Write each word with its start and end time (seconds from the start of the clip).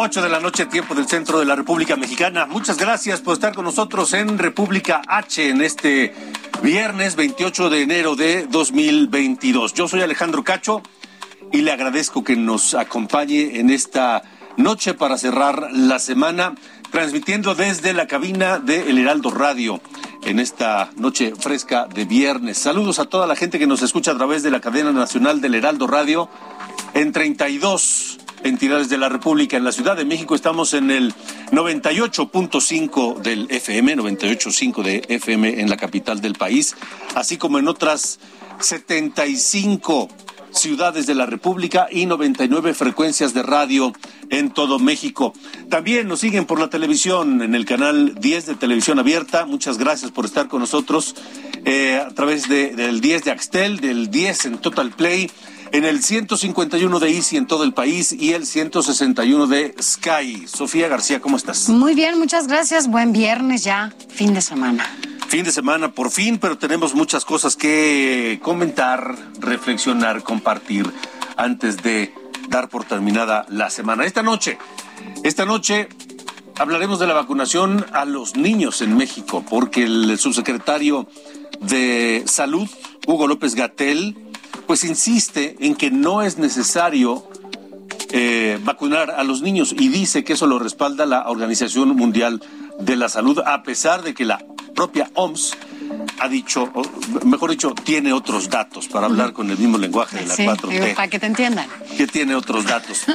8 0.00 0.22
de 0.22 0.28
la 0.28 0.38
noche, 0.38 0.66
tiempo 0.66 0.94
del 0.94 1.08
centro 1.08 1.40
de 1.40 1.44
la 1.44 1.56
República 1.56 1.96
Mexicana. 1.96 2.46
Muchas 2.46 2.76
gracias 2.76 3.20
por 3.20 3.34
estar 3.34 3.52
con 3.52 3.64
nosotros 3.64 4.12
en 4.12 4.38
República 4.38 5.02
H 5.08 5.48
en 5.48 5.60
este 5.60 6.14
viernes 6.62 7.16
28 7.16 7.68
de 7.68 7.82
enero 7.82 8.14
de 8.14 8.46
2022. 8.46 9.74
Yo 9.74 9.88
soy 9.88 10.02
Alejandro 10.02 10.44
Cacho 10.44 10.82
y 11.50 11.62
le 11.62 11.72
agradezco 11.72 12.22
que 12.22 12.36
nos 12.36 12.74
acompañe 12.74 13.58
en 13.58 13.70
esta 13.70 14.22
noche 14.56 14.94
para 14.94 15.18
cerrar 15.18 15.68
la 15.72 15.98
semana, 15.98 16.54
transmitiendo 16.92 17.56
desde 17.56 17.92
la 17.92 18.06
cabina 18.06 18.60
de 18.60 18.88
El 18.88 18.98
Heraldo 18.98 19.32
Radio 19.32 19.80
en 20.22 20.38
esta 20.38 20.90
noche 20.96 21.32
fresca 21.36 21.88
de 21.92 22.04
viernes. 22.04 22.56
Saludos 22.58 23.00
a 23.00 23.06
toda 23.06 23.26
la 23.26 23.34
gente 23.34 23.58
que 23.58 23.66
nos 23.66 23.82
escucha 23.82 24.12
a 24.12 24.16
través 24.16 24.44
de 24.44 24.52
la 24.52 24.60
cadena 24.60 24.92
nacional 24.92 25.40
del 25.40 25.56
Heraldo 25.56 25.88
Radio 25.88 26.28
en 26.94 27.12
32 27.12 28.18
entidades 28.44 28.88
de 28.88 28.98
la 28.98 29.08
República. 29.08 29.56
En 29.56 29.64
la 29.64 29.72
Ciudad 29.72 29.96
de 29.96 30.04
México 30.04 30.34
estamos 30.34 30.74
en 30.74 30.90
el 30.90 31.14
98.5 31.50 33.18
del 33.18 33.46
FM, 33.50 33.96
98.5 33.96 34.82
de 34.82 35.04
FM 35.08 35.60
en 35.60 35.68
la 35.68 35.76
capital 35.76 36.20
del 36.20 36.34
país, 36.34 36.76
así 37.14 37.36
como 37.36 37.58
en 37.58 37.68
otras 37.68 38.18
75 38.60 40.08
ciudades 40.50 41.06
de 41.06 41.14
la 41.14 41.26
República 41.26 41.88
y 41.90 42.06
99 42.06 42.74
frecuencias 42.74 43.34
de 43.34 43.42
radio 43.42 43.92
en 44.30 44.50
todo 44.50 44.78
México. 44.78 45.32
También 45.68 46.08
nos 46.08 46.20
siguen 46.20 46.46
por 46.46 46.58
la 46.58 46.70
televisión 46.70 47.42
en 47.42 47.54
el 47.54 47.64
canal 47.64 48.14
10 48.14 48.46
de 48.46 48.54
Televisión 48.54 48.98
Abierta. 48.98 49.44
Muchas 49.44 49.78
gracias 49.78 50.10
por 50.10 50.24
estar 50.24 50.48
con 50.48 50.60
nosotros 50.60 51.14
eh, 51.64 52.02
a 52.04 52.08
través 52.14 52.48
de, 52.48 52.74
del 52.74 53.00
10 53.00 53.24
de 53.24 53.30
Axtel, 53.30 53.80
del 53.80 54.10
10 54.10 54.46
en 54.46 54.58
Total 54.58 54.90
Play 54.90 55.30
en 55.72 55.84
el 55.84 56.02
151 56.02 57.00
de 57.00 57.10
Easy 57.10 57.36
en 57.36 57.46
todo 57.46 57.64
el 57.64 57.72
país 57.72 58.12
y 58.12 58.32
el 58.32 58.46
161 58.46 59.46
de 59.46 59.74
Sky. 59.80 60.46
Sofía 60.46 60.88
García, 60.88 61.20
¿cómo 61.20 61.36
estás? 61.36 61.68
Muy 61.68 61.94
bien, 61.94 62.18
muchas 62.18 62.46
gracias. 62.48 62.88
Buen 62.88 63.12
viernes 63.12 63.64
ya, 63.64 63.92
fin 64.08 64.34
de 64.34 64.40
semana. 64.40 64.84
Fin 65.28 65.44
de 65.44 65.52
semana 65.52 65.92
por 65.92 66.10
fin, 66.10 66.38
pero 66.38 66.56
tenemos 66.56 66.94
muchas 66.94 67.24
cosas 67.24 67.56
que 67.56 68.40
comentar, 68.42 69.14
reflexionar, 69.40 70.22
compartir 70.22 70.90
antes 71.36 71.82
de 71.82 72.14
dar 72.48 72.68
por 72.68 72.84
terminada 72.84 73.44
la 73.48 73.68
semana. 73.68 74.04
Esta 74.06 74.22
noche, 74.22 74.58
esta 75.22 75.44
noche 75.44 75.88
hablaremos 76.58 76.98
de 76.98 77.06
la 77.06 77.14
vacunación 77.14 77.84
a 77.92 78.04
los 78.04 78.36
niños 78.36 78.80
en 78.80 78.96
México, 78.96 79.44
porque 79.48 79.84
el 79.84 80.18
subsecretario 80.18 81.08
de 81.60 82.24
Salud, 82.26 82.68
Hugo 83.06 83.26
López 83.26 83.54
Gatel, 83.54 84.16
pues 84.68 84.84
insiste 84.84 85.56
en 85.60 85.74
que 85.74 85.90
no 85.90 86.22
es 86.22 86.36
necesario 86.36 87.26
eh, 88.10 88.60
vacunar 88.62 89.10
a 89.10 89.24
los 89.24 89.40
niños 89.40 89.74
y 89.76 89.88
dice 89.88 90.24
que 90.24 90.34
eso 90.34 90.46
lo 90.46 90.58
respalda 90.58 91.06
la 91.06 91.28
Organización 91.30 91.96
Mundial 91.96 92.42
de 92.78 92.94
la 92.94 93.08
Salud, 93.08 93.40
a 93.44 93.62
pesar 93.62 94.02
de 94.02 94.12
que 94.12 94.26
la 94.26 94.44
propia 94.74 95.10
OMS 95.14 95.56
ha 96.20 96.28
dicho, 96.28 96.70
mejor 97.24 97.50
dicho, 97.50 97.74
tiene 97.82 98.12
otros 98.12 98.50
datos 98.50 98.88
para 98.88 99.06
hablar 99.06 99.32
con 99.32 99.50
el 99.50 99.56
mismo 99.56 99.78
lenguaje 99.78 100.18
de 100.18 100.26
la 100.26 100.36
4T. 100.36 100.94
Para 100.94 101.08
que 101.08 101.18
te 101.18 101.26
entiendan. 101.26 101.66
Que 101.96 102.06
tiene 102.06 102.34
otros 102.34 102.66
datos. 102.66 103.06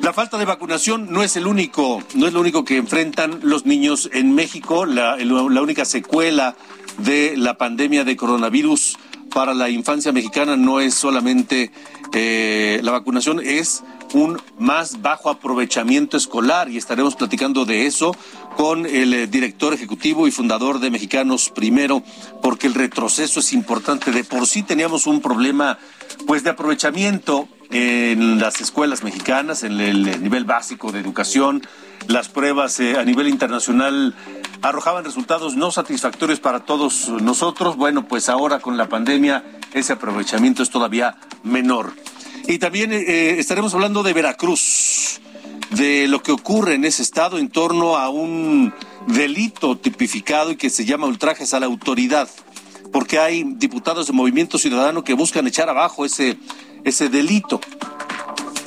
La 0.00 0.14
falta 0.14 0.38
de 0.38 0.46
vacunación 0.46 1.08
no 1.10 1.22
es 1.22 1.36
el 1.36 1.46
único, 1.46 2.02
no 2.14 2.26
es 2.26 2.32
lo 2.32 2.40
único 2.40 2.64
que 2.64 2.78
enfrentan 2.78 3.40
los 3.42 3.66
niños 3.66 4.08
en 4.12 4.34
México. 4.34 4.86
La, 4.86 5.16
la 5.16 5.62
única 5.62 5.84
secuela 5.84 6.56
de 6.96 7.34
la 7.36 7.58
pandemia 7.58 8.04
de 8.04 8.16
coronavirus 8.16 8.96
para 9.34 9.52
la 9.52 9.68
infancia 9.68 10.12
mexicana 10.12 10.56
no 10.56 10.78
es 10.80 10.94
solamente 10.94 11.72
eh, 12.12 12.78
la 12.82 12.92
vacunación, 12.92 13.40
es 13.40 13.82
un 14.14 14.40
más 14.58 15.02
bajo 15.02 15.28
aprovechamiento 15.28 16.16
escolar 16.16 16.70
y 16.70 16.76
estaremos 16.76 17.16
platicando 17.16 17.64
de 17.64 17.86
eso 17.86 18.14
con 18.56 18.86
el 18.86 19.14
eh, 19.14 19.26
director 19.26 19.74
ejecutivo 19.74 20.26
y 20.26 20.30
fundador 20.30 20.80
de 20.80 20.90
Mexicanos 20.90 21.50
Primero, 21.54 22.02
porque 22.42 22.66
el 22.66 22.74
retroceso 22.74 23.40
es 23.40 23.52
importante. 23.52 24.10
De 24.10 24.24
por 24.24 24.46
sí 24.46 24.62
teníamos 24.62 25.06
un 25.06 25.20
problema 25.20 25.78
pues 26.26 26.44
de 26.44 26.50
aprovechamiento 26.50 27.48
en 27.70 28.38
las 28.38 28.60
escuelas 28.60 29.02
mexicanas, 29.02 29.62
en 29.64 29.80
el 29.80 30.22
nivel 30.22 30.44
básico 30.44 30.92
de 30.92 31.00
educación, 31.00 31.62
las 32.08 32.28
pruebas 32.28 32.78
eh, 32.80 32.98
a 32.98 33.04
nivel 33.04 33.28
internacional 33.28 34.14
arrojaban 34.62 35.04
resultados 35.04 35.56
no 35.56 35.70
satisfactorios 35.70 36.40
para 36.40 36.60
todos 36.60 37.08
nosotros. 37.08 37.76
Bueno, 37.76 38.06
pues 38.06 38.28
ahora 38.28 38.60
con 38.60 38.76
la 38.76 38.88
pandemia 38.88 39.42
ese 39.72 39.94
aprovechamiento 39.94 40.62
es 40.62 40.70
todavía 40.70 41.16
menor. 41.42 41.92
Y 42.46 42.58
también 42.58 42.92
eh, 42.92 43.04
eh, 43.06 43.36
estaremos 43.38 43.72
hablando 43.74 44.02
de 44.02 44.12
Veracruz, 44.12 44.60
de 45.70 46.08
lo 46.08 46.22
que 46.22 46.32
ocurre 46.32 46.74
en 46.74 46.84
ese 46.84 47.02
estado 47.02 47.38
en 47.38 47.48
torno 47.48 47.96
a 47.96 48.08
un 48.08 48.72
delito 49.06 49.76
tipificado 49.76 50.50
y 50.52 50.56
que 50.56 50.70
se 50.70 50.84
llama 50.84 51.06
ultrajes 51.06 51.54
a 51.54 51.60
la 51.60 51.66
autoridad, 51.66 52.28
porque 52.92 53.18
hay 53.18 53.44
diputados 53.44 54.06
de 54.06 54.12
Movimiento 54.12 54.58
Ciudadano 54.58 55.04
que 55.04 55.14
buscan 55.14 55.46
echar 55.46 55.68
abajo 55.68 56.04
ese, 56.04 56.38
ese 56.84 57.08
delito 57.08 57.60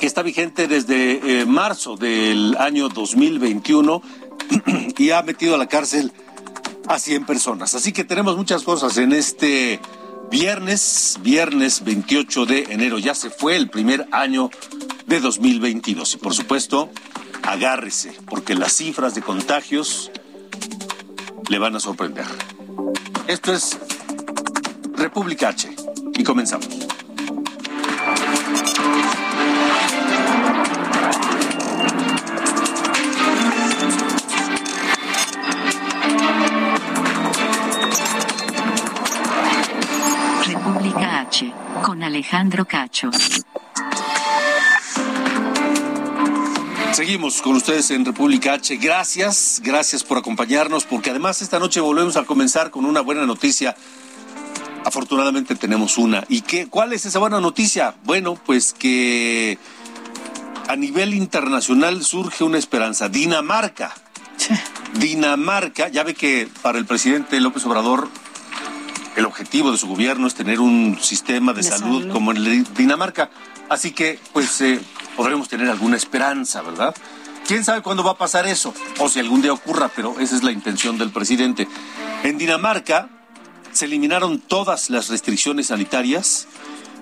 que 0.00 0.06
está 0.06 0.22
vigente 0.22 0.68
desde 0.68 1.40
eh, 1.40 1.46
marzo 1.46 1.96
del 1.96 2.56
año 2.58 2.88
2021 2.88 4.02
y 4.98 5.10
ha 5.10 5.22
metido 5.22 5.54
a 5.54 5.58
la 5.58 5.66
cárcel 5.66 6.12
a 6.86 6.98
100 6.98 7.26
personas. 7.26 7.74
Así 7.74 7.92
que 7.92 8.04
tenemos 8.04 8.36
muchas 8.36 8.62
cosas 8.62 8.96
en 8.98 9.12
este 9.12 9.80
viernes, 10.30 11.18
viernes 11.22 11.84
28 11.84 12.46
de 12.46 12.66
enero. 12.70 12.98
Ya 12.98 13.14
se 13.14 13.30
fue 13.30 13.56
el 13.56 13.68
primer 13.68 14.08
año 14.12 14.50
de 15.06 15.20
2022. 15.20 16.14
Y 16.14 16.18
por 16.18 16.34
supuesto, 16.34 16.90
agárrese, 17.42 18.16
porque 18.28 18.54
las 18.54 18.72
cifras 18.72 19.14
de 19.14 19.22
contagios 19.22 20.10
le 21.48 21.58
van 21.58 21.76
a 21.76 21.80
sorprender. 21.80 22.26
Esto 23.26 23.52
es 23.52 23.78
República 24.96 25.48
H. 25.48 25.74
Y 26.14 26.24
comenzamos. 26.24 26.87
Alejandro 42.18 42.64
Cacho. 42.64 43.12
Seguimos 46.90 47.40
con 47.40 47.54
ustedes 47.54 47.92
en 47.92 48.04
República 48.04 48.54
H. 48.54 48.76
Gracias, 48.78 49.60
gracias 49.62 50.02
por 50.02 50.18
acompañarnos, 50.18 50.84
porque 50.84 51.10
además 51.10 51.42
esta 51.42 51.60
noche 51.60 51.78
volvemos 51.78 52.16
a 52.16 52.24
comenzar 52.24 52.72
con 52.72 52.86
una 52.86 53.02
buena 53.02 53.24
noticia. 53.24 53.76
Afortunadamente 54.84 55.54
tenemos 55.54 55.96
una. 55.96 56.24
¿Y 56.28 56.40
qué, 56.40 56.66
cuál 56.66 56.92
es 56.92 57.06
esa 57.06 57.20
buena 57.20 57.40
noticia? 57.40 57.94
Bueno, 58.02 58.34
pues 58.34 58.72
que 58.72 59.56
a 60.66 60.74
nivel 60.74 61.14
internacional 61.14 62.02
surge 62.02 62.42
una 62.42 62.58
esperanza. 62.58 63.08
Dinamarca. 63.08 63.94
Dinamarca, 64.94 65.86
ya 65.86 66.02
ve 66.02 66.14
que 66.14 66.48
para 66.62 66.78
el 66.78 66.84
presidente 66.84 67.38
López 67.38 67.64
Obrador 67.64 68.08
el 69.18 69.26
objetivo 69.26 69.72
de 69.72 69.78
su 69.78 69.88
gobierno 69.88 70.28
es 70.28 70.34
tener 70.34 70.60
un 70.60 70.96
sistema 71.00 71.52
de, 71.52 71.64
salud, 71.64 72.08
como 72.12 72.30
en 72.30 72.64
Dinamarca. 72.76 73.30
Así 73.68 73.90
que, 73.90 74.20
pues, 74.32 74.60
eh, 74.60 74.80
podremos 75.16 75.48
tener 75.48 75.68
alguna 75.68 75.96
esperanza, 75.96 76.62
¿verdad? 76.62 76.94
¿Quién 77.44 77.64
sabe 77.64 77.82
cuándo 77.82 78.04
va 78.04 78.12
a 78.12 78.16
pasar 78.16 78.46
eso? 78.46 78.72
O 79.00 79.08
si 79.08 79.18
algún 79.18 79.42
día 79.42 79.52
ocurra, 79.52 79.90
pero 79.94 80.20
esa 80.20 80.36
es 80.36 80.44
la 80.44 80.52
intención 80.52 80.98
del 80.98 81.10
presidente. 81.10 81.66
En 82.22 82.38
Dinamarca 82.38 83.08
se 83.72 83.86
eliminaron 83.86 84.38
todas 84.38 84.88
las 84.88 85.08
restricciones 85.08 85.66
sanitarias 85.66 86.46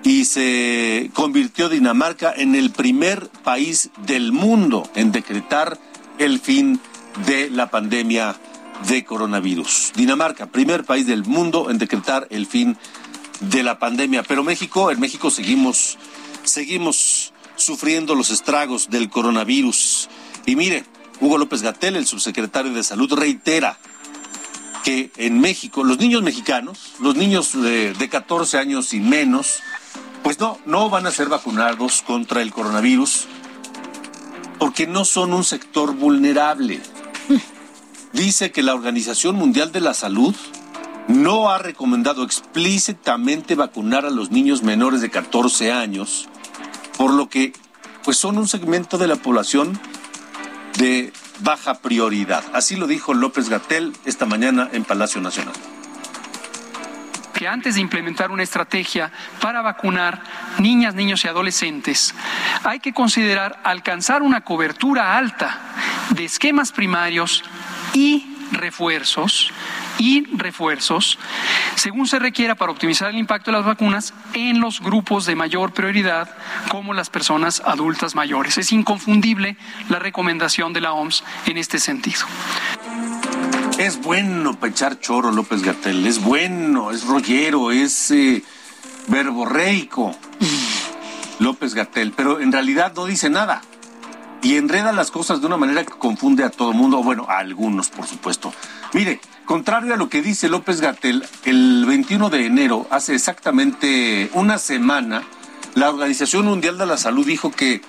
y 0.01 0.25
se 0.25 1.11
convirtió 1.13 1.69
Dinamarca 1.69 2.33
en 2.35 2.55
el 2.55 2.71
primer 2.71 3.29
país 3.43 3.91
del 4.07 4.31
mundo 4.31 4.89
en 4.95 5.11
decretar 5.11 5.77
el 6.17 6.39
fin 6.39 6.79
de 7.27 7.51
la 7.51 7.69
pandemia 7.69 8.35
de 8.87 9.03
coronavirus. 9.05 9.93
Dinamarca, 9.95 10.47
primer 10.47 10.83
país 10.83 11.07
del 11.07 11.25
mundo 11.25 11.69
en 11.69 11.77
decretar 11.77 12.27
el 12.29 12.45
fin 12.45 12.77
de 13.39 13.63
la 13.63 13.79
pandemia. 13.79 14.23
Pero 14.23 14.43
México, 14.43 14.91
en 14.91 14.99
México 14.99 15.31
seguimos, 15.31 15.97
seguimos 16.43 17.33
sufriendo 17.55 18.15
los 18.15 18.29
estragos 18.29 18.89
del 18.89 19.09
coronavirus. 19.09 20.09
Y 20.45 20.55
mire, 20.55 20.85
Hugo 21.19 21.37
López 21.37 21.61
Gatel, 21.61 21.95
el 21.95 22.05
subsecretario 22.05 22.73
de 22.73 22.83
Salud, 22.83 23.11
reitera 23.13 23.77
que 24.83 25.11
en 25.17 25.39
México, 25.39 25.83
los 25.83 25.99
niños 25.99 26.23
mexicanos, 26.23 26.93
los 26.99 27.15
niños 27.15 27.59
de, 27.59 27.93
de 27.93 28.09
14 28.09 28.57
años 28.57 28.93
y 28.93 28.99
menos, 28.99 29.59
pues 30.23 30.39
no, 30.39 30.59
no 30.65 30.89
van 30.89 31.07
a 31.07 31.11
ser 31.11 31.29
vacunados 31.29 32.01
contra 32.03 32.41
el 32.41 32.51
coronavirus 32.51 33.27
porque 34.59 34.87
no 34.87 35.05
son 35.05 35.33
un 35.33 35.43
sector 35.43 35.93
vulnerable. 35.95 36.81
Dice 38.17 38.51
que 38.51 38.63
la 38.63 38.73
Organización 38.73 39.35
Mundial 39.35 39.71
de 39.71 39.79
la 39.79 39.93
Salud 39.93 40.35
no 41.07 41.51
ha 41.51 41.59
recomendado 41.59 42.23
explícitamente 42.23 43.53
vacunar 43.53 44.07
a 44.07 44.09
los 44.09 44.31
niños 44.31 44.63
menores 44.63 45.01
de 45.01 45.11
14 45.11 45.71
años, 45.71 46.27
por 46.97 47.13
lo 47.13 47.29
que 47.29 47.53
pues 48.03 48.17
son 48.17 48.39
un 48.39 48.47
segmento 48.47 48.97
de 48.97 49.05
la 49.05 49.17
población 49.17 49.79
de 50.79 51.13
baja 51.41 51.75
prioridad. 51.75 52.43
Así 52.53 52.75
lo 52.75 52.87
dijo 52.87 53.13
López 53.13 53.49
Gatel 53.49 53.93
esta 54.03 54.25
mañana 54.25 54.67
en 54.73 54.83
Palacio 54.83 55.21
Nacional 55.21 55.53
que 57.33 57.47
antes 57.47 57.75
de 57.75 57.81
implementar 57.81 58.31
una 58.31 58.41
estrategia 58.41 59.11
para 59.39 59.61
vacunar 59.61 60.23
niñas, 60.57 60.95
niños 60.95 61.23
y 61.23 61.27
adolescentes, 61.27 62.15
hay 62.63 62.79
que 62.79 62.93
considerar 62.93 63.59
alcanzar 63.63 64.23
una 64.23 64.41
cobertura 64.41 65.15
alta 65.15 65.59
de 66.15 66.25
esquemas 66.25 66.71
primarios 66.71 67.43
y 67.93 68.25
refuerzos 68.51 69.51
y 69.99 70.25
refuerzos 70.35 71.17
según 71.75 72.07
se 72.07 72.19
requiera 72.19 72.55
para 72.55 72.71
optimizar 72.71 73.09
el 73.09 73.17
impacto 73.17 73.51
de 73.51 73.57
las 73.57 73.65
vacunas 73.65 74.13
en 74.33 74.59
los 74.59 74.81
grupos 74.81 75.25
de 75.25 75.35
mayor 75.35 75.73
prioridad 75.73 76.29
como 76.69 76.93
las 76.93 77.09
personas 77.09 77.61
adultas 77.65 78.15
mayores. 78.15 78.57
Es 78.57 78.71
inconfundible 78.71 79.57
la 79.89 79.99
recomendación 79.99 80.73
de 80.73 80.81
la 80.81 80.93
OMS 80.93 81.23
en 81.45 81.57
este 81.57 81.79
sentido. 81.79 82.21
Es 83.77 84.01
bueno 84.01 84.59
para 84.59 84.71
echar 84.71 84.99
choro 84.99 85.31
López 85.31 85.61
Gatel, 85.61 86.05
es 86.07 86.23
bueno, 86.23 86.91
es 86.91 87.05
rollero, 87.05 87.71
es 87.71 88.09
eh, 88.11 88.43
verborreico 89.07 90.15
López 91.39 91.75
Gatel, 91.75 92.11
pero 92.11 92.39
en 92.39 92.51
realidad 92.51 92.93
no 92.95 93.05
dice 93.05 93.29
nada 93.29 93.61
y 94.47 94.55
enreda 94.55 94.93
las 94.93 95.11
cosas 95.11 95.41
de 95.41 95.47
una 95.47 95.57
manera 95.57 95.83
que 95.83 95.91
confunde 95.91 96.45
a 96.45 96.49
todo 96.49 96.71
el 96.71 96.77
mundo, 96.77 97.03
bueno, 97.03 97.25
a 97.27 97.39
algunos, 97.39 97.89
por 97.89 98.07
supuesto. 98.07 98.53
Mire, 98.93 99.19
contrario 99.43 99.93
a 99.93 99.97
lo 99.97 100.07
que 100.07 100.21
dice 100.21 100.47
López 100.47 100.79
Gatel, 100.79 101.27
el 101.43 101.83
21 101.85 102.29
de 102.29 102.45
enero, 102.45 102.87
hace 102.89 103.13
exactamente 103.13 104.29
una 104.31 104.57
semana, 104.57 105.23
la 105.75 105.89
Organización 105.89 106.45
Mundial 106.45 106.77
de 106.77 106.85
la 106.85 106.95
Salud 106.95 107.27
dijo 107.27 107.51
que 107.51 107.81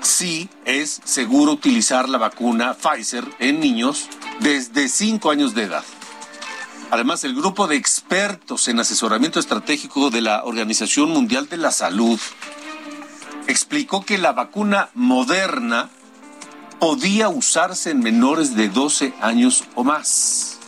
sí 0.00 0.48
es 0.64 1.00
seguro 1.02 1.50
utilizar 1.50 2.08
la 2.08 2.18
vacuna 2.18 2.74
Pfizer 2.74 3.24
en 3.40 3.58
niños 3.58 4.08
desde 4.38 4.88
5 4.88 5.28
años 5.32 5.56
de 5.56 5.64
edad. 5.64 5.82
Además, 6.92 7.24
el 7.24 7.34
grupo 7.34 7.66
de 7.66 7.74
expertos 7.74 8.68
en 8.68 8.78
asesoramiento 8.78 9.40
estratégico 9.40 10.10
de 10.10 10.20
la 10.20 10.44
Organización 10.44 11.10
Mundial 11.10 11.48
de 11.48 11.56
la 11.56 11.72
Salud 11.72 12.20
explicó 13.48 14.04
que 14.04 14.18
la 14.18 14.32
vacuna 14.32 14.90
moderna 14.94 15.90
podía 16.78 17.28
usarse 17.28 17.90
en 17.90 18.00
menores 18.00 18.54
de 18.54 18.68
12 18.68 19.14
años 19.20 19.64
o 19.74 19.84
más. 19.84 20.58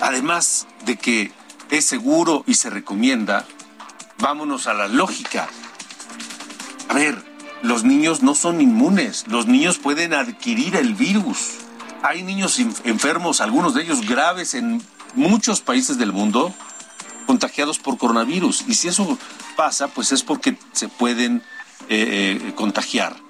Además 0.00 0.66
de 0.84 0.96
que 0.96 1.32
es 1.70 1.84
seguro 1.84 2.44
y 2.46 2.54
se 2.54 2.70
recomienda, 2.70 3.46
vámonos 4.18 4.66
a 4.66 4.74
la 4.74 4.88
lógica. 4.88 5.48
A 6.88 6.94
ver, 6.94 7.22
los 7.62 7.84
niños 7.84 8.22
no 8.22 8.34
son 8.34 8.60
inmunes, 8.60 9.24
los 9.28 9.46
niños 9.46 9.78
pueden 9.78 10.12
adquirir 10.12 10.76
el 10.76 10.94
virus. 10.94 11.54
Hay 12.02 12.22
niños 12.22 12.58
enfermos, 12.84 13.40
algunos 13.40 13.74
de 13.74 13.82
ellos 13.82 14.06
graves 14.06 14.54
en 14.54 14.82
muchos 15.14 15.60
países 15.62 15.96
del 15.96 16.12
mundo, 16.12 16.54
contagiados 17.26 17.78
por 17.78 17.96
coronavirus. 17.96 18.64
Y 18.68 18.74
si 18.74 18.88
eso 18.88 19.18
pasa, 19.56 19.88
pues 19.88 20.12
es 20.12 20.22
porque 20.22 20.58
se 20.72 20.88
pueden 20.88 21.42
eh, 21.88 22.38
eh, 22.46 22.52
contagiar. 22.54 23.23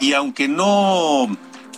Y 0.00 0.12
aunque 0.12 0.48
no 0.48 1.28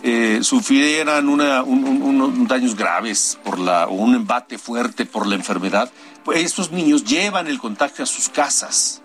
eh, 0.02 0.40
sufrieran 0.42 1.28
unos 1.28 2.48
daños 2.48 2.76
graves 2.76 3.38
por 3.44 3.58
la, 3.58 3.86
o 3.86 3.94
un 3.94 4.14
embate 4.14 4.58
fuerte 4.58 5.06
por 5.06 5.26
la 5.26 5.34
enfermedad, 5.34 5.90
pues 6.24 6.44
estos 6.44 6.70
niños 6.70 7.04
llevan 7.04 7.46
el 7.46 7.58
contagio 7.58 8.04
a 8.04 8.06
sus 8.06 8.28
casas. 8.28 9.02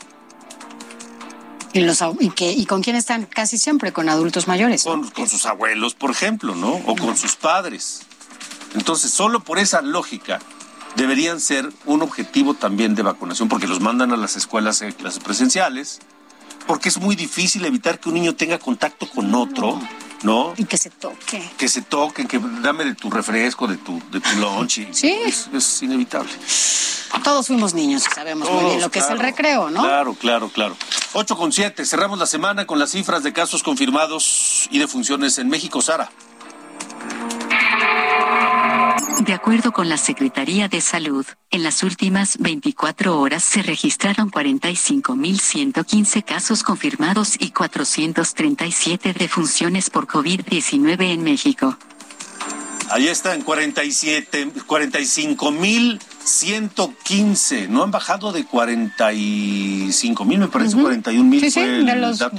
¿Y, 1.74 1.82
los, 1.82 2.02
y, 2.20 2.30
que, 2.30 2.54
¿Y 2.54 2.66
con 2.66 2.82
quién 2.82 2.96
están? 2.96 3.26
Casi 3.26 3.58
siempre 3.58 3.92
con 3.92 4.08
adultos 4.08 4.48
mayores. 4.48 4.84
Con, 4.84 5.10
con 5.10 5.28
sus 5.28 5.46
abuelos, 5.46 5.94
por 5.94 6.12
ejemplo, 6.12 6.56
¿no? 6.56 6.70
O 6.86 6.96
con 6.96 7.18
sus 7.18 7.36
padres. 7.36 8.04
Entonces, 8.76 9.12
solo 9.12 9.42
por 9.42 9.60
esa 9.60 9.82
lógica, 9.82 10.40
deberían 10.96 11.40
ser 11.40 11.70
un 11.86 12.02
objetivo 12.02 12.54
también 12.54 12.96
de 12.96 13.04
vacunación, 13.04 13.50
porque 13.50 13.68
los 13.68 13.82
mandan 13.82 14.14
a 14.14 14.18
las 14.18 14.36
escuelas 14.38 14.82
en 14.82 14.94
clases 14.94 15.22
presenciales, 15.22 16.00
porque 16.68 16.90
es 16.90 17.00
muy 17.00 17.16
difícil 17.16 17.66
evitar 17.66 18.00
que 18.00 18.10
un 18.10 18.16
niño 18.16 18.36
tenga 18.36 18.60
contacto 18.60 19.10
con 19.10 19.34
otro. 19.34 19.80
¿no? 20.24 20.54
Y 20.58 20.66
que 20.66 20.78
se 20.78 20.90
toque. 20.90 21.52
Que 21.58 21.70
se 21.70 21.84
toquen, 21.84 22.28
que 22.28 22.40
dame 22.62 22.84
de 22.84 22.96
tu 22.96 23.12
refresco, 23.12 23.68
de 23.68 23.78
tu, 23.78 24.02
de 24.12 24.20
tu 24.20 24.30
lunch. 24.40 24.88
sí. 24.92 25.14
Es, 25.54 25.84
inevitable. 25.84 26.32
Todos 27.24 27.48
fuimos 27.48 27.74
niños 27.74 28.04
y 28.10 28.14
sabemos 28.14 28.50
muy 28.50 28.66
bien 28.66 28.82
lo 28.82 28.90
que 28.90 29.00
es 29.00 29.10
el 29.10 29.20
recreo, 29.20 29.70
¿no? 29.70 29.82
Claro, 29.82 30.14
claro, 30.16 30.50
claro. 30.50 30.76
8 31.14 31.38
con 31.38 31.52
7. 31.52 31.86
Cerramos 31.86 32.20
la 32.20 32.26
semana 32.26 32.66
con 32.66 32.80
las 32.80 32.92
cifras 32.92 33.24
de 33.24 33.34
casos 33.34 33.64
confirmados 33.64 34.68
y 34.72 34.80
de 34.80 34.88
funciones 34.88 35.38
en 35.38 35.48
México, 35.48 35.82
Sara. 35.82 36.10
De 39.26 39.34
acuerdo 39.34 39.72
con 39.72 39.90
la 39.90 39.98
Secretaría 39.98 40.68
de 40.68 40.82
Salud, 40.82 41.26
en 41.50 41.64
las 41.64 41.82
últimas 41.82 42.38
24 42.38 43.20
horas 43.20 43.44
se 43.44 43.64
registraron 43.64 44.30
45.115 44.30 46.24
casos 46.24 46.62
confirmados 46.62 47.36
y 47.40 47.50
437 47.50 49.14
defunciones 49.14 49.90
por 49.90 50.06
COVID-19 50.06 51.12
en 51.12 51.24
México. 51.24 51.76
Ahí 52.90 53.08
están, 53.08 53.42
47, 53.42 54.52
45 54.68 55.52
mil 55.52 56.00
115. 56.24 57.68
No 57.68 57.84
han 57.84 57.92
bajado 57.92 58.32
de 58.32 58.46
45 58.46 60.26
mil, 60.26 60.40
me 60.40 60.48
parece, 60.48 60.76
41 60.76 61.24
mil. 61.24 61.40
Sí, 61.40 61.52
sí, 61.52 61.62
de 61.62 61.96
los, 61.96 62.20
de 62.20 62.30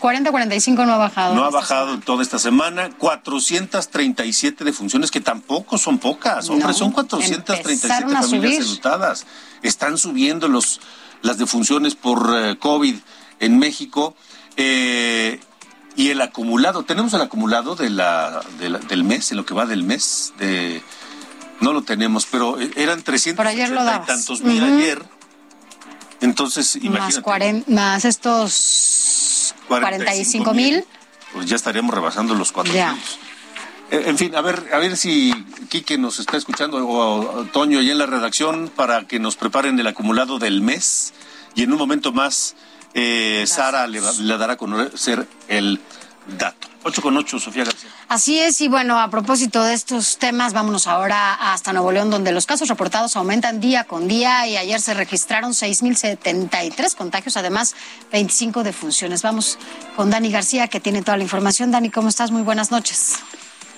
40 0.00 0.30
45 0.30 0.86
no 0.86 0.92
ha 0.92 0.96
bajado. 0.96 1.34
No 1.34 1.44
ha 1.44 1.50
bajado 1.50 1.98
toda 2.00 2.22
esta 2.22 2.38
semana. 2.38 2.90
437 2.98 4.64
defunciones, 4.64 5.10
que 5.10 5.20
tampoco 5.20 5.78
son 5.78 5.98
pocas. 5.98 6.48
Hombre, 6.50 6.72
son 6.72 6.92
437 6.92 7.88
familias 7.88 8.58
enlutadas. 8.58 9.26
Están 9.62 9.98
subiendo 9.98 10.48
los, 10.48 10.80
las 11.22 11.38
defunciones 11.38 11.94
por 11.94 12.30
eh, 12.36 12.56
COVID 12.58 12.96
en 13.40 13.58
México. 13.58 14.14
Eh, 14.56 15.40
y 15.96 16.10
el 16.10 16.20
acumulado, 16.20 16.82
tenemos 16.84 17.14
el 17.14 17.22
acumulado 17.22 17.74
de 17.74 17.90
la, 17.90 18.42
del 18.58 19.02
mes, 19.02 19.30
en 19.30 19.38
lo 19.38 19.46
que 19.46 19.54
va 19.54 19.64
del 19.64 19.82
mes, 19.82 20.34
de, 20.38 20.82
no 21.60 21.72
lo 21.72 21.82
tenemos, 21.82 22.26
pero 22.26 22.58
eran 22.76 23.02
300 23.02 23.44
y 23.54 24.06
tantos 24.06 24.42
mil 24.42 24.62
ayer. 24.62 25.02
Entonces, 26.20 26.76
imagínate. 26.76 27.64
Más, 27.68 28.04
estos 28.04 29.54
45 29.68 30.54
mil. 30.54 30.84
Pues 31.32 31.46
ya 31.46 31.56
estaríamos 31.56 31.94
rebasando 31.94 32.34
los 32.34 32.52
400. 32.52 33.18
Eh, 33.90 34.04
en 34.06 34.18
fin, 34.18 34.34
a 34.34 34.40
ver, 34.40 34.68
a 34.72 34.78
ver 34.78 34.96
si 34.96 35.32
Quique 35.68 35.96
nos 35.96 36.18
está 36.18 36.36
escuchando 36.36 36.86
o 36.86 37.44
Toño 37.52 37.78
allá 37.78 37.92
en 37.92 37.98
la 37.98 38.06
redacción 38.06 38.70
para 38.74 39.06
que 39.06 39.18
nos 39.18 39.36
preparen 39.36 39.78
el 39.78 39.86
acumulado 39.86 40.38
del 40.38 40.60
mes 40.60 41.12
y 41.54 41.62
en 41.62 41.72
un 41.72 41.78
momento 41.78 42.12
más 42.12 42.56
eh, 42.94 43.44
Sara 43.46 43.86
le, 43.86 44.00
dará 44.00 44.54
a 44.54 44.56
conocer 44.56 45.26
el 45.48 45.80
dato. 46.38 46.68
8 46.86 47.02
con 47.02 47.16
8, 47.16 47.40
Sofía 47.40 47.64
García. 47.64 47.90
Así 48.08 48.38
es, 48.38 48.60
y 48.60 48.68
bueno, 48.68 49.00
a 49.00 49.10
propósito 49.10 49.64
de 49.64 49.74
estos 49.74 50.18
temas, 50.18 50.52
vámonos 50.52 50.86
ahora 50.86 51.34
hasta 51.34 51.72
Nuevo 51.72 51.90
León, 51.90 52.10
donde 52.10 52.30
los 52.30 52.46
casos 52.46 52.68
reportados 52.68 53.16
aumentan 53.16 53.58
día 53.60 53.82
con 53.84 54.06
día 54.06 54.46
y 54.46 54.56
ayer 54.56 54.80
se 54.80 54.94
registraron 54.94 55.50
6.073 55.50 56.94
contagios, 56.94 57.36
además 57.36 57.74
25 58.12 58.62
defunciones. 58.62 59.22
Vamos 59.22 59.58
con 59.96 60.10
Dani 60.10 60.30
García, 60.30 60.68
que 60.68 60.78
tiene 60.78 61.02
toda 61.02 61.16
la 61.16 61.24
información. 61.24 61.72
Dani, 61.72 61.90
¿cómo 61.90 62.08
estás? 62.08 62.30
Muy 62.30 62.42
buenas 62.42 62.70
noches. 62.70 63.16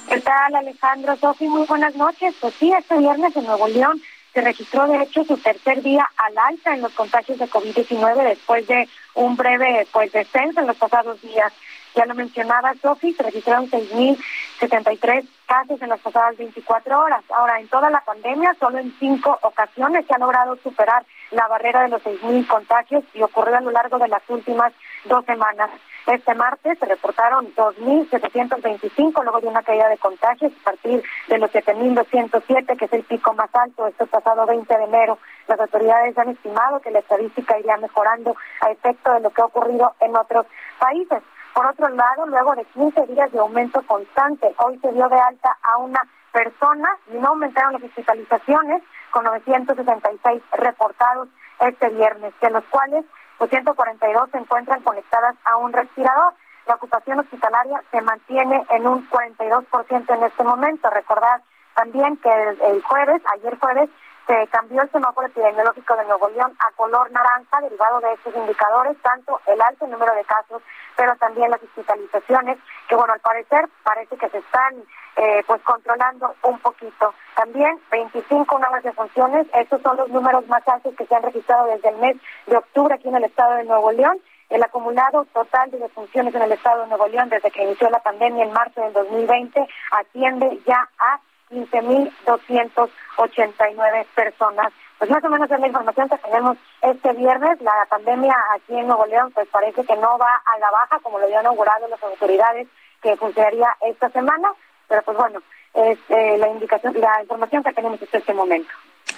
¿Qué 0.06 0.20
tal, 0.20 0.54
Alejandro? 0.54 1.16
Sofi, 1.16 1.48
muy 1.48 1.66
buenas 1.66 1.94
noches. 1.94 2.34
Pues 2.40 2.54
sí, 2.60 2.70
este 2.78 2.98
viernes 2.98 3.34
en 3.36 3.44
Nuevo 3.44 3.68
León 3.68 4.02
se 4.38 4.44
registró, 4.44 4.86
de 4.86 5.02
hecho, 5.02 5.24
su 5.24 5.36
tercer 5.36 5.82
día 5.82 6.08
al 6.16 6.38
alta 6.38 6.72
en 6.72 6.80
los 6.80 6.92
contagios 6.92 7.38
de 7.38 7.50
COVID-19 7.50 8.22
después 8.22 8.64
de 8.68 8.88
un 9.14 9.36
breve 9.36 9.84
pues 9.92 10.12
descenso 10.12 10.60
en 10.60 10.68
los 10.68 10.76
pasados 10.76 11.20
días. 11.22 11.52
Ya 11.94 12.06
lo 12.06 12.14
mencionaba 12.14 12.74
Sofi, 12.80 13.12
se 13.14 13.22
registraron 13.22 13.70
6.073 13.70 15.26
casos 15.46 15.80
en 15.82 15.88
las 15.88 16.00
pasadas 16.00 16.36
24 16.36 17.00
horas. 17.00 17.24
Ahora, 17.30 17.58
en 17.58 17.68
toda 17.68 17.90
la 17.90 18.00
pandemia, 18.00 18.54
solo 18.60 18.78
en 18.78 18.94
cinco 18.98 19.38
ocasiones 19.42 20.06
se 20.06 20.14
ha 20.14 20.18
logrado 20.18 20.56
superar 20.56 21.04
la 21.30 21.46
barrera 21.48 21.82
de 21.82 21.88
los 21.88 22.02
6.000 22.02 22.46
contagios 22.46 23.04
y 23.14 23.22
ocurrió 23.22 23.56
a 23.56 23.60
lo 23.60 23.70
largo 23.70 23.98
de 23.98 24.08
las 24.08 24.22
últimas 24.28 24.72
dos 25.04 25.24
semanas. 25.24 25.70
Este 26.06 26.34
martes 26.34 26.78
se 26.78 26.86
reportaron 26.86 27.54
2.725 27.54 29.22
luego 29.22 29.40
de 29.42 29.48
una 29.48 29.62
caída 29.62 29.88
de 29.88 29.98
contagios 29.98 30.52
a 30.62 30.64
partir 30.64 31.02
de 31.28 31.38
los 31.38 31.50
7.207, 31.50 32.78
que 32.78 32.84
es 32.86 32.92
el 32.94 33.02
pico 33.02 33.34
más 33.34 33.54
alto, 33.54 33.86
este 33.86 34.06
pasado 34.06 34.46
20 34.46 34.74
de 34.74 34.84
enero. 34.84 35.18
Las 35.48 35.60
autoridades 35.60 36.16
han 36.16 36.30
estimado 36.30 36.80
que 36.80 36.90
la 36.90 37.00
estadística 37.00 37.58
iría 37.58 37.76
mejorando 37.76 38.34
a 38.62 38.70
efecto 38.70 39.12
de 39.12 39.20
lo 39.20 39.30
que 39.30 39.42
ha 39.42 39.46
ocurrido 39.46 39.94
en 40.00 40.16
otros 40.16 40.46
países. 40.78 41.22
Por 41.54 41.66
otro 41.66 41.88
lado, 41.88 42.26
luego 42.26 42.54
de 42.54 42.64
15 42.66 43.06
días 43.06 43.32
de 43.32 43.38
aumento 43.38 43.82
constante, 43.82 44.54
hoy 44.58 44.78
se 44.78 44.92
dio 44.92 45.08
de 45.08 45.18
alta 45.18 45.56
a 45.62 45.78
una 45.78 46.00
persona 46.32 46.88
y 47.12 47.18
no 47.18 47.28
aumentaron 47.28 47.72
las 47.72 47.82
hospitalizaciones 47.82 48.82
con 49.10 49.24
966 49.24 50.42
reportados 50.52 51.28
este 51.60 51.88
viernes, 51.88 52.32
de 52.40 52.50
los 52.50 52.64
cuales 52.64 53.04
142 53.46 54.30
se 54.30 54.38
encuentran 54.38 54.82
conectadas 54.82 55.36
a 55.44 55.56
un 55.56 55.72
respirador. 55.72 56.34
La 56.66 56.74
ocupación 56.74 57.20
hospitalaria 57.20 57.82
se 57.90 58.00
mantiene 58.02 58.66
en 58.70 58.86
un 58.86 59.08
42% 59.08 60.14
en 60.14 60.22
este 60.24 60.44
momento. 60.44 60.90
Recordar 60.90 61.42
también 61.74 62.16
que 62.18 62.30
el, 62.30 62.82
jueves, 62.82 63.22
ayer 63.34 63.56
jueves, 63.58 63.88
se 64.28 64.46
cambió 64.48 64.82
el 64.82 64.90
semáforo 64.90 65.26
epidemiológico 65.26 65.96
de 65.96 66.04
Nuevo 66.04 66.28
León 66.28 66.54
a 66.58 66.70
color 66.72 67.10
naranja, 67.10 67.62
derivado 67.62 67.98
de 68.00 68.12
estos 68.12 68.36
indicadores, 68.36 68.94
tanto 69.00 69.40
el 69.46 69.60
alto 69.60 69.86
número 69.86 70.14
de 70.14 70.24
casos, 70.24 70.62
pero 70.96 71.16
también 71.16 71.50
las 71.50 71.62
hospitalizaciones, 71.62 72.58
que 72.88 72.94
bueno, 72.94 73.14
al 73.14 73.20
parecer 73.20 73.66
parece 73.82 74.18
que 74.18 74.28
se 74.28 74.38
están 74.38 74.84
eh, 75.16 75.42
pues 75.46 75.62
controlando 75.62 76.34
un 76.42 76.58
poquito. 76.58 77.14
También 77.34 77.80
25 77.90 78.58
nuevas 78.58 78.82
defunciones, 78.82 79.46
estos 79.54 79.80
son 79.80 79.96
los 79.96 80.10
números 80.10 80.46
más 80.46 80.66
altos 80.68 80.94
que 80.94 81.06
se 81.06 81.14
han 81.14 81.22
registrado 81.22 81.66
desde 81.66 81.88
el 81.88 81.96
mes 81.96 82.16
de 82.46 82.56
octubre 82.58 82.94
aquí 82.94 83.08
en 83.08 83.16
el 83.16 83.24
estado 83.24 83.54
de 83.54 83.64
Nuevo 83.64 83.92
León. 83.92 84.20
El 84.50 84.62
acumulado 84.62 85.24
total 85.32 85.70
de 85.70 85.78
defunciones 85.78 86.34
en 86.34 86.42
el 86.42 86.52
estado 86.52 86.82
de 86.82 86.88
Nuevo 86.88 87.06
León 87.08 87.30
desde 87.30 87.50
que 87.50 87.64
inició 87.64 87.88
la 87.88 88.02
pandemia 88.02 88.44
en 88.44 88.52
marzo 88.52 88.82
del 88.82 88.92
2020 88.92 89.66
asciende 89.90 90.60
ya 90.66 90.88
a 90.98 91.20
15.289 91.50 94.06
personas. 94.14 94.72
Pues 94.98 95.10
más 95.10 95.24
o 95.24 95.28
menos 95.28 95.50
es 95.50 95.60
la 95.60 95.66
información 95.66 96.08
que 96.08 96.16
tenemos 96.18 96.56
este 96.82 97.12
viernes. 97.12 97.60
La 97.60 97.86
pandemia 97.88 98.36
aquí 98.54 98.76
en 98.76 98.86
Nuevo 98.86 99.04
León 99.06 99.32
pues 99.32 99.48
parece 99.48 99.84
que 99.84 99.96
no 99.96 100.16
va 100.18 100.40
a 100.44 100.58
la 100.58 100.70
baja 100.70 101.00
como 101.00 101.18
lo 101.18 101.24
habían 101.24 101.40
inaugurado 101.42 101.88
las 101.88 102.02
autoridades 102.02 102.68
que 103.02 103.16
funcionaría 103.16 103.76
esta 103.80 104.08
semana. 104.10 104.52
Pero 104.88 105.02
pues 105.02 105.16
bueno, 105.16 105.42
es 105.74 105.98
eh, 106.08 106.36
la 106.38 106.48
indicación, 106.48 106.94
la 106.98 107.22
información 107.22 107.62
que 107.62 107.72
tenemos 107.72 108.02
hasta 108.02 108.18
este 108.18 108.34
momento. 108.34 108.70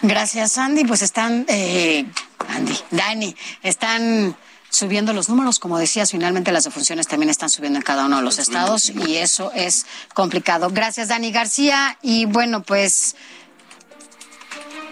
Gracias, 0.03 0.59
Andy. 0.59 0.85
Pues 0.85 1.01
están, 1.03 1.47
eh, 1.49 2.05
Andy, 2.49 2.79
Dani, 2.91 3.35
están 3.63 4.37
subiendo 4.71 5.13
los 5.13 5.29
números. 5.29 5.59
Como 5.59 5.79
decías, 5.79 6.11
finalmente 6.11 6.53
las 6.53 6.65
defunciones 6.65 7.07
también 7.07 7.31
están 7.31 7.51
subiendo 7.51 7.79
en 7.79 7.83
cada 7.83 8.07
uno 8.07 8.17
de 8.17 8.23
los 8.23 8.39
estados 8.39 8.89
y 8.91 9.17
eso 9.17 9.53
es 9.55 9.87
complicado. 10.15 10.71
Gracias, 10.71 11.09
Dani 11.09 11.31
García. 11.31 11.99
Y 12.03 12.25
bueno, 12.25 12.63
pues 12.63 13.17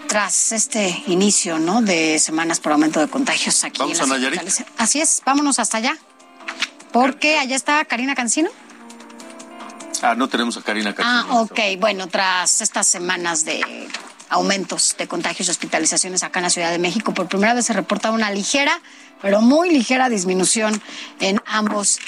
tras 0.07 0.51
este 0.51 1.03
inicio 1.07 1.59
¿no? 1.59 1.81
de 1.81 2.19
semanas 2.19 2.59
por 2.59 2.71
aumento 2.71 2.99
de 2.99 3.07
contagios 3.07 3.63
aquí 3.63 3.79
¿Vamos 3.79 3.99
en 3.99 4.05
a 4.05 4.07
Nayarit? 4.07 4.41
Así 4.77 4.99
es, 4.99 5.21
vámonos 5.25 5.59
hasta 5.59 5.77
allá. 5.77 5.97
Porque 6.91 7.37
allá 7.37 7.55
está 7.55 7.85
Karina 7.85 8.15
Cancino. 8.15 8.49
Ah, 10.01 10.15
no 10.15 10.27
tenemos 10.27 10.57
a 10.57 10.61
Karina 10.61 10.95
Cancino. 10.95 11.25
Ah, 11.29 11.41
ok. 11.41 11.59
Bueno, 11.77 12.07
tras 12.07 12.61
estas 12.61 12.87
semanas 12.87 13.45
de 13.45 13.61
aumentos 14.29 14.95
de 14.97 15.07
contagios 15.07 15.47
y 15.47 15.51
hospitalizaciones 15.51 16.23
acá 16.23 16.39
en 16.39 16.43
la 16.43 16.49
Ciudad 16.49 16.71
de 16.71 16.79
México, 16.79 17.13
por 17.13 17.27
primera 17.27 17.53
vez 17.53 17.65
se 17.65 17.73
reporta 17.73 18.11
una 18.11 18.31
ligera 18.31 18.81
pero 19.21 19.41
muy 19.41 19.69
ligera 19.69 20.09
disminución 20.09 20.81
en 21.19 21.41
ambos 21.45 21.99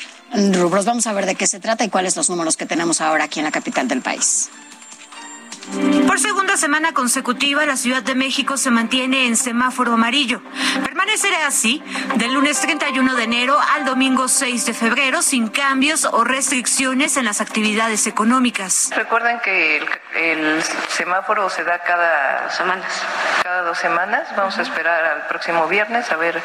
rubros. 0.54 0.86
Vamos 0.86 1.08
a 1.08 1.14
ver 1.14 1.26
de 1.26 1.36
qué 1.36 1.48
se 1.48 1.60
trata 1.60 1.84
y 1.84 1.90
cuáles 1.90 2.16
los 2.16 2.30
números 2.30 2.58
que 2.58 2.66
tenemos 2.66 3.02
ahora 3.02 3.26
aquí 3.26 3.40
en 3.40 3.46
la 3.46 3.52
capital 3.52 3.88
del 3.88 4.02
país. 4.02 4.50
Por 6.08 6.20
segunda 6.20 6.58
semana 6.58 6.94
consecutiva, 6.94 7.66
la 7.66 7.78
Ciudad 7.78 8.04
de 8.04 8.16
México 8.16 8.58
se 8.58 8.72
mantiene 8.72 9.28
en 9.28 9.38
semáforo 9.38 9.94
amarillo. 9.94 10.42
Permanecerá 10.84 11.48
así 11.48 11.84
del 12.16 12.34
lunes 12.34 12.60
31 12.60 13.16
de 13.16 13.24
enero 13.24 13.58
al 13.74 13.86
domingo 13.86 14.28
6 14.28 14.66
de 14.66 14.74
febrero, 14.74 15.22
sin 15.22 15.48
cambios 15.48 16.06
o 16.06 16.24
restricciones 16.24 17.16
en 17.18 17.26
las 17.26 17.42
actividades 17.42 18.08
económicas. 18.08 18.92
Recuerden 18.96 19.40
que 19.40 19.82
el, 20.16 20.62
semáforo 20.90 21.50
se 21.50 21.64
da 21.64 21.80
cada 21.80 22.50
semanas. 22.50 22.92
Cada 23.44 23.62
dos 23.64 23.78
semanas. 23.78 24.28
Vamos 24.36 24.58
a 24.58 24.62
esperar 24.64 25.04
al 25.06 25.28
próximo 25.28 25.68
viernes 25.68 26.12
a 26.12 26.18
ver 26.18 26.42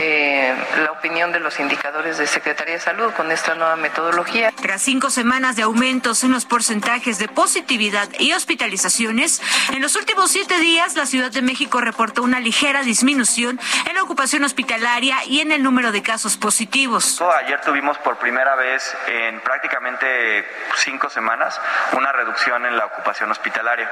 eh, 0.00 0.54
la 0.82 0.92
opinión 0.92 1.32
de 1.32 1.40
los 1.40 1.60
indicadores 1.60 2.18
de 2.18 2.26
Secretaría 2.26 2.74
de 2.74 2.80
Salud 2.80 3.12
con 3.12 3.30
esta 3.30 3.54
nueva 3.54 3.76
metodología. 3.76 4.52
Tras 4.60 4.82
cinco 4.82 5.10
semanas 5.10 5.56
de 5.56 5.62
aumentos 5.62 6.24
en 6.24 6.32
los 6.32 6.44
porcentajes 6.44 7.18
de 7.18 7.28
positividad 7.28 8.08
y 8.18 8.32
hospitalizaciones, 8.54 9.42
en 9.72 9.82
los 9.82 9.96
últimos 9.96 10.30
siete 10.30 10.58
días 10.58 10.94
la 10.94 11.06
Ciudad 11.06 11.32
de 11.32 11.42
México 11.42 11.80
reportó 11.80 12.22
una 12.22 12.38
ligera 12.38 12.84
disminución 12.84 13.58
en 13.84 13.94
la 13.96 14.02
ocupación 14.04 14.44
hospitalaria 14.44 15.24
y 15.24 15.40
en 15.40 15.50
el 15.50 15.60
número 15.60 15.90
de 15.90 16.02
casos 16.02 16.36
positivos. 16.36 17.20
Ayer 17.20 17.60
tuvimos 17.62 17.98
por 17.98 18.16
primera 18.18 18.54
vez 18.54 18.96
en 19.08 19.40
prácticamente 19.40 20.46
cinco 20.76 21.10
semanas 21.10 21.60
una 21.96 22.12
reducción 22.12 22.64
en 22.64 22.76
la 22.76 22.86
ocupación 22.86 23.32
hospitalaria. 23.32 23.90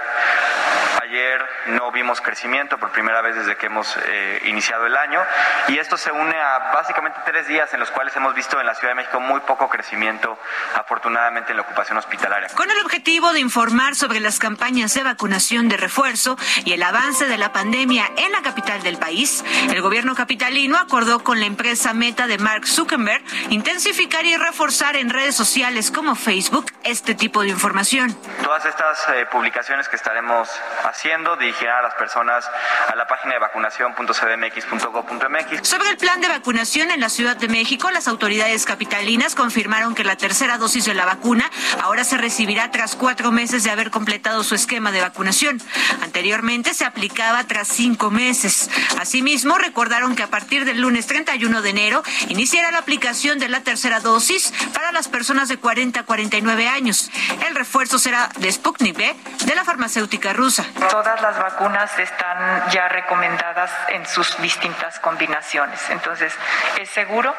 Ayer 1.02 1.45
no 1.66 1.90
vimos 1.90 2.21
crecimiento 2.21 2.78
por 2.78 2.90
primera 2.90 3.21
vez 3.21 3.35
desde 3.35 3.57
que 3.57 3.66
hemos 3.66 3.97
eh, 4.07 4.42
iniciado 4.45 4.87
el 4.87 4.97
año 4.97 5.21
y 5.66 5.78
esto 5.78 5.97
se 5.97 6.12
une 6.12 6.40
a 6.40 6.71
básicamente 6.73 7.19
tres 7.25 7.49
días 7.49 7.75
en 7.75 7.81
los 7.81 7.90
cuales 7.90 8.14
hemos 8.14 8.33
visto 8.35 8.61
en 8.61 8.66
la 8.66 8.76
Ciudad 8.76 8.92
de 8.92 8.97
México 8.97 9.19
muy 9.19 9.40
poco 9.40 9.69
crecimiento 9.69 10.38
afortunadamente 10.76 11.50
en 11.50 11.57
la 11.57 11.62
ocupación 11.64 11.99
hospitalaria. 11.99 12.49
Con 12.54 12.71
el 12.71 12.78
objetivo 12.78 13.33
de 13.33 13.40
informar 13.40 13.97
sobre 13.97 14.21
las 14.21 14.38
campañas 14.42 14.92
de 14.94 15.04
vacunación 15.04 15.68
de 15.68 15.76
refuerzo 15.76 16.37
y 16.64 16.72
el 16.72 16.82
avance 16.82 17.28
de 17.28 17.38
la 17.38 17.52
pandemia 17.52 18.11
en 18.16 18.32
la 18.32 18.42
capital 18.42 18.82
del 18.82 18.99
país, 18.99 19.44
el 19.70 19.80
gobierno 19.80 20.16
capitalino 20.16 20.78
acordó 20.78 21.22
con 21.22 21.38
la 21.38 21.46
empresa 21.46 21.94
Meta 21.94 22.26
de 22.26 22.38
Mark 22.38 22.66
Zuckerberg 22.66 23.22
intensificar 23.50 24.26
y 24.26 24.37
reforzar 24.37 24.96
en 24.96 25.11
redes 25.11 25.37
sociales 25.37 25.92
como 25.92 26.16
Facebook 26.16 26.72
este 26.82 27.14
tipo 27.14 27.42
de 27.42 27.50
información. 27.50 28.18
Todas 28.42 28.64
estas 28.64 29.08
eh, 29.11 29.26
publicaciones 29.30 29.88
que 29.88 29.94
estaremos 29.94 30.49
haciendo 30.82 31.37
dirigirán 31.37 31.78
a 31.78 31.82
las 31.82 31.94
personas 31.94 32.44
a 32.88 32.96
la 32.96 33.06
página 33.06 33.34
de 33.34 33.38
vacunación.cdmx.gov.mx. 33.38 35.68
Sobre 35.68 35.90
el 35.90 35.99
plan 35.99 36.20
de 36.20 36.26
vacunación 36.26 36.90
en 36.90 36.99
la 36.99 37.11
Ciudad 37.11 37.37
de 37.37 37.46
México, 37.46 37.92
las 37.92 38.08
autoridades 38.08 38.64
capitalinas 38.64 39.37
confirmaron 39.37 39.94
que 39.94 40.02
la 40.02 40.16
tercera 40.16 40.58
dosis 40.58 40.87
de 40.87 40.94
la 40.94 41.04
vacuna 41.04 41.49
ahora 41.80 42.02
se 42.02 42.18
recibirá 42.18 42.72
tras 42.72 42.96
cuatro 42.96 43.30
meses 43.30 43.62
de 43.62 43.70
haber 43.70 43.92
completado 43.92 44.31
su 44.42 44.54
esquema 44.54 44.90
de 44.90 45.02
vacunación. 45.02 45.60
Anteriormente 46.02 46.74
se 46.74 46.84
aplicaba 46.84 47.44
tras 47.44 47.68
cinco 47.68 48.10
meses. 48.10 48.70
Asimismo, 48.98 49.58
recordaron 49.58 50.16
que 50.16 50.22
a 50.22 50.28
partir 50.28 50.64
del 50.64 50.80
lunes 50.80 51.06
31 51.06 51.60
de 51.60 51.70
enero 51.70 52.02
iniciará 52.28 52.70
la 52.70 52.78
aplicación 52.78 53.38
de 53.38 53.48
la 53.48 53.60
tercera 53.60 54.00
dosis 54.00 54.52
para 54.72 54.92
las 54.92 55.08
personas 55.08 55.48
de 55.48 55.58
40 55.58 56.00
a 56.00 56.02
49 56.04 56.68
años. 56.68 57.10
El 57.46 57.54
refuerzo 57.54 57.98
será 57.98 58.30
de 58.38 58.50
Sputnik 58.50 58.96
V 58.96 59.14
de 59.44 59.54
la 59.54 59.64
farmacéutica 59.64 60.32
rusa. 60.32 60.64
Todas 60.90 61.20
las 61.20 61.38
vacunas 61.38 61.90
están 61.98 62.70
ya 62.70 62.88
recomendadas 62.88 63.70
en 63.90 64.06
sus 64.06 64.40
distintas 64.40 64.98
combinaciones. 65.00 65.80
Entonces, 65.90 66.32
es 66.80 66.88
seguro 66.90 67.34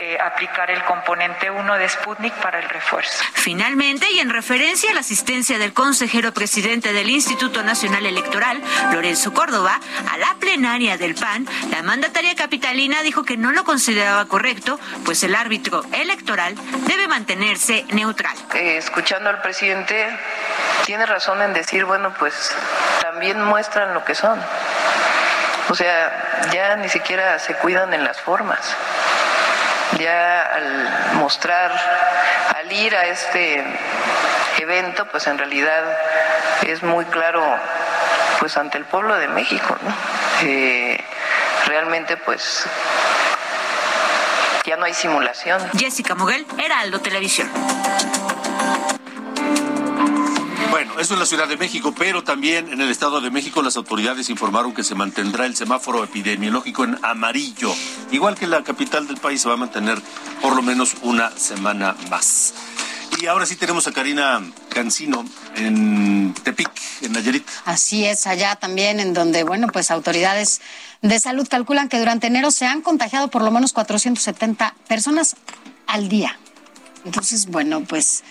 eh, 0.00 0.16
aplicar 0.20 0.70
el 0.70 0.82
componente 0.84 1.50
1 1.50 1.74
de 1.74 1.88
Sputnik 1.88 2.34
para 2.34 2.60
el 2.60 2.68
refuerzo. 2.68 3.24
Finalmente, 3.32 4.10
y 4.12 4.20
en 4.20 4.30
referencia 4.30 4.90
a 4.90 4.94
la 4.94 5.00
asistencia 5.00 5.58
del 5.58 5.72
consejero 5.72 6.27
presidente 6.32 6.92
del 6.92 7.10
Instituto 7.10 7.62
Nacional 7.62 8.06
Electoral, 8.06 8.60
Lorenzo 8.92 9.32
Córdoba, 9.32 9.80
a 10.10 10.18
la 10.18 10.36
plenaria 10.38 10.96
del 10.96 11.14
PAN, 11.14 11.46
la 11.70 11.82
mandataria 11.82 12.34
capitalina 12.34 13.02
dijo 13.02 13.24
que 13.24 13.36
no 13.36 13.52
lo 13.52 13.64
consideraba 13.64 14.26
correcto, 14.26 14.78
pues 15.04 15.22
el 15.22 15.34
árbitro 15.34 15.82
electoral 15.92 16.54
debe 16.86 17.08
mantenerse 17.08 17.84
neutral. 17.90 18.36
Eh, 18.54 18.76
escuchando 18.76 19.30
al 19.30 19.40
presidente, 19.42 20.06
tiene 20.84 21.06
razón 21.06 21.42
en 21.42 21.52
decir, 21.52 21.84
bueno, 21.84 22.14
pues 22.18 22.54
también 23.00 23.42
muestran 23.42 23.94
lo 23.94 24.04
que 24.04 24.14
son. 24.14 24.40
O 25.68 25.74
sea, 25.74 26.48
ya 26.52 26.76
ni 26.76 26.88
siquiera 26.88 27.38
se 27.38 27.54
cuidan 27.54 27.92
en 27.92 28.04
las 28.04 28.20
formas. 28.20 28.60
Ya 29.98 30.42
al 30.42 31.14
mostrar, 31.14 31.72
al 32.56 32.72
ir 32.72 32.94
a 32.94 33.06
este 33.06 33.64
evento, 34.62 35.06
pues 35.10 35.26
en 35.26 35.38
realidad 35.38 35.84
es 36.66 36.82
muy 36.82 37.04
claro 37.06 37.42
pues 38.38 38.56
ante 38.56 38.78
el 38.78 38.84
pueblo 38.84 39.16
de 39.16 39.28
México, 39.28 39.76
¿no? 39.82 39.94
Eh, 40.42 41.02
realmente 41.66 42.16
pues 42.16 42.66
ya 44.64 44.76
no 44.76 44.84
hay 44.84 44.94
simulación. 44.94 45.60
Jessica 45.76 46.14
Moguel, 46.14 46.46
Heraldo 46.58 47.00
Televisión. 47.00 47.50
Bueno, 50.70 51.00
eso 51.00 51.14
es 51.14 51.20
la 51.20 51.26
Ciudad 51.26 51.48
de 51.48 51.56
México, 51.56 51.94
pero 51.96 52.22
también 52.22 52.70
en 52.70 52.80
el 52.80 52.90
Estado 52.90 53.20
de 53.20 53.30
México 53.30 53.62
las 53.62 53.76
autoridades 53.76 54.28
informaron 54.28 54.74
que 54.74 54.84
se 54.84 54.94
mantendrá 54.94 55.46
el 55.46 55.56
semáforo 55.56 56.04
epidemiológico 56.04 56.84
en 56.84 56.98
amarillo. 57.02 57.72
Igual 58.12 58.36
que 58.36 58.46
la 58.46 58.62
capital 58.62 59.06
del 59.08 59.16
país 59.16 59.40
se 59.40 59.48
va 59.48 59.54
a 59.54 59.56
mantener 59.56 59.98
por 60.42 60.54
lo 60.54 60.62
menos 60.62 60.94
una 61.02 61.30
semana 61.30 61.96
más. 62.10 62.54
Y 63.20 63.26
ahora 63.26 63.46
sí 63.46 63.56
tenemos 63.56 63.88
a 63.88 63.92
Karina 63.92 64.40
Cancino 64.68 65.24
en 65.56 66.34
Tepic, 66.34 66.70
en 67.02 67.12
Nayarit. 67.12 67.44
Así 67.64 68.04
es, 68.04 68.28
allá 68.28 68.54
también 68.56 69.00
en 69.00 69.12
donde, 69.12 69.42
bueno, 69.42 69.66
pues 69.72 69.90
autoridades 69.90 70.60
de 71.02 71.18
salud 71.18 71.48
calculan 71.48 71.88
que 71.88 71.98
durante 71.98 72.28
enero 72.28 72.52
se 72.52 72.66
han 72.66 72.80
contagiado 72.80 73.28
por 73.28 73.42
lo 73.42 73.50
menos 73.50 73.72
470 73.72 74.74
personas 74.86 75.36
al 75.88 76.08
día. 76.08 76.38
Entonces, 77.04 77.46
bueno, 77.46 77.82
pues 77.82 78.22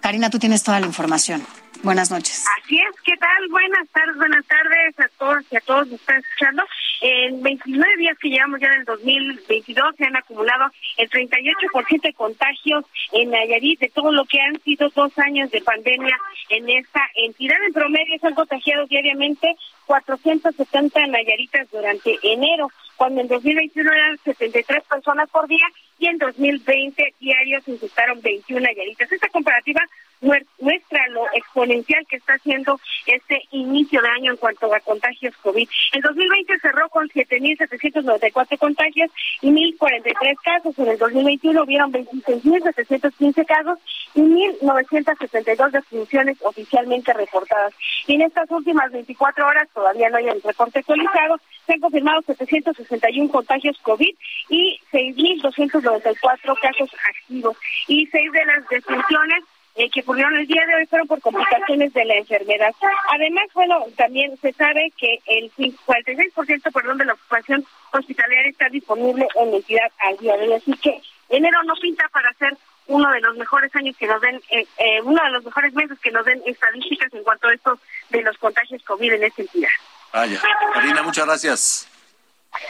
Karina, 0.00 0.30
tú 0.30 0.38
tienes 0.38 0.62
toda 0.62 0.80
la 0.80 0.86
información. 0.86 1.46
Buenas 1.82 2.10
noches. 2.10 2.44
Así 2.62 2.76
es, 2.76 3.00
¿qué 3.04 3.16
tal? 3.18 3.48
Buenas 3.50 3.86
tardes, 3.92 4.16
buenas 4.16 4.46
tardes 4.46 4.98
a 4.98 5.08
todos 5.18 5.44
y 5.50 5.56
a 5.56 5.60
todos 5.60 5.88
que 5.88 5.94
están 5.96 6.16
escuchando. 6.18 6.62
En 7.00 7.42
29 7.42 7.96
días 7.98 8.18
que 8.18 8.28
llevamos 8.28 8.60
ya 8.60 8.70
del 8.70 8.84
2022 8.84 9.96
se 9.96 10.04
han 10.04 10.16
acumulado 10.16 10.70
el 10.96 11.10
38% 11.10 12.00
de 12.02 12.12
contagios 12.14 12.84
en 13.12 13.30
Nayarit 13.30 13.80
de 13.80 13.90
todo 13.90 14.12
lo 14.12 14.24
que 14.24 14.40
han 14.40 14.60
sido 14.62 14.88
dos 14.90 15.18
años 15.18 15.50
de 15.50 15.60
pandemia 15.60 16.16
en 16.48 16.68
esta 16.70 17.02
entidad. 17.14 17.56
En 17.66 17.72
promedio 17.72 18.18
se 18.18 18.26
han 18.26 18.34
contagiado 18.34 18.86
diariamente 18.86 19.56
470 19.86 21.06
nayaritas 21.06 21.70
durante 21.70 22.18
enero, 22.22 22.70
cuando 22.96 23.20
en 23.20 23.28
2021 23.28 23.92
eran 23.92 24.18
73 24.24 24.84
personas 24.84 25.28
por 25.30 25.46
día 25.46 25.66
y 25.98 26.06
en 26.06 26.18
2020 26.18 27.14
diarios 27.20 27.66
infectaron 27.68 28.20
21 28.20 28.60
nayaritas. 28.60 29.10
Esta 29.10 29.28
comparativa 29.28 29.82
muestra 30.20 31.06
lo 31.08 31.26
exponencial 31.34 32.06
que 32.08 32.16
está 32.16 32.34
haciendo 32.34 32.80
este 33.06 33.42
inicio 33.50 34.00
de 34.00 34.08
año 34.08 34.32
en 34.32 34.36
cuanto 34.38 34.72
a 34.74 34.80
contagios 34.80 35.36
COVID. 35.42 35.68
En 35.92 36.00
2020 36.00 36.58
cerró 36.60 36.88
con 36.88 37.08
7.794 37.08 38.58
contagios 38.58 39.10
y 39.42 39.50
1.043 39.50 40.36
casos. 40.42 40.78
En 40.78 40.88
el 40.88 40.98
2021 40.98 41.62
hubieron 41.62 41.92
26.715 41.92 43.46
casos 43.46 43.78
y 44.14 44.20
1.972 44.20 45.70
defunciones 45.70 46.38
oficialmente 46.42 47.12
reportadas. 47.12 47.74
Y 48.06 48.14
en 48.14 48.22
estas 48.22 48.50
últimas 48.50 48.90
24 48.92 49.46
horas, 49.46 49.68
todavía 49.76 50.08
no 50.08 50.16
hay 50.16 50.28
el 50.28 50.42
reporte 50.42 50.78
actualizado, 50.78 51.38
se 51.66 51.74
han 51.74 51.80
confirmado 51.80 52.22
761 52.22 53.30
contagios 53.30 53.78
COVID 53.82 54.14
y 54.48 54.80
6.294 54.90 56.60
casos 56.60 56.90
activos. 57.10 57.56
Y 57.86 58.06
seis 58.06 58.32
de 58.32 58.44
las 58.46 58.66
defunciones 58.68 59.44
eh, 59.76 59.90
que 59.90 60.00
ocurrieron 60.00 60.34
el 60.36 60.46
día 60.46 60.64
de 60.66 60.76
hoy 60.76 60.86
fueron 60.86 61.06
por 61.06 61.20
complicaciones 61.20 61.92
de 61.92 62.06
la 62.06 62.14
enfermedad. 62.14 62.74
Además, 63.12 63.44
bueno, 63.52 63.84
también 63.96 64.34
se 64.38 64.52
sabe 64.54 64.90
que 64.96 65.18
el 65.26 65.52
46% 65.52 66.72
perdón, 66.72 66.96
de 66.96 67.04
la 67.04 67.12
ocupación 67.12 67.62
hospitalaria 67.92 68.48
está 68.48 68.70
disponible 68.70 69.28
en 69.34 69.50
la 69.50 69.56
entidad 69.58 69.92
al 69.98 70.16
día 70.16 70.36
de 70.38 70.48
hoy. 70.48 70.54
Así 70.54 70.72
que 70.78 71.02
enero 71.28 71.62
no 71.64 71.74
pinta 71.74 72.08
para 72.08 72.32
ser 72.34 72.56
uno 72.88 73.10
de 73.10 73.20
los 73.20 73.36
mejores 73.36 73.74
años 73.74 73.96
que 73.96 74.06
nos 74.06 74.20
den, 74.20 74.40
eh, 74.50 74.66
eh, 74.78 75.00
uno 75.02 75.22
de 75.22 75.30
los 75.30 75.44
mejores 75.44 75.74
meses 75.74 75.98
que 75.98 76.10
nos 76.10 76.24
den 76.24 76.40
estadísticas 76.46 77.12
en 77.12 77.22
cuanto 77.24 77.48
a 77.48 77.54
esto 77.54 77.78
de 78.10 78.22
los 78.22 78.38
contagios 78.38 78.65
COVID 78.86 79.12
en 79.12 79.24
esta 79.24 79.42
entidad. 79.42 79.68
Vaya. 80.12 80.40
Karina, 80.74 81.02
muchas 81.02 81.26
gracias. 81.26 81.88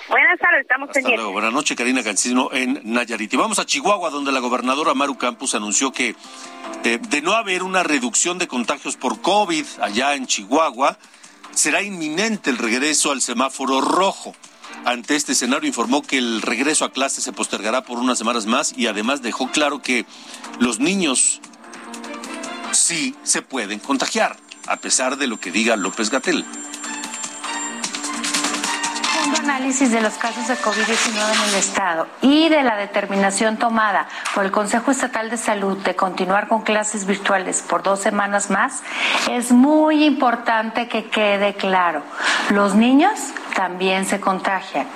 Buenas 0.09 0.39
tardes, 0.39 0.63
estamos 0.63 0.89
Hasta 0.89 1.01
luego. 1.01 1.33
Buenas 1.33 1.53
noches, 1.53 1.77
Karina 1.77 2.03
Cancino 2.03 2.51
en 2.53 2.81
Nayarit. 2.85 3.33
Y 3.33 3.37
vamos 3.37 3.59
a 3.59 3.67
Chihuahua, 3.67 4.11
donde 4.11 4.33
la 4.33 4.41
gobernadora 4.41 4.95
Maru 4.95 5.17
Campos 5.17 5.55
anunció 5.55 5.93
que 5.93 6.17
eh, 6.85 6.99
de 7.01 7.23
no 7.23 7.33
haber 7.33 7.63
una 7.63 7.83
reducción 7.83 8.39
de 8.39 8.49
contagios 8.49 8.97
por 8.97 9.21
COVID 9.21 9.65
allá 9.81 10.15
en 10.15 10.27
Chihuahua, 10.27 10.99
será 11.53 11.83
inminente 11.83 12.51
el 12.51 12.59
regreso 12.59 13.13
al 13.13 13.21
semáforo 13.21 13.81
rojo. 13.81 14.35
Ante 14.85 15.17
este 15.17 15.33
escenario 15.33 15.67
informó 15.67 16.03
que 16.03 16.19
el 16.19 16.43
regreso 16.43 16.85
a 16.85 16.93
clase 16.93 17.21
se 17.21 17.33
postergará 17.33 17.83
por 17.83 17.99
unas 17.99 18.19
semanas 18.19 18.47
más 18.47 18.73
y 18.77 18.87
además 18.87 19.23
dejó 19.23 19.51
claro 19.51 19.83
que 19.83 20.05
los 20.61 20.79
niños 20.79 21.41
sí 22.73 23.17
se 23.23 23.43
pueden 23.43 23.81
contagiar, 23.81 24.37
a 24.67 24.77
pesar 24.77 25.17
de 25.17 25.27
lo 25.27 25.39
que 25.39 25.51
diga 25.51 25.77
López 25.77 26.11
Gatel 26.11 26.45
análisis 29.47 29.93
de 29.93 30.01
los 30.01 30.15
casos 30.15 30.49
de 30.49 30.55
COVID-19 30.55 31.35
en 31.35 31.49
el 31.51 31.55
Estado 31.55 32.09
y 32.21 32.49
de 32.49 32.65
la 32.65 32.77
determinación 32.77 33.57
tomada 33.59 34.09
por 34.35 34.45
el 34.45 34.51
Consejo 34.51 34.91
Estatal 34.91 35.31
de 35.31 35.37
Salud 35.37 35.79
de 35.79 35.95
continuar 35.95 36.49
con 36.49 36.63
clases 36.63 37.07
virtuales 37.07 37.63
por 37.63 37.83
dos 37.85 38.01
semanas 38.01 38.51
más, 38.51 38.83
es 39.31 39.53
muy 39.53 40.05
importante 40.05 40.89
que 40.89 41.07
quede 41.07 41.55
claro. 41.55 42.03
Los 42.51 42.75
niños 42.75 43.13
también 43.55 44.05
se 44.05 44.21
contagian 44.21 44.87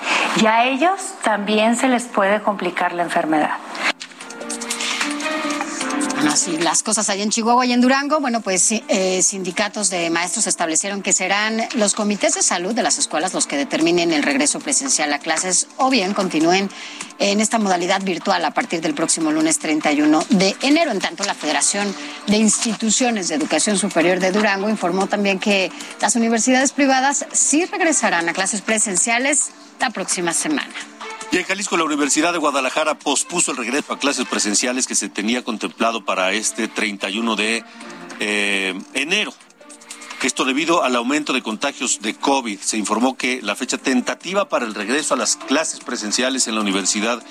y 0.42 0.46
a 0.46 0.64
ellos 0.64 1.14
también 1.22 1.76
se 1.76 1.88
les 1.88 2.04
puede 2.04 2.42
complicar 2.42 2.92
la 2.92 3.04
enfermedad. 3.04 3.54
Así 6.28 6.58
las 6.58 6.82
cosas 6.82 7.08
allá 7.08 7.22
en 7.22 7.30
Chihuahua 7.30 7.66
y 7.66 7.72
en 7.72 7.80
Durango, 7.80 8.20
bueno, 8.20 8.40
pues 8.40 8.70
eh, 8.72 9.22
sindicatos 9.22 9.90
de 9.90 10.10
maestros 10.10 10.46
establecieron 10.46 11.02
que 11.02 11.12
serán 11.12 11.60
los 11.74 11.94
comités 11.94 12.34
de 12.34 12.42
salud 12.42 12.74
de 12.74 12.82
las 12.82 12.98
escuelas 12.98 13.34
los 13.34 13.46
que 13.46 13.56
determinen 13.56 14.12
el 14.12 14.22
regreso 14.22 14.60
presencial 14.60 15.12
a 15.12 15.18
clases 15.18 15.68
o 15.76 15.90
bien 15.90 16.14
continúen 16.14 16.70
en 17.18 17.40
esta 17.40 17.58
modalidad 17.58 18.02
virtual 18.02 18.44
a 18.44 18.52
partir 18.52 18.80
del 18.80 18.94
próximo 18.94 19.30
lunes 19.30 19.58
31 19.58 20.24
de 20.30 20.56
enero. 20.62 20.90
En 20.90 21.00
tanto, 21.00 21.24
la 21.24 21.34
Federación 21.34 21.94
de 22.26 22.36
Instituciones 22.36 23.28
de 23.28 23.34
Educación 23.34 23.78
Superior 23.78 24.20
de 24.20 24.32
Durango 24.32 24.68
informó 24.68 25.06
también 25.06 25.38
que 25.38 25.70
las 26.00 26.16
universidades 26.16 26.72
privadas 26.72 27.26
sí 27.32 27.64
regresarán 27.66 28.28
a 28.28 28.32
clases 28.32 28.60
presenciales 28.60 29.50
la 29.80 29.90
próxima 29.90 30.32
semana. 30.32 30.72
Y 31.32 31.36
en 31.36 31.44
Jalisco, 31.44 31.76
la 31.76 31.84
Universidad 31.84 32.32
de 32.32 32.38
Guadalajara 32.38 32.98
pospuso 32.98 33.52
el 33.52 33.56
regreso 33.56 33.92
a 33.92 33.98
clases 33.98 34.26
presenciales 34.26 34.88
que 34.88 34.96
se 34.96 35.08
tenía 35.08 35.44
contemplado 35.44 36.04
para 36.04 36.32
este 36.32 36.66
31 36.66 37.36
de 37.36 37.64
eh, 38.18 38.74
enero. 38.94 39.32
Esto 40.22 40.44
debido 40.44 40.82
al 40.82 40.96
aumento 40.96 41.32
de 41.32 41.40
contagios 41.40 42.02
de 42.02 42.14
COVID. 42.14 42.58
Se 42.58 42.76
informó 42.76 43.16
que 43.16 43.40
la 43.42 43.54
fecha 43.54 43.78
tentativa 43.78 44.48
para 44.48 44.66
el 44.66 44.74
regreso 44.74 45.14
a 45.14 45.16
las 45.16 45.36
clases 45.36 45.80
presenciales 45.80 46.48
en 46.48 46.56
la 46.56 46.62
Universidad 46.62 47.22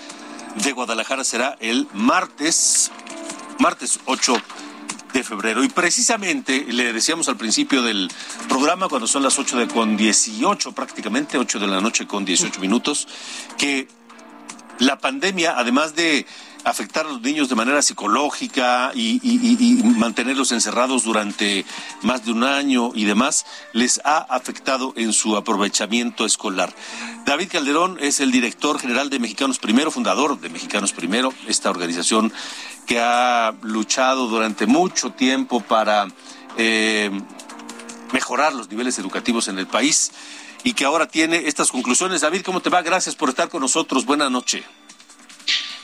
de 0.56 0.72
Guadalajara 0.72 1.26
será 1.26 1.58
el 1.60 1.88
martes, 1.94 2.92
martes 3.60 4.00
8 4.06 4.42
de 5.14 5.24
febrero. 5.24 5.64
Y 5.64 5.70
precisamente 5.70 6.66
le 6.70 6.94
decíamos 6.94 7.30
al 7.30 7.38
principio 7.38 7.82
del 7.82 8.10
programa, 8.48 8.88
cuando 8.88 9.08
son 9.08 9.24
las 9.24 9.40
8 9.40 9.58
de 9.58 9.68
con 9.68 9.98
18 9.98 10.72
prácticamente, 10.74 11.38
8 11.38 11.60
de 11.60 11.68
la 11.68 11.82
noche 11.82 12.08
con 12.08 12.26
18 12.26 12.60
minutos, 12.60 13.08
que 13.58 13.88
la 14.80 14.98
pandemia, 15.00 15.58
además 15.58 15.96
de 15.96 16.26
afectar 16.64 17.06
a 17.06 17.10
los 17.10 17.22
niños 17.22 17.50
de 17.50 17.56
manera 17.56 17.82
psicológica 17.82 18.92
y, 18.94 19.82
mantenerlos 19.98 20.52
encerrados 20.52 21.04
durante 21.04 21.66
más 22.02 22.26
de 22.26 22.32
un 22.32 22.44
año 22.44 22.92
y 22.94 23.06
demás, 23.06 23.46
les 23.74 24.02
ha 24.04 24.18
afectado 24.18 24.94
en 24.96 25.14
su 25.14 25.38
aprovechamiento 25.38 26.26
escolar. 26.26 26.74
David 27.26 27.50
Calderón 27.52 27.98
es 28.00 28.20
el 28.20 28.32
director 28.32 28.80
general 28.80 29.10
de 29.10 29.20
Mexicanos 29.20 29.60
Primero, 29.60 29.92
fundador 29.92 30.40
de 30.40 30.50
Mexicanos 30.50 30.94
Primero, 30.94 31.34
esta 31.48 31.70
organización 31.70 32.32
que 32.86 33.00
ha 33.00 33.54
luchado 33.62 34.28
durante 34.28 34.66
mucho 34.66 35.12
tiempo 35.12 35.60
para 35.62 36.08
eh, 36.58 37.12
mejorar 38.12 38.54
los 38.54 38.70
niveles 38.70 38.98
educativos 39.00 39.48
en 39.48 39.60
el 39.60 39.68
país 39.68 40.12
y 40.64 40.74
que 40.74 40.86
ahora 40.86 41.08
tiene 41.08 41.48
estas 41.48 41.72
conclusiones. 41.72 42.22
David, 42.22 42.42
¿cómo 42.42 42.62
te 42.62 42.70
va? 42.70 42.82
Gracias 42.82 43.16
por 43.16 43.30
estar 43.30 43.50
con 43.50 43.62
nosotros. 43.62 44.06
Buenas 44.06 44.32
noches. 44.32 44.64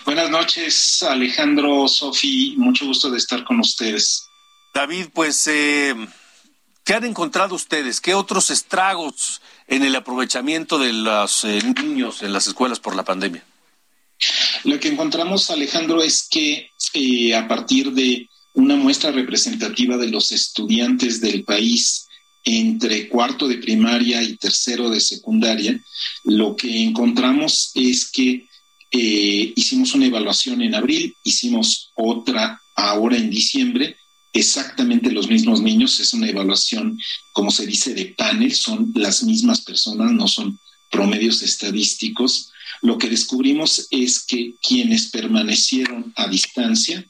Buenas 0.05 0.29
noches, 0.29 1.01
Alejandro, 1.01 1.87
Sofi. 1.87 2.53
Mucho 2.57 2.85
gusto 2.85 3.09
de 3.09 3.17
estar 3.17 3.43
con 3.43 3.59
ustedes. 3.59 4.27
David, 4.71 5.07
pues, 5.11 5.47
eh, 5.47 5.95
¿qué 6.83 6.93
han 6.93 7.05
encontrado 7.05 7.55
ustedes? 7.55 8.01
¿Qué 8.01 8.13
otros 8.13 8.51
estragos 8.51 9.41
en 9.67 9.83
el 9.83 9.95
aprovechamiento 9.95 10.77
de 10.77 10.93
los 10.93 11.43
eh, 11.43 11.59
niños 11.81 12.21
en 12.21 12.33
las 12.33 12.45
escuelas 12.45 12.79
por 12.79 12.95
la 12.95 13.03
pandemia? 13.03 13.43
Lo 14.63 14.79
que 14.79 14.89
encontramos, 14.89 15.49
Alejandro, 15.49 16.03
es 16.03 16.27
que 16.29 16.69
eh, 16.93 17.35
a 17.35 17.47
partir 17.47 17.91
de 17.91 18.29
una 18.53 18.75
muestra 18.75 19.09
representativa 19.09 19.97
de 19.97 20.09
los 20.09 20.31
estudiantes 20.31 21.19
del 21.19 21.43
país 21.43 22.07
entre 22.43 23.09
cuarto 23.09 23.47
de 23.47 23.57
primaria 23.57 24.21
y 24.21 24.37
tercero 24.37 24.91
de 24.91 25.01
secundaria, 25.01 25.79
lo 26.25 26.55
que 26.55 26.83
encontramos 26.83 27.71
es 27.73 28.11
que 28.11 28.47
eh, 28.97 29.51
hicimos 29.57 29.93
una 29.93 30.05
evaluación 30.05 30.61
en 30.61 30.73
abril, 30.73 31.17
hicimos 31.21 31.91
otra 31.95 32.61
ahora 32.75 33.17
en 33.17 33.29
diciembre, 33.29 33.97
exactamente 34.31 35.11
los 35.11 35.27
mismos 35.27 35.61
niños, 35.61 35.99
es 35.99 36.13
una 36.13 36.29
evaluación, 36.29 36.97
como 37.33 37.51
se 37.51 37.65
dice, 37.65 37.93
de 37.93 38.05
panel, 38.05 38.53
son 38.53 38.93
las 38.95 39.21
mismas 39.23 39.59
personas, 39.61 40.13
no 40.13 40.29
son 40.29 40.57
promedios 40.89 41.41
estadísticos. 41.41 42.51
Lo 42.81 42.97
que 42.97 43.09
descubrimos 43.09 43.85
es 43.91 44.23
que 44.23 44.55
quienes 44.65 45.07
permanecieron 45.07 46.13
a 46.15 46.29
distancia, 46.29 47.05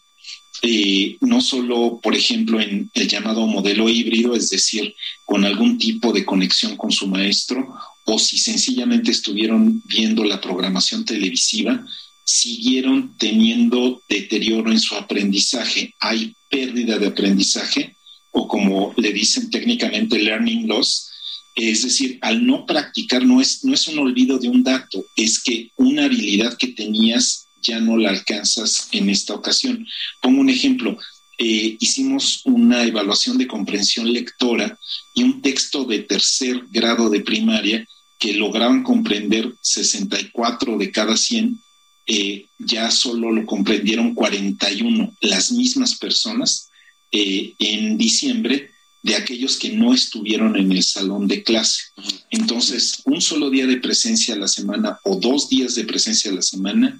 eh, 0.63 1.17
no 1.21 1.39
solo, 1.39 2.00
por 2.02 2.15
ejemplo, 2.15 2.60
en 2.60 2.89
el 2.95 3.08
llamado 3.08 3.45
modelo 3.45 3.89
híbrido, 3.89 4.36
es 4.36 4.50
decir, 4.50 4.95
con 5.24 5.45
algún 5.45 5.78
tipo 5.78 6.12
de 6.12 6.26
conexión 6.26 6.78
con 6.78 6.91
su 6.91 7.06
maestro, 7.06 7.76
o 8.06 8.20
si 8.20 8.38
sencillamente 8.38 9.12
estuvieron 9.12 9.82
viendo 9.86 10.24
la 10.24 10.39
programación 10.39 11.04
televisiva, 11.06 11.86
siguieron 12.24 13.15
teniendo 13.18 14.02
deterioro 14.08 14.72
en 14.72 14.80
su 14.80 14.96
aprendizaje. 14.96 15.94
Hay 16.00 16.36
pérdida 16.50 16.98
de 16.98 17.08
aprendizaje 17.08 17.96
o 18.32 18.48
como 18.48 18.94
le 18.98 19.12
dicen 19.12 19.50
técnicamente 19.50 20.20
learning 20.20 20.68
loss. 20.68 21.10
Es 21.56 21.84
decir, 21.84 22.20
al 22.22 22.46
no 22.46 22.65
practicar 22.65 23.24
no 23.24 23.41
es, 23.41 23.63
no 23.63 23.74
es 23.74 23.88
un 23.88 24.00
olvido 24.00 24.38
de 24.38 24.50
un 24.50 24.63
dato, 24.63 25.06
es 25.15 25.41
que 25.41 25.72
una 25.78 26.06
habilidad 26.06 26.58
que 26.58 26.68
tenías 26.68 27.48
ya 27.62 27.80
no 27.80 27.98
la 27.98 28.10
alcanzas 28.10 28.89
en 28.91 29.10
esta 29.10 29.34
ocasión. 29.34 29.88
Pongo 30.22 30.41
un 30.41 30.50
ejemplo. 30.50 30.98
Eh, 31.38 31.78
hicimos 31.80 32.41
una 32.45 32.84
evaluación 32.84 33.38
de 33.38 33.48
comprensión 33.48 34.12
lectora 34.12 34.78
y 35.13 35.24
un 35.24 35.41
texto 35.41 35.84
de 35.86 36.00
tercer 36.00 36.63
grado 36.71 37.10
de 37.10 37.21
primaria 37.21 37.86
que 38.17 38.34
lograban 38.34 38.84
comprender 38.84 39.54
64 39.62 40.78
de 40.78 40.91
cada 40.91 41.17
100 41.17 41.60
eh, 42.08 42.48
ya 42.60 42.91
solo 42.91 43.32
lo 43.32 43.45
comprendieron 43.45 44.13
41, 44.13 45.15
las 45.21 45.52
mismas 45.52 45.95
personas 45.95 46.69
eh, 47.12 47.54
en 47.58 47.98
diciembre 47.98 48.69
de 49.02 49.15
aquellos 49.15 49.58
que 49.58 49.69
no 49.69 49.93
estuvieron 49.93 50.56
en 50.56 50.71
el 50.71 50.84
salón 50.84 51.28
de 51.28 51.43
clase. 51.43 51.84
Entonces, 52.30 53.02
un 53.06 53.21
solo 53.21 53.50
día 53.50 53.65
de 53.65 53.78
presencia 53.78 54.36
a 54.36 54.38
la 54.38 54.48
semana 54.48 55.00
o 55.04 55.15
dos 55.15 55.50
días 55.50 55.76
de 55.76 55.84
presencia 55.84 56.32
a 56.32 56.36
la 56.36 56.41
semana 56.41 57.00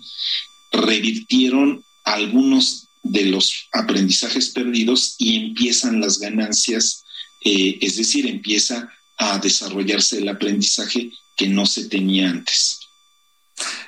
revirtieron 0.72 1.84
algunos 2.04 2.85
de 3.06 3.26
los 3.26 3.68
aprendizajes 3.72 4.50
perdidos 4.50 5.16
y 5.20 5.48
empiezan 5.48 6.02
las 6.02 6.18
ganancias, 6.20 7.04
eh, 7.44 7.78
es 7.80 7.98
decir, 7.98 8.26
empieza 8.26 8.90
a 9.18 9.38
desarrollarse 9.38 10.18
el 10.18 10.28
aprendizaje 10.28 11.12
que 11.38 11.48
no 11.48 11.68
se 11.68 11.88
tenía 11.88 12.32
antes. 12.32 12.80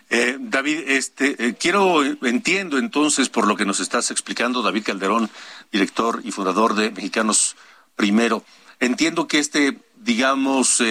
Eh, 0.09 0.37
David, 0.39 0.83
este, 0.87 1.35
eh, 1.43 1.55
quiero, 1.59 2.03
entiendo 2.03 2.77
entonces 2.77 3.27
por 3.27 3.47
lo 3.47 3.57
que 3.57 3.65
nos 3.65 3.79
estás 3.79 4.11
explicando, 4.11 4.61
David 4.61 4.83
Calderón, 4.83 5.29
director 5.71 6.21
y 6.23 6.31
fundador 6.31 6.75
de 6.75 6.91
Mexicanos 6.91 7.55
Primero, 7.95 8.45
entiendo 8.79 9.27
que 9.27 9.39
este, 9.39 9.79
digamos, 9.95 10.83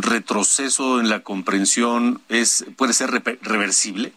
retroceso 0.00 1.00
en 1.00 1.08
la 1.08 1.22
comprensión 1.22 2.20
es, 2.28 2.66
puede 2.76 2.92
ser 2.92 3.10
reversible. 3.10 4.12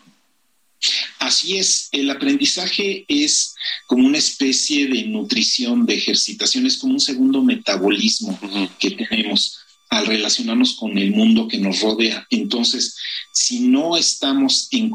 Así 1.20 1.58
es, 1.58 1.90
el 1.92 2.10
aprendizaje 2.10 3.06
es 3.08 3.56
como 3.88 4.06
una 4.06 4.18
especie 4.18 4.88
de 4.88 5.04
nutrición, 5.06 5.86
de 5.86 5.96
ejercitación, 5.96 6.66
es 6.66 6.78
como 6.78 6.94
un 6.94 7.00
segundo 7.00 7.44
metabolismo 7.44 8.40
que 8.80 8.92
tenemos 8.92 9.60
al 9.90 10.06
relacionarnos 10.06 10.74
con 10.74 10.98
el 10.98 11.12
mundo 11.12 11.48
que 11.48 11.58
nos 11.58 11.80
rodea. 11.82 12.26
Entonces, 12.30 12.96
si 13.32 13.62
no 13.62 13.96
estamos 13.96 14.68
en 14.72 14.92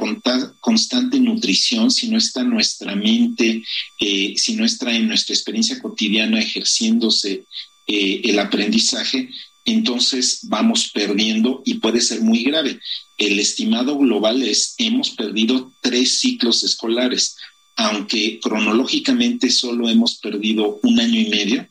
constante 0.61 1.19
nutrición, 1.19 1.91
si 1.91 2.09
no 2.09 2.19
está 2.19 2.43
nuestra 2.43 2.95
mente, 2.95 3.63
eh, 4.01 4.35
si 4.37 4.55
no 4.55 4.65
está 4.65 4.93
en 4.95 5.09
nuestra 5.09 5.35
experiencia 5.35 5.81
cotidiana 5.81 6.41
ejerciéndose 6.41 7.45
eh, 7.87 8.21
el 8.25 8.39
aprendizaje, 8.39 9.31
entonces 9.65 10.41
vamos 10.43 10.91
perdiendo 10.93 11.63
y 11.65 11.75
puede 11.75 12.01
ser 12.01 12.21
muy 12.21 12.43
grave. 12.43 12.79
El 13.23 13.39
estimado 13.39 13.97
global 13.97 14.43
es, 14.43 14.75
hemos 14.79 15.11
perdido 15.11 15.71
tres 15.81 16.19
ciclos 16.19 16.65
escolares, 16.65 17.37
aunque 17.77 18.41
cronológicamente 18.41 19.49
solo 19.49 19.89
hemos 19.89 20.17
perdido 20.17 20.81
un 20.83 20.99
año 20.99 21.21
y 21.21 21.27
medio 21.27 21.69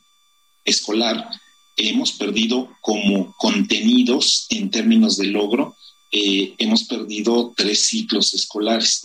escolar, 0.64 1.28
hemos 1.76 2.12
perdido 2.12 2.74
como 2.80 3.34
contenidos 3.36 4.46
en 4.48 4.70
términos 4.70 5.18
de 5.18 5.26
logro, 5.26 5.76
eh, 6.10 6.54
hemos 6.56 6.84
perdido 6.84 7.52
tres 7.54 7.82
ciclos 7.82 8.32
escolares. 8.32 9.02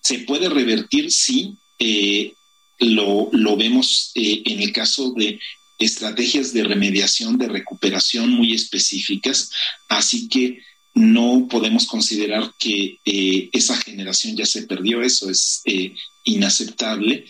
¿Se 0.00 0.20
puede 0.20 0.48
revertir? 0.48 1.10
Sí. 1.10 1.56
Eh, 1.80 2.34
lo, 2.78 3.30
lo, 3.32 3.56
vemos 3.56 4.12
eh, 4.14 4.42
en 4.44 4.60
el 4.60 4.72
caso 4.72 5.12
de 5.12 5.40
estrategias 5.80 6.52
de 6.52 6.62
remediación, 6.62 7.36
de 7.36 7.48
recuperación 7.48 8.30
muy 8.30 8.52
específicas, 8.52 9.50
así 9.88 10.28
que 10.28 10.60
no 10.94 11.48
podemos 11.50 11.86
considerar 11.86 12.52
que 12.58 13.00
esa 13.52 13.76
generación 13.76 14.36
ya 14.36 14.46
se 14.46 14.62
perdió, 14.62 15.02
eso 15.02 15.28
es 15.28 15.62
inaceptable, 16.22 17.26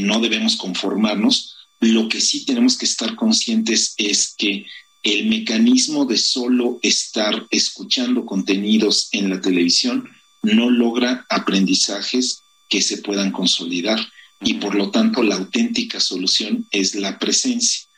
no 0.00 0.20
debemos 0.20 0.56
conformarnos, 0.56 1.56
lo 1.80 2.08
que 2.08 2.20
sí 2.20 2.44
tenemos 2.44 2.76
que 2.76 2.84
estar 2.84 3.16
conscientes 3.16 3.94
es 3.96 4.34
que 4.36 4.66
el 5.02 5.26
mecanismo 5.26 6.04
de 6.04 6.18
solo 6.18 6.78
estar 6.82 7.46
escuchando 7.50 8.26
contenidos 8.26 9.08
en 9.12 9.30
la 9.30 9.40
televisión 9.40 10.08
no 10.42 10.70
logra 10.70 11.26
aprendizajes 11.30 12.42
que 12.68 12.82
se 12.82 12.98
puedan 12.98 13.32
consolidar 13.32 13.98
y 14.42 14.54
por 14.54 14.74
lo 14.74 14.90
tanto 14.90 15.22
la 15.22 15.36
auténtica 15.36 16.00
solución 16.00 16.66
es 16.70 16.94
la 16.94 17.18
presencia. 17.18 17.88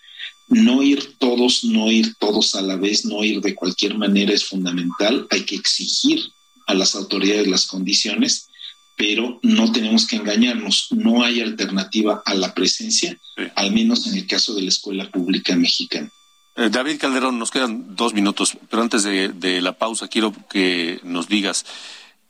No 0.48 0.82
ir 0.82 1.16
todos, 1.18 1.64
no 1.64 1.90
ir 1.90 2.14
todos 2.16 2.54
a 2.54 2.62
la 2.62 2.76
vez, 2.76 3.04
no 3.04 3.24
ir 3.24 3.40
de 3.40 3.54
cualquier 3.54 3.96
manera 3.96 4.32
es 4.32 4.44
fundamental. 4.44 5.26
Hay 5.30 5.42
que 5.44 5.56
exigir 5.56 6.20
a 6.66 6.74
las 6.74 6.94
autoridades 6.94 7.48
las 7.48 7.66
condiciones 7.66 8.48
pero 8.96 9.40
no 9.42 9.72
tenemos 9.72 10.06
que 10.06 10.16
engañarnos, 10.16 10.88
no 10.90 11.24
hay 11.24 11.40
alternativa 11.40 12.22
a 12.24 12.34
la 12.34 12.54
presencia, 12.54 13.16
al 13.56 13.72
menos 13.72 14.06
en 14.06 14.14
el 14.14 14.26
caso 14.26 14.54
de 14.54 14.62
la 14.62 14.68
escuela 14.68 15.10
pública 15.10 15.56
mexicana. 15.56 16.10
Eh, 16.56 16.68
David 16.70 16.98
Calderón, 17.00 17.38
nos 17.38 17.50
quedan 17.50 17.96
dos 17.96 18.12
minutos, 18.12 18.56
pero 18.68 18.82
antes 18.82 19.02
de, 19.02 19.60
la 19.60 19.78
pausa 19.78 20.08
quiero 20.08 20.34
que 20.50 21.00
nos 21.02 21.28
digas, 21.28 21.64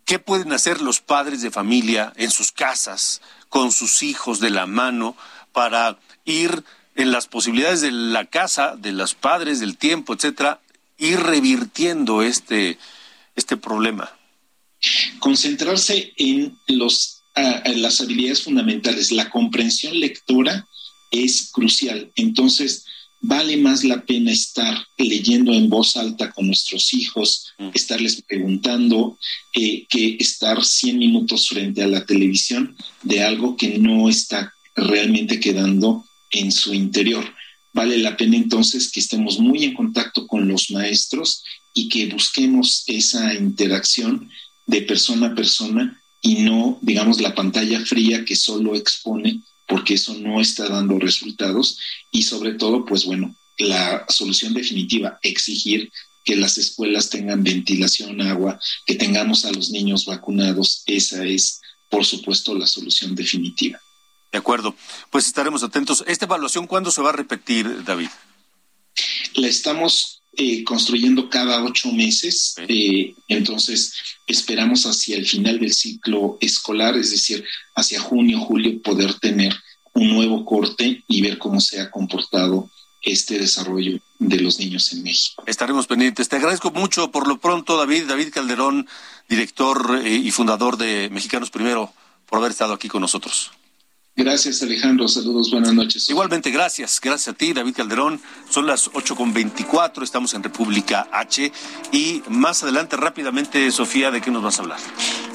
¿qué 0.04 0.18
pueden 0.18 0.52
hacer 0.52 0.80
los 0.80 1.00
padres 1.00 1.42
de 1.42 1.50
familia 1.50 2.12
en 2.16 2.30
sus 2.30 2.52
casas, 2.52 3.20
con 3.48 3.72
sus 3.72 4.02
hijos 4.02 4.38
de 4.38 4.50
la 4.50 4.66
mano, 4.66 5.16
para 5.52 5.98
ir 6.24 6.64
en 6.94 7.12
las 7.12 7.26
posibilidades 7.26 7.80
de 7.80 7.90
la 7.92 8.26
casa, 8.26 8.76
de 8.76 8.92
los 8.92 9.14
padres, 9.14 9.60
del 9.60 9.76
tiempo, 9.76 10.14
etcétera, 10.14 10.60
ir 10.98 11.18
revirtiendo 11.20 12.22
este, 12.22 12.78
este 13.34 13.56
problema? 13.56 14.10
Concentrarse 15.18 16.12
en 16.16 16.56
los, 16.66 17.22
ah, 17.34 17.62
las 17.76 18.00
habilidades 18.00 18.42
fundamentales. 18.42 19.12
La 19.12 19.30
comprensión 19.30 19.98
lectora 19.98 20.66
es 21.10 21.50
crucial. 21.52 22.10
Entonces, 22.16 22.84
vale 23.20 23.56
más 23.56 23.84
la 23.84 24.04
pena 24.04 24.32
estar 24.32 24.76
leyendo 24.98 25.52
en 25.52 25.70
voz 25.70 25.96
alta 25.96 26.32
con 26.32 26.46
nuestros 26.46 26.92
hijos, 26.92 27.54
mm. 27.58 27.68
estarles 27.72 28.20
preguntando, 28.22 29.16
eh, 29.54 29.86
que 29.88 30.16
estar 30.18 30.62
100 30.62 30.98
minutos 30.98 31.48
frente 31.48 31.82
a 31.82 31.86
la 31.86 32.04
televisión 32.04 32.76
de 33.02 33.22
algo 33.22 33.56
que 33.56 33.78
no 33.78 34.08
está 34.08 34.52
realmente 34.74 35.38
quedando 35.38 36.04
en 36.32 36.50
su 36.50 36.74
interior. 36.74 37.24
Vale 37.72 37.98
la 37.98 38.16
pena 38.16 38.36
entonces 38.36 38.90
que 38.90 39.00
estemos 39.00 39.38
muy 39.38 39.64
en 39.64 39.74
contacto 39.74 40.26
con 40.26 40.48
los 40.48 40.70
maestros 40.70 41.44
y 41.72 41.88
que 41.88 42.06
busquemos 42.06 42.84
esa 42.86 43.34
interacción 43.34 44.28
de 44.66 44.82
persona 44.82 45.28
a 45.28 45.34
persona 45.34 46.00
y 46.20 46.36
no, 46.36 46.78
digamos, 46.82 47.20
la 47.20 47.34
pantalla 47.34 47.80
fría 47.84 48.24
que 48.24 48.36
solo 48.36 48.76
expone 48.76 49.40
porque 49.66 49.94
eso 49.94 50.14
no 50.14 50.40
está 50.40 50.68
dando 50.68 50.98
resultados 50.98 51.78
y 52.10 52.22
sobre 52.22 52.54
todo, 52.54 52.84
pues 52.84 53.04
bueno, 53.04 53.34
la 53.58 54.04
solución 54.08 54.54
definitiva, 54.54 55.18
exigir 55.22 55.90
que 56.24 56.36
las 56.36 56.58
escuelas 56.58 57.10
tengan 57.10 57.42
ventilación, 57.42 58.20
agua, 58.20 58.60
que 58.86 58.94
tengamos 58.94 59.44
a 59.44 59.52
los 59.52 59.70
niños 59.70 60.04
vacunados, 60.06 60.82
esa 60.86 61.24
es, 61.24 61.60
por 61.88 62.04
supuesto, 62.04 62.54
la 62.54 62.66
solución 62.66 63.14
definitiva. 63.14 63.80
De 64.32 64.38
acuerdo, 64.38 64.74
pues 65.10 65.26
estaremos 65.26 65.62
atentos. 65.62 66.02
¿Esta 66.06 66.24
evaluación 66.24 66.66
cuándo 66.66 66.90
se 66.90 67.02
va 67.02 67.10
a 67.10 67.12
repetir, 67.12 67.84
David? 67.84 68.08
La 69.34 69.46
estamos 69.46 70.22
eh, 70.38 70.64
construyendo 70.64 71.28
cada 71.28 71.62
ocho 71.62 71.92
meses. 71.92 72.54
Eh, 72.66 73.14
entonces, 73.28 73.94
esperamos 74.26 74.86
hacia 74.86 75.18
el 75.18 75.26
final 75.26 75.60
del 75.60 75.74
ciclo 75.74 76.38
escolar, 76.40 76.96
es 76.96 77.10
decir, 77.10 77.44
hacia 77.74 78.00
junio, 78.00 78.40
julio, 78.40 78.80
poder 78.80 79.14
tener 79.20 79.54
un 79.92 80.08
nuevo 80.08 80.46
corte 80.46 81.04
y 81.06 81.20
ver 81.20 81.36
cómo 81.36 81.60
se 81.60 81.80
ha 81.82 81.90
comportado 81.90 82.70
este 83.02 83.38
desarrollo 83.38 83.98
de 84.18 84.40
los 84.40 84.58
niños 84.58 84.90
en 84.94 85.02
México. 85.02 85.44
Estaremos 85.46 85.86
pendientes. 85.86 86.30
Te 86.30 86.36
agradezco 86.36 86.70
mucho 86.70 87.10
por 87.10 87.28
lo 87.28 87.38
pronto, 87.38 87.76
David, 87.76 88.04
David 88.04 88.30
Calderón, 88.32 88.88
director 89.28 90.00
eh, 90.02 90.14
y 90.14 90.30
fundador 90.30 90.78
de 90.78 91.10
Mexicanos 91.10 91.50
Primero, 91.50 91.92
por 92.24 92.38
haber 92.38 92.52
estado 92.52 92.72
aquí 92.72 92.88
con 92.88 93.02
nosotros. 93.02 93.50
Gracias, 94.14 94.62
Alejandro. 94.62 95.08
Saludos, 95.08 95.50
buenas 95.50 95.72
noches. 95.72 96.08
Igualmente, 96.10 96.50
gracias. 96.50 97.00
Gracias 97.00 97.34
a 97.34 97.36
ti, 97.36 97.54
David 97.54 97.74
Calderón. 97.74 98.20
Son 98.50 98.66
las 98.66 98.90
ocho 98.92 99.16
con 99.16 99.32
veinticuatro. 99.32 100.04
estamos 100.04 100.34
en 100.34 100.42
República 100.42 101.08
H. 101.10 101.50
Y 101.92 102.22
más 102.28 102.62
adelante, 102.62 102.96
rápidamente, 102.98 103.70
Sofía, 103.70 104.10
¿de 104.10 104.20
qué 104.20 104.30
nos 104.30 104.42
vas 104.42 104.58
a 104.58 104.62
hablar? 104.62 104.78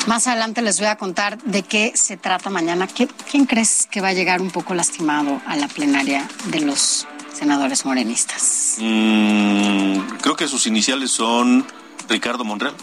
Más 0.05 0.27
adelante 0.27 0.61
les 0.61 0.77
voy 0.79 0.89
a 0.89 0.95
contar 0.95 1.41
de 1.43 1.63
qué 1.63 1.91
se 1.95 2.17
trata 2.17 2.51
mañana. 2.51 2.87
¿Quién 2.87 3.45
crees 3.45 3.87
que 3.89 3.99
va 3.99 4.09
a 4.09 4.13
llegar 4.13 4.41
un 4.41 4.51
poco 4.51 4.75
lastimado 4.75 5.41
a 5.47 5.55
la 5.55 5.67
plenaria 5.67 6.29
de 6.51 6.61
los 6.61 7.07
senadores 7.33 7.83
morenistas? 7.83 8.75
Mm, 8.77 9.99
creo 10.21 10.35
que 10.35 10.47
sus 10.47 10.67
iniciales 10.67 11.09
son 11.09 11.65
Ricardo 12.07 12.45
Monreal. 12.45 12.75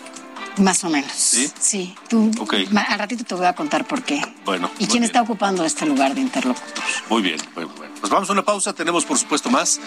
Más 0.58 0.84
o 0.84 0.90
menos. 0.90 1.10
Sí. 1.12 1.50
Sí. 1.58 1.94
Tú, 2.08 2.30
Al 2.88 2.98
ratito 2.98 3.24
te 3.24 3.34
voy 3.34 3.46
a 3.46 3.54
contar 3.54 3.86
por 3.86 4.02
qué. 4.02 4.22
Bueno. 4.44 4.70
¿Y 4.78 4.86
quién 4.86 5.02
está 5.02 5.22
ocupando 5.22 5.64
este 5.64 5.84
lugar 5.84 6.14
de 6.14 6.20
interlocutor? 6.20 6.84
Muy 7.08 7.22
bien, 7.22 7.38
bueno, 7.54 7.72
bueno. 7.76 7.94
Pues 8.00 8.12
vamos 8.12 8.28
a 8.28 8.32
una 8.32 8.44
pausa. 8.44 8.72
Tenemos, 8.72 9.04
por 9.04 9.18
supuesto, 9.18 9.50
más. 9.50 9.80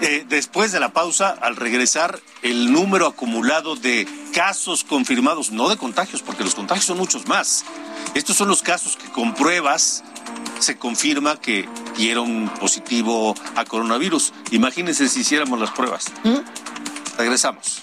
Eh, 0.00 0.24
después 0.28 0.72
de 0.72 0.80
la 0.80 0.92
pausa, 0.92 1.30
al 1.30 1.56
regresar, 1.56 2.20
el 2.42 2.72
número 2.72 3.06
acumulado 3.06 3.76
de 3.76 4.08
casos 4.32 4.84
confirmados, 4.84 5.50
no 5.50 5.68
de 5.68 5.76
contagios, 5.76 6.22
porque 6.22 6.44
los 6.44 6.54
contagios 6.54 6.86
son 6.86 6.98
muchos 6.98 7.26
más. 7.28 7.64
Estos 8.14 8.36
son 8.36 8.48
los 8.48 8.62
casos 8.62 8.96
que 8.96 9.08
con 9.08 9.34
pruebas 9.34 10.04
se 10.58 10.78
confirma 10.78 11.40
que 11.40 11.68
dieron 11.96 12.50
positivo 12.60 13.34
a 13.56 13.64
coronavirus. 13.64 14.32
Imagínense 14.52 15.08
si 15.08 15.20
hiciéramos 15.20 15.60
las 15.60 15.70
pruebas. 15.70 16.06
¿Mm? 16.22 16.38
Regresamos. 17.18 17.82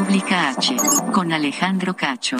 República 0.00 0.48
H, 0.48 0.76
con 1.12 1.30
Alejandro 1.30 1.94
Cacho. 1.94 2.38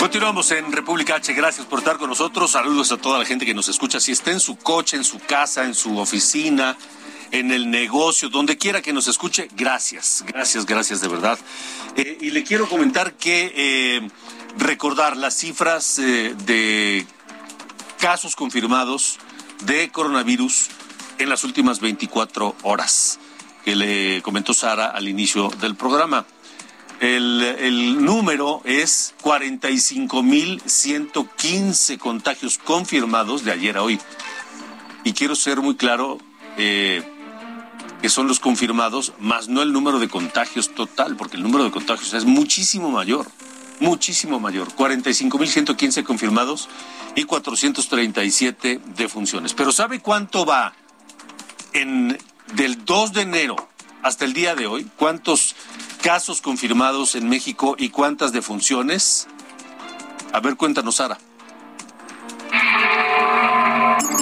Continuamos 0.00 0.50
en 0.50 0.72
República 0.72 1.14
H. 1.14 1.32
Gracias 1.32 1.64
por 1.64 1.78
estar 1.78 1.96
con 1.96 2.08
nosotros. 2.10 2.50
Saludos 2.50 2.90
a 2.90 2.96
toda 2.96 3.20
la 3.20 3.24
gente 3.24 3.46
que 3.46 3.54
nos 3.54 3.68
escucha. 3.68 4.00
Si 4.00 4.10
está 4.10 4.32
en 4.32 4.40
su 4.40 4.56
coche, 4.56 4.96
en 4.96 5.04
su 5.04 5.20
casa, 5.20 5.64
en 5.64 5.76
su 5.76 5.96
oficina, 5.96 6.76
en 7.30 7.52
el 7.52 7.70
negocio, 7.70 8.28
donde 8.30 8.58
quiera 8.58 8.82
que 8.82 8.92
nos 8.92 9.06
escuche, 9.06 9.48
gracias. 9.54 10.24
Gracias, 10.26 10.66
gracias 10.66 11.00
de 11.00 11.06
verdad. 11.06 11.38
Eh, 11.94 12.18
y 12.20 12.30
le 12.32 12.42
quiero 12.42 12.68
comentar 12.68 13.12
que 13.12 13.52
eh, 13.54 14.10
recordar 14.56 15.16
las 15.16 15.34
cifras 15.34 16.00
eh, 16.00 16.34
de 16.46 17.06
casos 18.00 18.34
confirmados 18.34 19.20
de 19.62 19.88
coronavirus 19.90 20.68
en 21.18 21.28
las 21.28 21.44
últimas 21.44 21.78
24 21.78 22.56
horas 22.64 23.20
que 23.68 23.76
le 23.76 24.22
comentó 24.22 24.54
Sara 24.54 24.86
al 24.86 25.08
inicio 25.08 25.50
del 25.60 25.74
programa. 25.74 26.24
El, 27.00 28.02
número 28.02 28.62
es 28.64 29.14
45.115 29.22 31.98
contagios 31.98 32.56
confirmados 32.56 33.44
de 33.44 33.52
ayer 33.52 33.76
a 33.76 33.82
hoy. 33.82 34.00
Y 35.04 35.12
quiero 35.12 35.34
ser 35.34 35.60
muy 35.60 35.76
claro 35.76 36.16
eh, 36.56 37.02
que 38.00 38.08
son 38.08 38.26
los 38.26 38.40
confirmados, 38.40 39.12
más 39.18 39.50
no 39.50 39.60
el 39.60 39.74
número 39.74 39.98
de 39.98 40.08
contagios 40.08 40.74
total, 40.74 41.16
porque 41.16 41.36
el 41.36 41.42
número 41.42 41.64
de 41.64 41.70
contagios 41.70 42.14
es 42.14 42.24
muchísimo 42.24 42.90
mayor, 42.90 43.26
muchísimo 43.80 44.40
mayor. 44.40 44.74
45.115 44.74 46.04
confirmados 46.04 46.70
y 47.14 47.24
437 47.24 48.80
defunciones. 48.96 49.52
Pero 49.52 49.72
¿sabe 49.72 50.00
cuánto 50.00 50.46
va 50.46 50.72
en 51.74 52.16
del 52.54 52.84
2 52.84 53.12
de 53.12 53.22
enero 53.22 53.56
hasta 54.02 54.24
el 54.24 54.32
día 54.32 54.54
de 54.54 54.66
hoy, 54.66 54.88
¿cuántos 54.96 55.54
casos 56.02 56.40
confirmados 56.40 57.14
en 57.14 57.28
México 57.28 57.76
y 57.78 57.90
cuántas 57.90 58.32
defunciones? 58.32 59.28
A 60.32 60.40
ver, 60.40 60.56
cuéntanos, 60.56 60.96
Sara. 60.96 61.18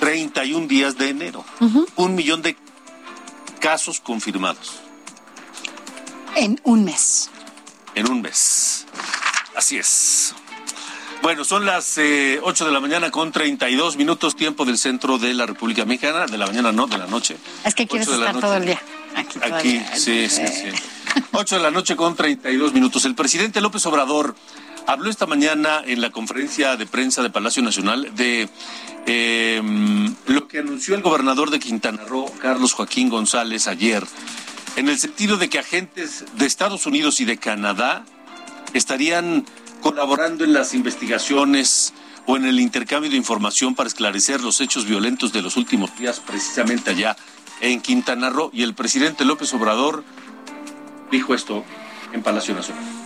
31 0.00 0.66
días 0.66 0.98
de 0.98 1.10
enero. 1.10 1.44
Un 1.96 2.14
millón 2.14 2.42
de 2.42 2.56
casos 3.60 4.00
confirmados. 4.00 4.80
En 6.34 6.60
un 6.64 6.84
mes. 6.84 7.30
En 7.94 8.10
un 8.10 8.20
mes. 8.20 8.84
Así 9.54 9.78
es. 9.78 10.34
Bueno, 11.26 11.42
son 11.42 11.66
las 11.66 11.98
eh, 11.98 12.38
8 12.40 12.66
de 12.66 12.70
la 12.70 12.78
mañana 12.78 13.10
con 13.10 13.32
32 13.32 13.96
minutos 13.96 14.36
tiempo 14.36 14.64
del 14.64 14.78
centro 14.78 15.18
de 15.18 15.34
la 15.34 15.44
República 15.44 15.84
Mexicana, 15.84 16.26
de 16.26 16.38
la 16.38 16.46
mañana 16.46 16.70
no, 16.70 16.86
de 16.86 16.98
la 16.98 17.08
noche. 17.08 17.36
Es 17.64 17.74
que 17.74 17.88
quieres 17.88 18.06
estar 18.06 18.38
todo 18.38 18.54
el 18.54 18.66
día. 18.66 18.80
Aquí, 19.16 19.40
Aquí 19.42 19.82
sí, 19.96 20.28
sí, 20.28 20.46
sí. 20.46 20.68
8 21.32 21.56
de 21.56 21.62
la 21.62 21.72
noche 21.72 21.96
con 21.96 22.14
32 22.14 22.72
minutos. 22.72 23.04
El 23.06 23.16
presidente 23.16 23.60
López 23.60 23.84
Obrador 23.86 24.36
habló 24.86 25.10
esta 25.10 25.26
mañana 25.26 25.82
en 25.84 26.00
la 26.00 26.10
conferencia 26.10 26.76
de 26.76 26.86
prensa 26.86 27.24
de 27.24 27.30
Palacio 27.30 27.60
Nacional 27.60 28.14
de 28.14 28.48
em, 29.06 30.14
lo 30.28 30.46
que 30.46 30.60
anunció 30.60 30.94
el 30.94 31.02
gobernador 31.02 31.50
de 31.50 31.58
Quintana 31.58 32.04
Roo, 32.04 32.32
Carlos 32.40 32.72
Joaquín 32.72 33.08
González, 33.08 33.66
ayer, 33.66 34.04
en 34.76 34.88
el 34.88 34.96
sentido 34.96 35.38
de 35.38 35.48
que 35.48 35.58
agentes 35.58 36.24
de 36.36 36.46
Estados 36.46 36.86
Unidos 36.86 37.18
y 37.18 37.24
de 37.24 37.36
Canadá 37.36 38.04
estarían 38.74 39.44
colaborando 39.86 40.42
en 40.42 40.52
las 40.52 40.74
investigaciones 40.74 41.94
o 42.26 42.36
en 42.36 42.44
el 42.44 42.58
intercambio 42.58 43.08
de 43.08 43.16
información 43.16 43.76
para 43.76 43.86
esclarecer 43.86 44.40
los 44.40 44.60
hechos 44.60 44.84
violentos 44.84 45.32
de 45.32 45.42
los 45.42 45.56
últimos 45.56 45.96
días, 45.96 46.18
precisamente 46.18 46.90
allá 46.90 47.16
en 47.60 47.80
Quintana 47.80 48.28
Roo. 48.28 48.50
Y 48.52 48.64
el 48.64 48.74
presidente 48.74 49.24
López 49.24 49.54
Obrador 49.54 50.02
dijo 51.12 51.34
esto 51.34 51.64
en 52.12 52.20
Palacio 52.24 52.52
Nacional. 52.52 53.05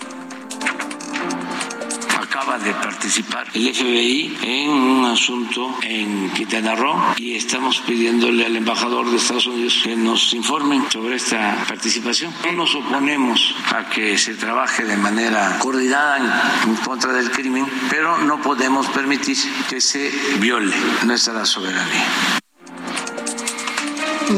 Acaba 2.50 2.64
de 2.64 2.74
participar 2.74 3.46
el 3.54 3.72
FBI 3.72 4.38
en 4.42 4.70
un 4.70 5.04
asunto 5.04 5.72
en 5.82 6.30
Quintana 6.30 6.74
Roo 6.74 7.00
y 7.16 7.36
estamos 7.36 7.78
pidiéndole 7.86 8.44
al 8.44 8.56
embajador 8.56 9.08
de 9.08 9.18
Estados 9.18 9.46
Unidos 9.46 9.78
que 9.84 9.94
nos 9.94 10.34
informen 10.34 10.84
sobre 10.90 11.14
esta 11.14 11.64
participación. 11.68 12.34
No 12.46 12.52
nos 12.52 12.74
oponemos 12.74 13.54
a 13.72 13.88
que 13.88 14.18
se 14.18 14.34
trabaje 14.34 14.84
de 14.84 14.96
manera 14.96 15.58
coordinada 15.60 16.18
en 16.66 16.74
contra 16.76 17.12
del 17.12 17.30
crimen, 17.30 17.68
pero 17.88 18.18
no 18.18 18.42
podemos 18.42 18.88
permitir 18.88 19.36
que 19.68 19.80
se 19.80 20.10
viole 20.40 20.74
nuestra 21.04 21.44
soberanía. 21.44 22.40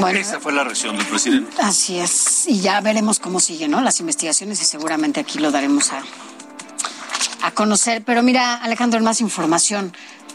Bueno, 0.01 0.19
Esa 0.19 0.39
fue 0.39 0.53
la 0.53 0.65
reacción 0.65 0.99
del 0.99 1.07
presidente. 1.07 1.51
Así 1.63 1.99
es. 1.99 2.47
Y 2.47 2.61
ya 2.61 2.79
veremos 2.83 3.19
cómo 3.19 3.41
siguen 3.41 3.71
¿no? 3.71 3.81
las 3.81 4.01
investigaciones 4.01 4.61
y 4.61 4.65
seguramente 4.67 5.21
aquí 5.21 5.39
lo 5.39 5.51
daremos 5.51 5.93
a, 5.93 6.03
conocer. 7.55 8.03
Pero 8.05 8.23
mira, 8.23 8.55
Alejandro, 8.57 9.01
más 9.01 9.21
información 9.21 9.93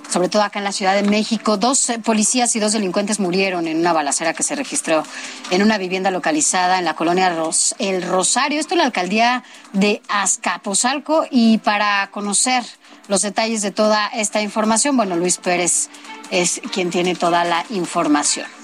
sobre 0.10 0.30
todo 0.30 0.44
acá 0.44 0.60
en 0.60 0.66
la 0.66 0.72
Ciudad 0.72 0.96
de 0.96 1.04
México. 1.04 1.58
Dos 1.58 1.90
eh, 1.90 2.00
policías 2.00 2.56
y 2.56 2.60
dos 2.60 2.74
delincuentes 2.74 3.20
murieron 3.20 3.68
en 3.68 3.78
una 3.78 3.94
balacera 3.94 4.34
que 4.34 4.44
se 4.44 4.56
registró 4.56 5.04
en 5.52 5.62
una 5.62 5.78
vivienda 5.78 6.12
localizada 6.12 6.80
en 6.80 6.86
la 6.86 6.96
colonia 6.96 7.36
El 7.80 8.02
Rosario, 8.04 8.60
esto 8.60 8.74
en 8.74 8.80
la 8.80 8.86
alcaldía 8.86 9.44
de 9.74 10.02
Azcapotzalco. 10.08 11.26
Y 11.30 11.60
para 11.60 12.10
conocer 12.12 12.64
los 13.08 13.22
detalles 13.22 13.62
de 13.62 13.72
toda 13.72 14.08
esta 14.08 14.42
información, 14.42 14.98
bueno, 14.98 15.16
Luis 15.16 15.38
Pérez 15.38 15.90
es 16.32 16.62
quien 16.74 16.90
tiene 16.90 17.16
toda 17.16 17.44
la 17.44 17.66
información. 17.70 18.57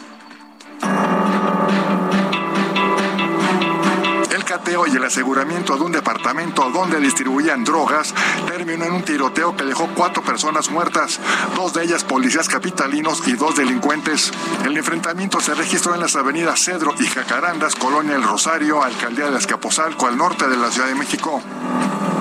Y 4.65 4.95
el 4.95 5.03
aseguramiento 5.03 5.75
de 5.75 5.81
un 5.81 5.91
departamento 5.91 6.69
donde 6.71 6.99
distribuían 7.01 7.65
drogas 7.65 8.13
terminó 8.47 8.85
en 8.85 8.93
un 8.93 9.03
tiroteo 9.03 9.57
que 9.57 9.65
dejó 9.65 9.89
cuatro 9.93 10.23
personas 10.23 10.71
muertas, 10.71 11.19
dos 11.53 11.73
de 11.73 11.83
ellas 11.83 12.05
policías 12.05 12.47
capitalinos 12.47 13.27
y 13.27 13.33
dos 13.33 13.57
delincuentes. 13.57 14.31
El 14.63 14.77
enfrentamiento 14.77 15.41
se 15.41 15.53
registró 15.53 15.93
en 15.95 15.99
las 15.99 16.15
avenidas 16.15 16.63
Cedro 16.63 16.93
y 16.97 17.05
Jacarandas, 17.05 17.75
Colonia 17.75 18.15
El 18.15 18.23
Rosario, 18.23 18.81
Alcaldía 18.81 19.29
de 19.29 19.37
Escaposalco, 19.37 20.07
al 20.07 20.17
norte 20.17 20.47
de 20.47 20.55
la 20.55 20.71
Ciudad 20.71 20.87
de 20.87 20.95
México 20.95 21.41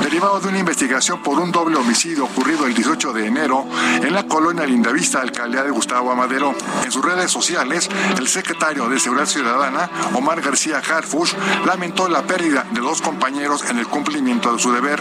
derivado 0.03 0.41
de 0.41 0.49
una 0.49 0.59
investigación 0.59 1.23
por 1.23 1.39
un 1.39 1.53
doble 1.53 1.77
homicidio 1.77 2.25
ocurrido 2.25 2.67
el 2.67 2.75
18 2.75 3.13
de 3.13 3.27
enero 3.27 3.65
en 4.03 4.13
la 4.13 4.27
colonia 4.27 4.67
Lindavista, 4.67 5.21
alcaldía 5.21 5.63
de 5.63 5.71
Gustavo 5.71 6.11
Amadero. 6.11 6.55
En 6.85 6.91
sus 6.91 7.05
redes 7.05 7.31
sociales, 7.31 7.89
el 8.19 8.29
secretario 8.29 8.89
de 8.89 8.99
Seguridad 8.99 9.27
Ciudadana, 9.27 9.91
Omar 10.15 10.41
García 10.41 10.79
Harfush, 10.79 11.35
lamentó 11.67 12.09
la 12.09 12.23
pérdida 12.23 12.67
de 12.73 12.81
dos 12.81 13.01
compañeros 13.01 13.65
en 13.71 13.79
el 13.79 13.87
cumplimiento 13.87 14.53
de 14.53 14.59
su 14.59 14.73
deber. 14.73 15.01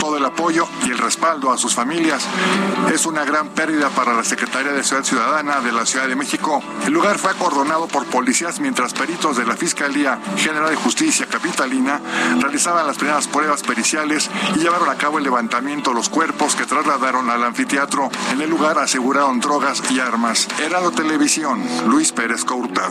Todo 0.00 0.16
el 0.16 0.24
apoyo 0.24 0.68
y 0.86 0.90
el 0.90 0.98
respaldo 0.98 1.52
a 1.52 1.58
sus 1.58 1.74
familias 1.74 2.24
es 2.92 3.06
una 3.06 3.24
gran 3.24 3.48
pérdida 3.48 3.88
para 3.90 4.14
la 4.14 4.24
Secretaría 4.24 4.72
de 4.72 4.84
Seguridad 4.84 5.08
Ciudadana 5.08 5.60
de 5.60 5.72
la 5.72 5.84
Ciudad 5.84 6.06
de 6.06 6.16
México. 6.16 6.62
El 6.86 6.92
lugar 6.92 7.18
fue 7.18 7.30
acordonado 7.30 7.88
por 7.88 8.06
policías 8.06 8.60
mientras 8.60 8.94
peritos 8.94 9.36
de 9.36 9.46
la 9.46 9.56
Fiscalía 9.56 10.20
General 10.36 10.70
de 10.70 10.76
Justicia 10.76 11.26
Capitalina 11.26 12.00
realizaban 12.40 12.86
las 12.86 12.96
primeras 12.96 13.26
pruebas 13.28 13.62
periciales 13.62 14.27
y 14.54 14.58
llevaron 14.58 14.88
a 14.88 14.96
cabo 14.96 15.18
el 15.18 15.24
levantamiento 15.24 15.92
los 15.92 16.08
cuerpos 16.08 16.54
que 16.54 16.66
trasladaron 16.66 17.30
al 17.30 17.42
anfiteatro. 17.44 18.10
En 18.32 18.40
el 18.40 18.50
lugar 18.50 18.78
aseguraron 18.78 19.40
drogas 19.40 19.82
y 19.90 20.00
armas. 20.00 20.48
Herado 20.60 20.90
Televisión, 20.90 21.62
Luis 21.86 22.12
Pérez 22.12 22.44
Courtad. 22.44 22.90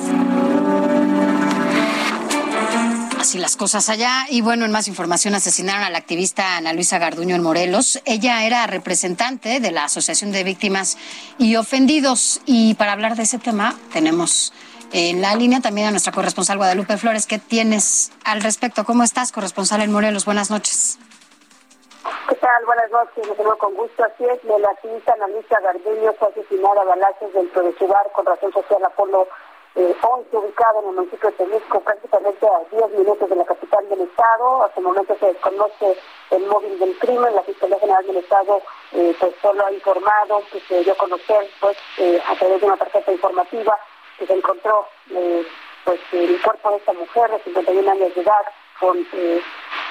Así 3.20 3.40
las 3.40 3.58
cosas 3.58 3.90
allá. 3.90 4.26
Y 4.30 4.42
bueno, 4.42 4.66
en 4.66 4.72
más 4.72 4.88
información, 4.88 5.36
asesinaron 5.36 5.84
a 5.84 5.90
la 5.90 5.98
activista 5.98 6.56
Ana 6.56 6.72
Luisa 6.74 7.00
Garduño 7.00 7.36
en 7.36 7.44
Morelos. 7.44 8.00
Ella 8.06 8.46
era 8.46 8.68
representante 8.68 9.60
de 9.60 9.72
la 9.72 9.86
Asociación 9.86 10.32
de 10.32 10.44
Víctimas 10.44 10.98
y 11.38 11.56
Ofendidos. 11.56 12.42
Y 12.46 12.76
para 12.76 12.94
hablar 12.94 13.16
de 13.16 13.24
ese 13.24 13.40
tema, 13.40 13.76
tenemos 13.92 14.54
en 14.94 15.22
la 15.22 15.36
línea 15.36 15.60
también 15.60 15.88
a 15.88 15.92
nuestra 15.92 16.14
corresponsal 16.14 16.58
Guadalupe 16.58 16.98
Flores. 16.98 17.26
¿Qué 17.26 17.40
tienes 17.40 18.12
al 18.24 18.42
respecto? 18.42 18.86
¿Cómo 18.86 19.04
estás, 19.04 19.32
corresponsal 19.32 19.82
en 19.82 19.92
Morelos? 19.92 20.26
Buenas 20.26 20.50
noches. 20.50 20.98
¿Qué 22.28 22.36
tal? 22.36 22.66
Buenas 22.66 22.92
noches, 22.92 23.26
me 23.26 23.36
tengo 23.36 23.58
con 23.58 23.74
gusto. 23.76 24.04
Así 24.04 24.26
es, 24.26 24.44
la 24.44 24.70
activista 24.70 25.14
Analisa 25.14 25.62
Gardeño 25.62 26.12
fue 26.20 26.28
asesinada 26.28 26.82
a 26.82 26.84
balazos 26.84 27.32
dentro 27.32 27.64
de 27.64 27.74
su 27.78 27.88
bar 27.88 28.12
con 28.12 28.26
razón 28.26 28.52
social 28.52 28.84
Apolo 28.84 29.30
eh, 29.76 29.96
11, 30.02 30.36
ubicado 30.36 30.82
en 30.82 30.90
el 30.90 30.96
municipio 30.96 31.30
de 31.30 31.38
Temisco, 31.38 31.80
prácticamente 31.80 32.46
a 32.46 32.76
10 32.76 33.00
minutos 33.00 33.30
de 33.30 33.36
la 33.38 33.46
capital 33.46 33.88
del 33.88 34.02
Estado. 34.02 34.66
Hasta 34.66 34.78
el 34.78 34.86
momento 34.88 35.16
se 35.18 35.26
desconoce 35.26 35.98
el 36.32 36.46
móvil 36.48 36.78
del 36.78 37.00
crimen. 37.00 37.34
La 37.34 37.44
Fiscalía 37.44 37.80
General 37.80 38.06
del 38.06 38.18
Estado 38.18 38.62
eh, 38.92 39.16
pues 39.18 39.34
solo 39.42 39.66
ha 39.66 39.72
informado 39.72 40.42
que 40.52 40.60
se 40.60 40.84
dio 40.84 40.92
a 40.92 40.98
conocer 40.98 41.50
pues 41.62 41.78
eh, 41.98 42.22
a 42.28 42.36
través 42.36 42.60
de 42.60 42.68
una 42.68 42.76
tarjeta 42.76 43.10
informativa 43.10 43.80
que 44.20 44.28
se 44.28 44.34
encontró 44.34 44.86
eh, 45.12 45.48
pues 45.86 46.02
el 46.12 46.42
cuerpo 46.42 46.72
de 46.72 46.76
esta 46.76 46.92
mujer 46.92 47.32
de 47.32 47.40
51 47.40 47.90
años 47.90 48.14
de 48.14 48.22
edad 48.22 48.46
con 48.82 48.98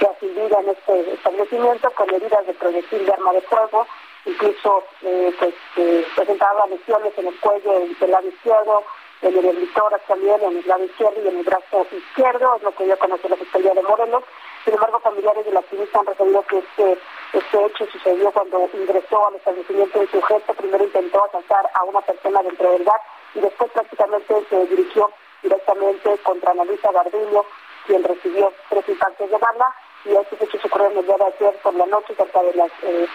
eh, 0.01 0.09
sin 0.21 0.35
vida 0.35 0.61
en 0.61 0.69
este 0.69 1.15
establecimiento 1.15 1.91
con 1.93 2.13
heridas 2.15 2.47
de 2.47 2.55
proyectil 2.55 3.07
de 3.07 3.13
arma 3.13 3.33
de 3.33 3.41
fuego, 3.43 3.87
incluso 4.27 4.85
eh, 5.03 5.35
pues, 5.39 5.55
eh, 5.77 6.07
presentaba 6.15 6.67
lesiones 6.67 7.13
en 7.17 7.29
el 7.29 7.41
cuello 7.41 7.73
del 7.99 8.11
lado 8.11 8.29
izquierdo, 8.29 8.85
en 9.23 9.39
el 9.39 9.45
editor 9.47 9.99
también, 10.07 10.43
en 10.43 10.59
el 10.59 10.69
lado 10.69 10.85
izquierdo 10.85 11.21
y 11.25 11.29
en 11.29 11.39
el 11.39 11.45
brazo 11.45 11.87
izquierdo, 11.91 12.57
es 12.57 12.63
lo 12.63 12.75
que 12.75 12.85
dio 12.85 12.99
a 13.01 13.09
la 13.09 13.37
Fiscalía 13.37 13.73
de 13.73 13.83
Morelos. 13.83 14.25
Sin 14.65 14.75
embargo, 14.75 15.01
familiares 15.01 15.45
de 15.47 15.53
la 15.53 15.61
activista 15.61 16.01
han 16.01 16.07
referido 16.07 16.43
que 16.43 16.59
este, 16.59 16.99
este 17.33 17.65
hecho 17.65 17.87
sucedió 17.87 18.31
cuando 18.33 18.69
ingresó 18.75 19.29
al 19.29 19.37
establecimiento 19.37 19.99
del 19.99 20.11
sujeto. 20.11 20.55
Primero 20.55 20.85
intentó 20.85 21.25
asaltar 21.25 21.71
a 21.73 21.85
una 21.85 22.01
persona 22.03 22.43
dentro 22.43 22.73
del 22.73 22.85
bar 22.85 23.01
y 23.35 23.41
después 23.41 23.71
prácticamente 23.71 24.45
se 24.51 24.67
dirigió 24.67 25.11
directamente 25.43 26.19
contra 26.19 26.51
Analisa 26.51 26.93
Garduño, 26.93 27.45
quien 27.87 28.03
recibió 28.03 28.53
tres 28.69 28.89
impactos 28.89 29.31
de 29.31 29.39
bala 29.39 29.75
y 30.07 30.15
estos 30.15 30.41
hechos 30.41 30.65
ocurrieron 30.65 30.99
el 30.99 31.07
día 31.07 31.17
de 31.17 31.25
ayer 31.25 31.61
por 31.63 31.75
la 31.75 31.87
noche, 31.87 32.15
cerca 32.15 32.43
de 32.43 32.55
las 32.55 32.71
eh, 32.83 33.07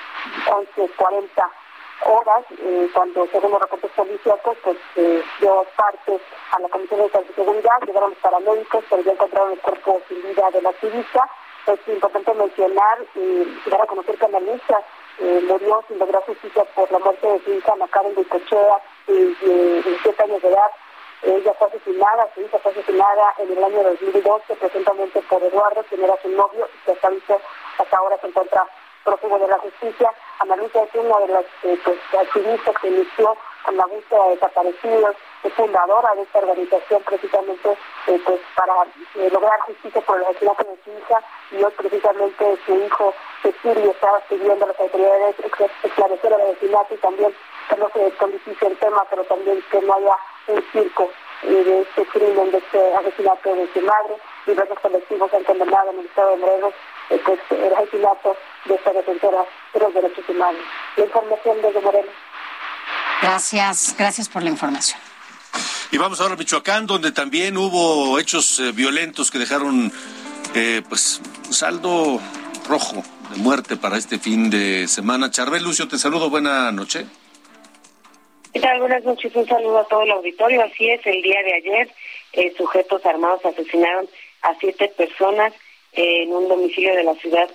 11.40 0.77 1.51
horas, 2.05 2.45
eh, 2.59 2.89
cuando 2.93 3.27
según 3.27 3.51
los 3.51 3.61
reportes 3.61 3.91
policíacos, 3.91 4.57
pues 4.63 4.77
eh, 4.95 5.23
dio 5.39 5.65
parte 5.75 6.19
a 6.51 6.59
la 6.59 6.69
Comisión 6.69 7.01
de 7.01 7.33
Seguridad, 7.35 7.79
llegaron 7.85 8.09
los 8.09 8.19
paramédicos, 8.19 8.83
pero 8.89 9.01
ya 9.03 9.11
encontraron 9.11 9.53
el 9.53 9.59
cuerpo 9.59 10.01
sin 10.07 10.21
vida 10.21 10.49
de 10.51 10.61
la 10.61 10.69
activista. 10.69 11.29
Es 11.67 11.79
importante 11.87 12.33
mencionar 12.33 13.05
y 13.15 13.69
dar 13.69 13.81
a 13.81 13.85
conocer 13.85 14.17
que 14.17 14.25
Analisa 14.25 14.81
eh, 15.19 15.41
murió 15.47 15.83
sin 15.87 15.99
lograr 15.99 16.23
justicia 16.23 16.63
por 16.75 16.91
la 16.91 16.99
muerte 16.99 17.27
de 17.27 17.43
su 17.43 17.53
hija 17.53 17.75
Macarena 17.75 18.15
de 18.15 18.25
Cochea, 18.25 18.81
de 19.07 19.35
17 19.83 20.23
años 20.23 20.41
de 20.41 20.49
edad, 20.49 20.71
ella 21.23 21.53
fue 21.53 21.67
asesinada, 21.67 22.27
su 22.33 22.41
hija 22.41 22.57
fue 22.59 22.71
asesinada 22.71 23.33
en 23.37 23.51
el 23.51 23.63
año 23.63 23.83
2012, 23.83 24.55
presuntamente 24.55 25.21
por 25.23 25.43
Eduardo, 25.43 25.83
quien 25.89 26.03
era 26.03 26.15
su 26.21 26.29
novio, 26.29 26.67
y 26.73 26.85
que 26.85 26.91
hasta, 26.91 27.97
ahora 27.97 28.17
se 28.19 28.27
encuentra 28.27 28.67
prófugo 29.03 29.39
de 29.39 29.47
la 29.47 29.57
justicia. 29.59 30.13
Ana 30.39 30.55
Luisa 30.55 30.83
es 30.83 30.95
una 30.95 31.19
de 31.19 31.27
las 31.27 31.45
eh, 31.63 31.79
pues, 31.83 31.99
activistas 32.19 32.75
que 32.81 32.87
inició 32.87 33.37
con 33.63 33.77
la 33.77 33.85
búsqueda 33.85 34.23
de 34.25 34.29
desaparecidos, 34.31 35.15
es 35.43 35.53
fundadora 35.53 36.15
de 36.15 36.21
esta 36.23 36.39
organización 36.39 37.01
precisamente 37.03 37.77
eh, 38.07 38.21
pues, 38.25 38.41
para 38.55 38.73
eh, 39.15 39.29
lograr 39.31 39.59
justicia 39.61 40.01
por 40.01 40.17
el 40.17 40.25
asesinato 40.25 40.63
de 40.63 40.77
su 40.83 40.91
hija 40.91 41.21
y 41.51 41.63
hoy 41.63 41.71
precisamente 41.77 42.57
su 42.65 42.75
hijo 42.75 43.13
Cecilio 43.41 43.91
estaba 43.91 44.19
pidiendo 44.21 44.65
a 44.65 44.67
las 44.67 44.79
autoridades 44.79 45.35
esclarecer 45.83 46.33
el 46.33 46.41
asesinato 46.41 46.93
y 46.93 46.97
también 46.97 47.35
que 47.69 47.77
no 47.77 47.89
se 47.89 47.99
despolitice 47.99 48.67
el 48.67 48.77
tema, 48.77 49.05
pero 49.09 49.23
también 49.25 49.63
que 49.71 49.81
no 49.81 49.93
haya 49.93 50.17
un 50.47 50.63
circo 50.71 51.11
de 51.43 51.81
este 51.81 52.05
crimen, 52.05 52.51
de 52.51 52.57
este 52.57 52.95
asesinato 52.95 53.55
de 53.55 53.69
su 53.73 53.81
madre. 53.81 54.15
Diversos 54.45 54.79
colectivos 54.79 55.33
han 55.33 55.43
condenado 55.43 55.91
en 55.91 55.99
el 55.99 56.05
Estado 56.05 56.31
de 56.31 56.37
Morelos 56.37 56.73
eh, 57.09 57.21
pues, 57.25 57.39
el 57.49 57.73
asesinato 57.73 58.35
de 58.65 58.75
esta 58.75 58.93
defensora 58.93 59.45
de 59.73 59.79
los 59.79 59.93
derechos 59.93 60.29
humanos. 60.29 60.61
La 60.97 61.05
información 61.05 61.61
desde 61.61 61.81
Morelos. 61.81 62.13
Gracias, 63.21 63.95
gracias 63.97 64.29
por 64.29 64.43
la 64.43 64.49
información. 64.49 64.99
Y 65.91 65.97
vamos 65.97 66.21
ahora 66.21 66.35
a 66.35 66.37
Michoacán, 66.37 66.87
donde 66.87 67.11
también 67.11 67.57
hubo 67.57 68.17
hechos 68.17 68.59
eh, 68.59 68.71
violentos 68.71 69.29
que 69.29 69.39
dejaron 69.39 69.91
eh, 70.53 70.81
pues 70.87 71.21
saldo 71.49 72.19
rojo 72.67 73.03
de 73.29 73.37
muerte 73.37 73.75
para 73.77 73.97
este 73.97 74.17
fin 74.17 74.49
de 74.49 74.87
semana. 74.87 75.31
Charbel 75.31 75.63
Lucio, 75.63 75.87
te 75.87 75.97
saludo, 75.97 76.29
buena 76.29 76.71
noche. 76.71 77.05
¿Qué 78.53 78.59
tal? 78.59 78.81
Buenas 78.81 79.05
noches, 79.05 79.33
un 79.33 79.47
saludo 79.47 79.79
a 79.79 79.87
todo 79.87 80.01
el 80.01 80.11
auditorio. 80.11 80.61
Así 80.61 80.89
es, 80.89 80.99
el 81.05 81.21
día 81.21 81.41
de 81.41 81.53
ayer 81.53 81.89
eh, 82.33 82.53
sujetos 82.57 83.05
armados 83.05 83.45
asesinaron 83.45 84.09
a 84.41 84.53
siete 84.59 84.89
personas 84.89 85.53
en 85.93 86.33
un 86.33 86.49
domicilio 86.49 86.93
de 86.93 87.05
la 87.05 87.15
ciudad 87.15 87.49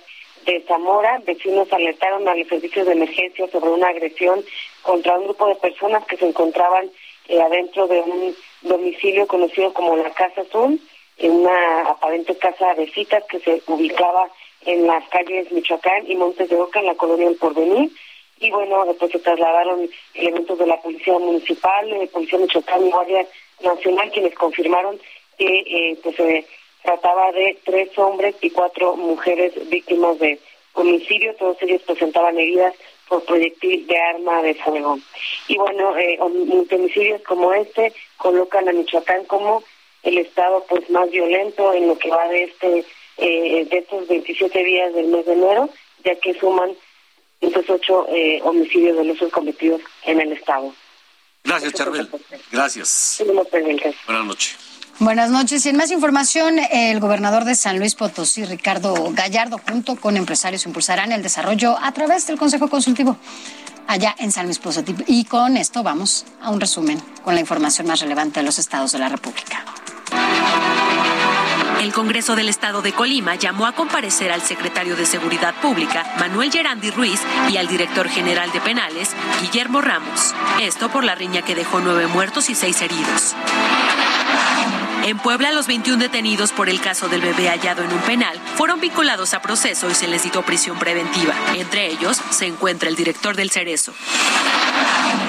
de 0.47 0.59
Zamora. 0.61 1.21
Vecinos 1.23 1.71
alertaron 1.71 2.27
a 2.27 2.33
los 2.33 2.47
servicios 2.47 2.87
de 2.87 2.93
emergencia 2.93 3.47
sobre 3.51 3.69
una 3.69 3.89
agresión 3.89 4.43
contra 4.81 5.19
un 5.19 5.25
grupo 5.25 5.47
de 5.49 5.55
personas 5.57 6.03
que 6.07 6.17
se 6.17 6.29
encontraban 6.29 6.89
eh, 7.27 7.39
adentro 7.41 7.85
de 7.87 7.99
un 7.99 8.35
domicilio 8.63 9.27
conocido 9.27 9.71
como 9.73 9.95
la 9.97 10.09
Casa 10.15 10.41
Azul, 10.41 10.81
en 11.17 11.31
una 11.31 11.81
aparente 11.89 12.35
casa 12.37 12.73
de 12.73 12.89
citas 12.89 13.23
que 13.29 13.39
se 13.41 13.61
ubicaba 13.67 14.31
en 14.65 14.87
las 14.87 15.07
calles 15.09 15.51
Michoacán 15.51 16.09
y 16.09 16.15
Montes 16.15 16.49
de 16.49 16.55
Oca, 16.55 16.79
en 16.79 16.87
la 16.87 16.95
colonia 16.95 17.27
El 17.27 17.35
Porvenir. 17.35 17.91
Y 18.39 18.51
bueno, 18.51 18.85
después 18.85 19.11
se 19.11 19.19
trasladaron 19.19 19.89
elementos 20.13 20.57
de 20.59 20.67
la 20.67 20.79
Policía 20.81 21.17
Municipal, 21.17 22.09
Policía 22.11 22.39
Michoacán 22.39 22.85
y 22.85 22.91
Guardia 22.91 23.25
Nacional, 23.61 24.11
quienes 24.11 24.35
confirmaron 24.35 24.99
que 25.37 25.45
eh, 25.45 25.99
pues, 26.03 26.15
se 26.15 26.45
trataba 26.83 27.31
de 27.31 27.57
tres 27.65 27.97
hombres 27.97 28.35
y 28.41 28.49
cuatro 28.49 28.95
mujeres 28.95 29.53
víctimas 29.69 30.19
de 30.19 30.39
homicidio. 30.73 31.35
Todos 31.35 31.57
ellos 31.61 31.81
presentaban 31.83 32.37
heridas 32.37 32.73
por 33.07 33.23
proyectil 33.23 33.87
de 33.87 33.97
arma 33.97 34.41
de 34.41 34.55
fuego. 34.55 34.99
Y 35.47 35.57
bueno, 35.57 35.97
eh, 35.97 36.17
homicidios 36.19 37.21
como 37.23 37.53
este 37.53 37.93
colocan 38.17 38.67
a 38.69 38.73
Michoacán 38.73 39.25
como 39.25 39.63
el 40.03 40.17
estado 40.19 40.63
pues 40.69 40.89
más 40.89 41.09
violento 41.09 41.73
en 41.73 41.87
lo 41.87 41.97
que 41.97 42.09
va 42.09 42.27
de 42.27 42.43
este 42.43 42.85
eh, 43.17 43.65
de 43.65 43.77
estos 43.79 44.07
27 44.07 44.63
días 44.63 44.93
del 44.93 45.07
mes 45.07 45.25
de 45.25 45.33
enero, 45.33 45.69
ya 46.03 46.15
que 46.15 46.35
suman 46.35 46.75
estos 47.41 47.69
ocho 47.69 48.07
eh, 48.09 48.39
homicidios 48.43 48.95
dolosos 48.95 49.31
cometidos 49.31 49.81
en 50.05 50.21
el 50.21 50.31
estado. 50.33 50.73
Gracias, 51.43 51.73
Charbel. 51.73 52.09
Gracias. 52.51 53.23
Buenas 54.05 54.25
noches. 54.25 54.55
Buenas 54.99 55.29
noches. 55.29 55.65
Y 55.65 55.69
en 55.69 55.77
más 55.77 55.91
información, 55.91 56.57
el 56.57 56.99
gobernador 56.99 57.45
de 57.45 57.53
San 57.53 57.77
Luis 57.77 57.93
Potosí, 57.93 58.45
Ricardo 58.45 58.95
Gallardo, 59.11 59.59
junto 59.59 59.95
con 59.95 60.17
empresarios, 60.17 60.65
impulsarán 60.65 61.11
el 61.11 61.21
desarrollo 61.21 61.77
a 61.79 61.91
través 61.91 62.25
del 62.25 62.37
Consejo 62.37 62.67
Consultivo 62.67 63.15
allá 63.85 64.15
en 64.17 64.31
San 64.31 64.45
Luis 64.45 64.57
Potosí. 64.57 64.95
Y 65.05 65.25
con 65.25 65.55
esto 65.55 65.83
vamos 65.83 66.25
a 66.41 66.49
un 66.49 66.59
resumen 66.59 66.99
con 67.23 67.35
la 67.35 67.41
información 67.41 67.87
más 67.87 68.01
relevante 68.01 68.39
de 68.39 68.45
los 68.45 68.57
estados 68.57 68.91
de 68.91 68.99
la 68.99 69.09
República. 69.09 69.63
El 71.81 71.93
Congreso 71.93 72.35
del 72.35 72.49
Estado 72.49 72.81
de 72.81 72.91
Colima 72.91 73.35
llamó 73.35 73.67
a 73.67 73.73
comparecer 73.73 74.31
al 74.31 74.41
secretario 74.41 74.95
de 74.95 75.05
Seguridad 75.05 75.53
Pública, 75.61 76.15
Manuel 76.19 76.51
Gerandi 76.51 76.89
Ruiz, 76.89 77.21
y 77.49 77.57
al 77.57 77.67
director 77.67 78.09
general 78.09 78.51
de 78.51 78.59
penales, 78.61 79.11
Guillermo 79.41 79.81
Ramos. 79.81 80.33
Esto 80.59 80.89
por 80.89 81.03
la 81.03 81.13
riña 81.13 81.43
que 81.43 81.53
dejó 81.53 81.79
nueve 81.79 82.07
muertos 82.07 82.49
y 82.49 82.55
seis 82.55 82.81
heridos. 82.81 83.35
En 85.07 85.17
Puebla, 85.19 85.53
los 85.53 85.67
21 85.67 86.03
detenidos 86.03 86.51
por 86.51 86.67
el 86.67 86.81
caso 86.81 87.07
del 87.07 87.21
bebé 87.21 87.47
hallado 87.47 87.81
en 87.81 87.93
un 87.93 88.01
penal 88.01 88.37
fueron 88.57 88.81
vinculados 88.81 89.33
a 89.33 89.41
proceso 89.41 89.89
y 89.89 89.95
se 89.95 90.05
les 90.05 90.23
dictó 90.23 90.41
prisión 90.41 90.77
preventiva. 90.77 91.33
Entre 91.55 91.87
ellos 91.87 92.21
se 92.29 92.45
encuentra 92.45 92.89
el 92.89 92.97
director 92.97 93.33
del 93.33 93.49
Cerezo. 93.49 93.93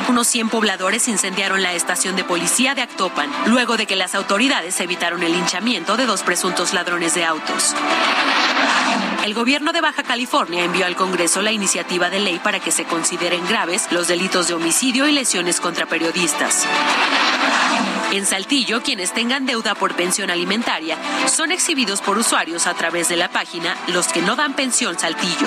Unos 0.09 0.27
100 0.27 0.49
pobladores 0.49 1.07
incendiaron 1.07 1.63
la 1.63 1.75
estación 1.75 2.17
de 2.17 2.25
policía 2.25 2.75
de 2.75 2.83
Actopan, 2.83 3.31
luego 3.47 3.77
de 3.77 3.87
que 3.87 3.95
las 3.95 4.17
autoridades 4.17 4.81
evitaron 4.81 5.23
el 5.23 5.31
linchamiento 5.31 5.97
de 5.97 6.07
dos 6.07 6.25
presuntos 6.25 6.75
ladrones 6.75 7.15
de 7.15 7.25
autos. 7.25 7.77
El 9.25 9.33
gobierno 9.33 9.73
de 9.73 9.81
Baja 9.81 10.03
California 10.03 10.65
envió 10.65 10.87
al 10.87 10.97
Congreso 10.97 11.41
la 11.41 11.53
iniciativa 11.53 12.11
de 12.11 12.19
ley 12.19 12.41
para 12.41 12.59
que 12.59 12.73
se 12.73 12.83
consideren 12.83 13.47
graves 13.47 13.87
los 13.93 14.09
delitos 14.09 14.49
de 14.49 14.55
homicidio 14.55 15.07
y 15.07 15.13
lesiones 15.13 15.61
contra 15.61 15.87
periodistas. 15.87 16.67
En 18.11 18.25
Saltillo, 18.25 18.83
quienes 18.83 19.13
tengan 19.13 19.45
deuda 19.45 19.75
por 19.75 19.95
pensión 19.95 20.31
alimentaria 20.31 20.97
son 21.29 21.53
exhibidos 21.53 22.01
por 22.01 22.17
usuarios 22.17 22.67
a 22.67 22.75
través 22.75 23.09
de 23.09 23.17
la 23.17 23.29
página 23.29 23.77
Los 23.89 24.09
que 24.09 24.23
no 24.23 24.35
dan 24.35 24.55
pensión 24.55 24.99
Saltillo. 24.99 25.47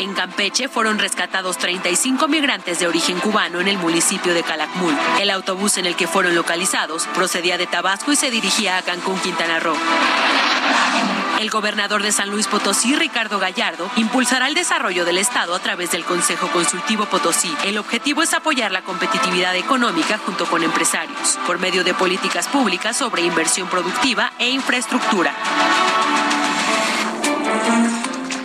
En 0.00 0.12
Campeche 0.12 0.68
fueron 0.68 0.98
rescatados 0.98 1.56
35 1.56 2.28
migrantes 2.28 2.78
de 2.78 2.88
origen 2.88 3.18
cubano 3.20 3.60
en 3.60 3.68
el 3.68 3.78
municipio 3.78 4.34
de 4.34 4.42
Calakmul. 4.42 4.94
El 5.18 5.30
autobús 5.30 5.78
en 5.78 5.86
el 5.86 5.96
que 5.96 6.06
fueron 6.06 6.34
localizados 6.34 7.06
procedía 7.14 7.56
de 7.56 7.66
Tabasco 7.66 8.12
y 8.12 8.16
se 8.16 8.30
dirigía 8.30 8.76
a 8.76 8.82
Cancún, 8.82 9.18
Quintana 9.20 9.60
Roo. 9.60 9.76
El 11.40 11.50
gobernador 11.50 12.02
de 12.02 12.12
San 12.12 12.30
Luis 12.30 12.46
Potosí, 12.46 12.94
Ricardo 12.94 13.38
Gallardo, 13.38 13.90
impulsará 13.96 14.48
el 14.48 14.54
desarrollo 14.54 15.04
del 15.04 15.18
Estado 15.18 15.54
a 15.54 15.58
través 15.58 15.90
del 15.90 16.04
Consejo 16.04 16.48
Consultivo 16.48 17.06
Potosí. 17.06 17.52
El 17.64 17.78
objetivo 17.78 18.22
es 18.22 18.32
apoyar 18.32 18.70
la 18.70 18.82
competitividad 18.82 19.56
económica 19.56 20.18
junto 20.18 20.46
con 20.46 20.62
empresarios, 20.62 21.38
por 21.46 21.58
medio 21.58 21.82
de 21.84 21.94
políticas 21.94 22.46
públicas 22.48 22.96
sobre 22.96 23.22
inversión 23.22 23.68
productiva 23.68 24.32
e 24.38 24.50
infraestructura. 24.50 25.34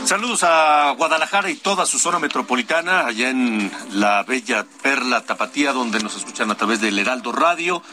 Saludos 0.08 0.44
a 0.44 0.92
Guadalajara 0.92 1.50
y 1.50 1.56
toda 1.56 1.86
su 1.86 2.00
zona 2.00 2.18
metropolitana, 2.18 3.06
allá 3.06 3.30
en 3.30 3.70
la 3.92 4.24
bella 4.24 4.66
Perla 4.82 5.22
Tapatía, 5.22 5.74
donde 5.74 6.00
nos 6.00 6.16
escuchan 6.16 6.50
a 6.50 6.56
través 6.56 6.80
del 6.80 6.98
Heraldo 6.98 7.34
Radio. 7.34 7.84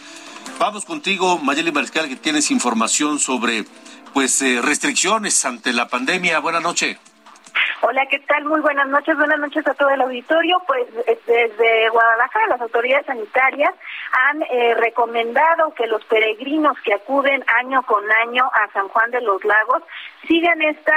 Vamos 0.61 0.85
contigo, 0.85 1.39
Mayeli 1.39 1.73
Mariscal, 1.73 2.09
que 2.09 2.15
tienes 2.15 2.53
información 2.53 3.19
sobre 3.19 3.67
pues 4.15 4.41
eh, 4.43 4.61
restricciones 4.63 5.45
ante 5.45 5.73
la 5.73 5.89
pandemia. 5.89 6.39
Buenas 6.39 6.63
noches. 6.63 6.97
Hola, 7.83 8.07
¿qué 8.09 8.21
tal? 8.21 8.45
Muy 8.45 8.61
buenas 8.61 8.89
noches. 8.89 9.17
Buenas 9.17 9.39
noches 9.39 9.67
a 9.67 9.75
todo 9.75 9.91
el 9.91 10.01
auditorio. 10.01 10.63
Pues 10.67 10.87
eh, 11.07 11.19
desde 11.27 11.89
Guadalajara 11.91 12.47
las 12.47 12.61
autoridades 12.61 13.07
sanitarias 13.07 13.75
han 14.29 14.43
eh, 14.43 14.75
recomendado 14.77 15.75
que 15.75 15.87
los 15.89 16.03
peregrinos 16.05 16.79
que 16.85 16.95
acuden 16.95 17.45
año 17.59 17.83
con 17.83 18.03
año 18.29 18.45
a 18.55 18.73
San 18.73 18.89
Juan 18.89 19.11
de 19.11 19.21
los 19.21 19.45
Lagos 19.45 19.83
sigan 20.27 20.63
esta 20.63 20.97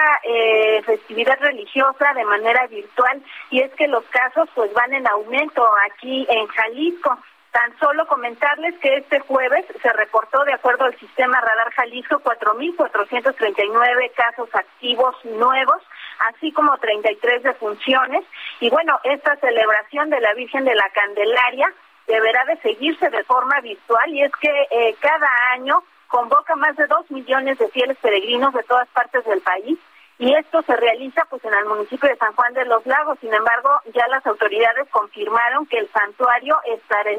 festividad 0.86 1.38
religiosa 1.42 2.14
de 2.14 2.24
manera 2.24 2.66
virtual 2.68 3.22
y 3.50 3.60
es 3.60 3.74
que 3.74 3.88
los 3.88 4.06
casos 4.06 4.48
pues 4.56 4.72
van 4.74 4.94
en 4.94 5.06
aumento 5.08 5.68
aquí 5.92 6.26
en 6.30 6.48
Jalisco. 6.48 7.18
Tan 7.52 7.78
solo 7.80 8.06
comentarles 8.08 8.78
que 8.80 8.98
este 8.98 9.20
jueves 9.22 9.66
se 9.82 9.94
reportó, 9.94 10.44
de 10.44 10.54
acuerdo 10.54 10.86
al 10.86 10.98
sistema 11.00 11.42
Radar 11.42 11.72
Jalisco, 11.74 12.22
4.439 12.22 14.12
casos 14.16 14.50
activos 14.54 15.16
nuevos, 15.26 15.82
así 16.30 16.52
como 16.52 16.78
33 16.78 17.44
defunciones. 17.44 18.24
Y 18.60 18.70
bueno, 18.70 19.00
esta 19.04 19.36
celebración 19.38 20.10
de 20.10 20.22
la 20.22 20.34
Virgen 20.34 20.66
de 20.66 20.76
la 20.76 20.90
Candelaria 20.90 21.74
deberá 22.06 22.46
de 22.46 22.58
seguirse 22.58 23.10
de 23.10 23.24
forma 23.24 23.60
virtual 23.62 24.10
y 24.10 24.24
es 24.24 24.32
que 24.40 24.68
eh, 24.72 24.96
cada 25.00 25.30
año 25.54 25.84
convoca 26.08 26.56
más 26.56 26.76
de 26.78 26.88
dos 26.88 27.10
millones 27.12 27.58
de 27.58 27.68
fieles 27.70 27.98
peregrinos 27.98 28.54
de 28.54 28.64
todas 28.64 28.88
partes 28.90 29.26
del 29.26 29.42
país 29.42 29.78
y 30.20 30.34
esto 30.34 30.64
se 30.64 30.76
realiza 30.76 31.26
pues 31.30 31.44
en 31.46 31.54
el 31.54 31.66
municipio 31.66 32.10
de 32.10 32.16
San 32.18 32.34
Juan 32.34 32.54
de 32.54 32.66
los 32.66 32.84
Lagos. 32.88 33.20
Sin 33.22 33.34
embargo, 33.34 33.70
ya 33.94 34.08
las 34.08 34.26
autoridades 34.26 34.88
confirmaron 34.90 35.68
que 35.68 35.78
el 35.78 35.90
santuario 35.90 36.58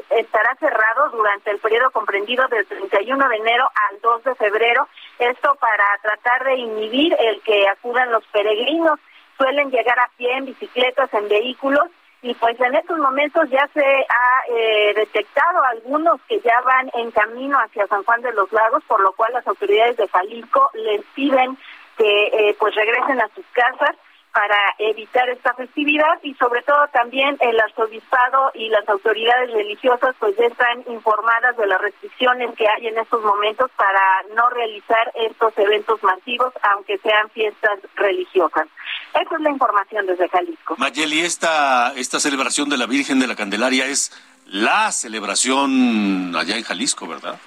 estará 0.09 0.55
cerrado 0.55 1.09
durante 1.11 1.51
el 1.51 1.59
periodo 1.59 1.91
comprendido 1.91 2.45
del 2.49 2.65
31 2.65 3.29
de 3.29 3.35
enero 3.37 3.69
al 3.89 4.01
2 4.01 4.23
de 4.25 4.35
febrero. 4.35 4.87
Esto 5.17 5.55
para 5.55 5.85
tratar 6.01 6.43
de 6.43 6.55
inhibir 6.55 7.15
el 7.19 7.41
que 7.41 7.69
acudan 7.69 8.11
los 8.11 8.25
peregrinos. 8.27 8.99
Suelen 9.37 9.71
llegar 9.71 9.97
a 9.97 10.09
pie, 10.17 10.35
en 10.35 10.45
bicicletas, 10.45 11.13
en 11.13 11.29
vehículos 11.29 11.89
y 12.21 12.33
pues 12.33 12.59
en 12.59 12.75
estos 12.75 12.97
momentos 12.97 13.49
ya 13.49 13.65
se 13.73 13.79
ha 13.81 14.53
eh, 14.53 14.93
detectado 14.93 15.63
algunos 15.63 16.19
que 16.27 16.41
ya 16.41 16.59
van 16.61 16.91
en 16.93 17.11
camino 17.11 17.57
hacia 17.57 17.87
San 17.87 18.03
Juan 18.03 18.21
de 18.21 18.33
los 18.33 18.51
Lagos, 18.51 18.83
por 18.87 18.99
lo 18.99 19.13
cual 19.13 19.31
las 19.31 19.47
autoridades 19.47 19.95
de 19.95 20.07
Jalisco 20.09 20.69
les 20.73 21.01
piden 21.15 21.57
que 21.99 22.27
eh, 22.27 22.55
pues 22.57 22.73
regresen 22.73 23.21
a 23.21 23.27
sus 23.35 23.45
casas 23.51 23.95
para 24.31 24.57
evitar 24.77 25.27
esta 25.29 25.53
festividad 25.55 26.19
y 26.23 26.33
sobre 26.35 26.61
todo 26.61 26.87
también 26.93 27.35
el 27.41 27.59
arzobispado 27.59 28.51
y 28.53 28.69
las 28.69 28.87
autoridades 28.87 29.51
religiosas 29.51 30.15
pues 30.19 30.37
ya 30.37 30.45
están 30.45 30.83
informadas 30.87 31.57
de 31.57 31.67
las 31.67 31.81
restricciones 31.81 32.55
que 32.55 32.65
hay 32.67 32.87
en 32.87 32.97
estos 32.97 33.21
momentos 33.23 33.69
para 33.75 33.99
no 34.35 34.49
realizar 34.49 35.11
estos 35.15 35.51
eventos 35.57 36.01
masivos 36.03 36.53
aunque 36.61 36.97
sean 36.99 37.29
fiestas 37.31 37.79
religiosas. 37.95 38.67
Esa 39.13 39.35
es 39.35 39.41
la 39.41 39.49
información 39.49 40.05
desde 40.05 40.29
Jalisco. 40.29 40.75
Mayeli, 40.77 41.21
esta, 41.21 41.93
esta 41.95 42.19
celebración 42.19 42.69
de 42.69 42.77
la 42.77 42.85
Virgen 42.85 43.19
de 43.19 43.27
la 43.27 43.35
Candelaria 43.35 43.87
es 43.87 44.11
la 44.45 44.91
celebración 44.91 46.33
allá 46.35 46.55
en 46.55 46.63
Jalisco, 46.63 47.07
¿verdad? 47.07 47.39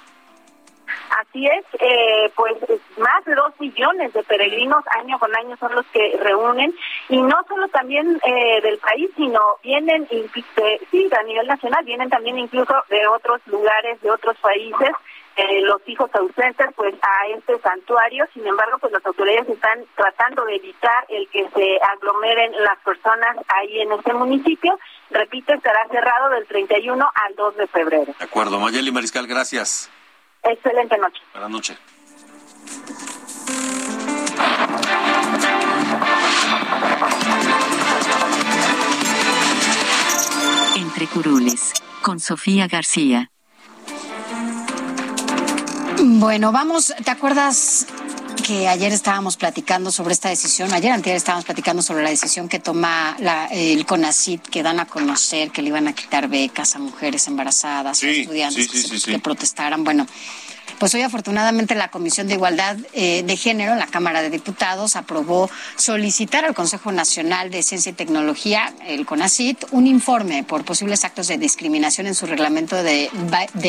Así 1.19 1.45
es, 1.45 1.65
eh, 1.79 2.31
pues 2.35 2.55
más 2.97 3.25
de 3.25 3.35
dos 3.35 3.53
millones 3.59 4.13
de 4.13 4.23
peregrinos 4.23 4.83
año 4.99 5.19
con 5.19 5.35
año 5.35 5.55
son 5.57 5.75
los 5.75 5.85
que 5.87 6.17
reúnen 6.21 6.73
y 7.09 7.21
no 7.21 7.37
solo 7.47 7.67
también 7.67 8.19
eh, 8.23 8.61
del 8.61 8.77
país, 8.79 9.09
sino 9.15 9.39
vienen, 9.63 10.07
sí, 10.09 11.09
a 11.19 11.23
nivel 11.23 11.47
nacional, 11.47 11.83
vienen 11.85 12.09
también 12.09 12.39
incluso 12.39 12.73
de 12.89 13.07
otros 13.07 13.41
lugares, 13.47 14.01
de 14.01 14.11
otros 14.11 14.35
países. 14.37 14.89
Eh, 15.35 15.61
los 15.61 15.81
hijos 15.87 16.11
ausentes 16.13 16.67
pues 16.75 16.93
a 17.01 17.27
este 17.35 17.57
santuario. 17.59 18.25
Sin 18.33 18.45
embargo 18.45 18.77
pues 18.79 18.93
las 18.93 19.03
autoridades 19.05 19.49
están 19.49 19.83
tratando 19.95 20.45
de 20.45 20.57
evitar 20.57 21.05
el 21.09 21.27
que 21.29 21.49
se 21.49 21.79
aglomeren 21.81 22.51
las 22.63 22.77
personas 22.79 23.37
ahí 23.47 23.81
en 23.81 23.91
este 23.93 24.13
municipio. 24.13 24.79
Repito 25.09 25.53
estará 25.53 25.87
cerrado 25.89 26.29
del 26.29 26.45
31 26.45 27.11
al 27.15 27.35
2 27.35 27.57
de 27.57 27.67
febrero. 27.67 28.13
De 28.19 28.25
acuerdo. 28.25 28.59
Mayeli 28.59 28.91
Mariscal 28.91 29.25
gracias 29.25 29.89
Excelente 30.43 30.97
noche. 30.97 31.21
Buenas 31.33 31.49
noches. 31.49 31.77
Entre 40.75 41.07
curules, 41.07 41.73
con 42.01 42.19
Sofía 42.19 42.67
García. 42.67 43.31
Bueno, 45.99 46.51
vamos, 46.51 46.93
¿te 47.03 47.11
acuerdas 47.11 47.87
que 48.35 48.67
ayer 48.67 48.91
estábamos 48.91 49.37
platicando 49.37 49.91
sobre 49.91 50.13
esta 50.13 50.29
decisión, 50.29 50.73
ayer 50.73 50.91
anterior 50.91 51.17
estábamos 51.17 51.45
platicando 51.45 51.81
sobre 51.81 52.03
la 52.03 52.09
decisión 52.09 52.49
que 52.49 52.59
toma 52.59 53.15
la, 53.19 53.47
el 53.47 53.85
CONACIT, 53.85 54.41
que 54.41 54.63
dan 54.63 54.79
a 54.79 54.85
conocer 54.85 55.51
que 55.51 55.61
le 55.61 55.69
iban 55.69 55.87
a 55.87 55.93
quitar 55.93 56.27
becas 56.27 56.75
a 56.75 56.79
mujeres 56.79 57.27
embarazadas, 57.27 57.99
Sí, 57.99 58.07
a 58.07 58.11
estudiantes 58.11 58.67
sí, 58.71 58.81
sí, 58.81 58.89
que, 58.89 58.99
sí. 58.99 59.11
que 59.11 59.19
protestaran. 59.19 59.83
Bueno, 59.83 60.07
pues 60.79 60.93
hoy 60.95 61.01
afortunadamente 61.01 61.75
la 61.75 61.89
Comisión 61.89 62.27
de 62.27 62.35
Igualdad 62.35 62.77
eh, 62.93 63.23
de 63.23 63.37
Género 63.37 63.73
en 63.73 63.79
la 63.79 63.87
Cámara 63.87 64.21
de 64.21 64.29
Diputados 64.29 64.95
aprobó 64.95 65.49
solicitar 65.75 66.45
al 66.45 66.53
Consejo 66.53 66.91
Nacional 66.91 67.51
de 67.51 67.63
Ciencia 67.63 67.91
y 67.91 67.93
Tecnología, 67.93 68.73
el 68.85 69.05
CONACIT, 69.05 69.65
un 69.71 69.87
informe 69.87 70.43
por 70.43 70.65
posibles 70.65 71.05
actos 71.05 71.27
de 71.27 71.37
discriminación 71.37 72.07
en 72.07 72.15
su 72.15 72.25
reglamento 72.25 72.81
de, 72.83 73.09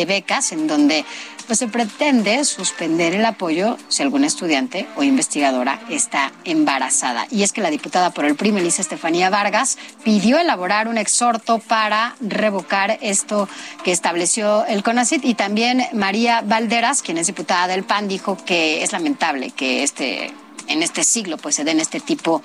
becas, 0.06 0.52
en 0.52 0.66
donde 0.66 1.04
pues, 1.46 1.58
se 1.58 1.68
pretende 1.68 2.44
suspender 2.44 3.14
el 3.14 3.24
apoyo 3.24 3.76
si 3.88 4.02
alguna 4.02 4.26
estudiante 4.26 4.86
o 4.96 5.02
investigadora 5.02 5.80
está 5.90 6.32
embarazada. 6.44 7.26
Y 7.30 7.42
es 7.42 7.52
que 7.52 7.60
la 7.60 7.70
diputada 7.70 8.10
por 8.10 8.24
el 8.24 8.34
PRI, 8.34 8.52
Melissa 8.52 8.82
Estefanía 8.82 9.30
Vargas, 9.30 9.78
pidió 10.02 10.38
elaborar 10.38 10.88
un 10.88 10.98
exhorto 10.98 11.58
para 11.58 12.16
revocar 12.20 12.98
esto 13.00 13.48
que 13.82 13.92
estableció 13.92 14.64
el 14.66 14.82
CONACIT 14.82 15.24
y 15.24 15.34
también 15.34 15.86
María 15.92 16.42
Valderas, 16.42 16.93
quien 17.02 17.18
es 17.18 17.26
diputada 17.26 17.68
del 17.68 17.84
PAN, 17.84 18.08
dijo 18.08 18.36
que 18.44 18.82
es 18.82 18.92
lamentable 18.92 19.50
que 19.50 19.82
este 19.82 20.32
en 20.66 20.82
este 20.82 21.04
siglo 21.04 21.36
pues 21.36 21.56
se 21.56 21.64
den 21.64 21.80
este 21.80 22.00
tipo 22.00 22.42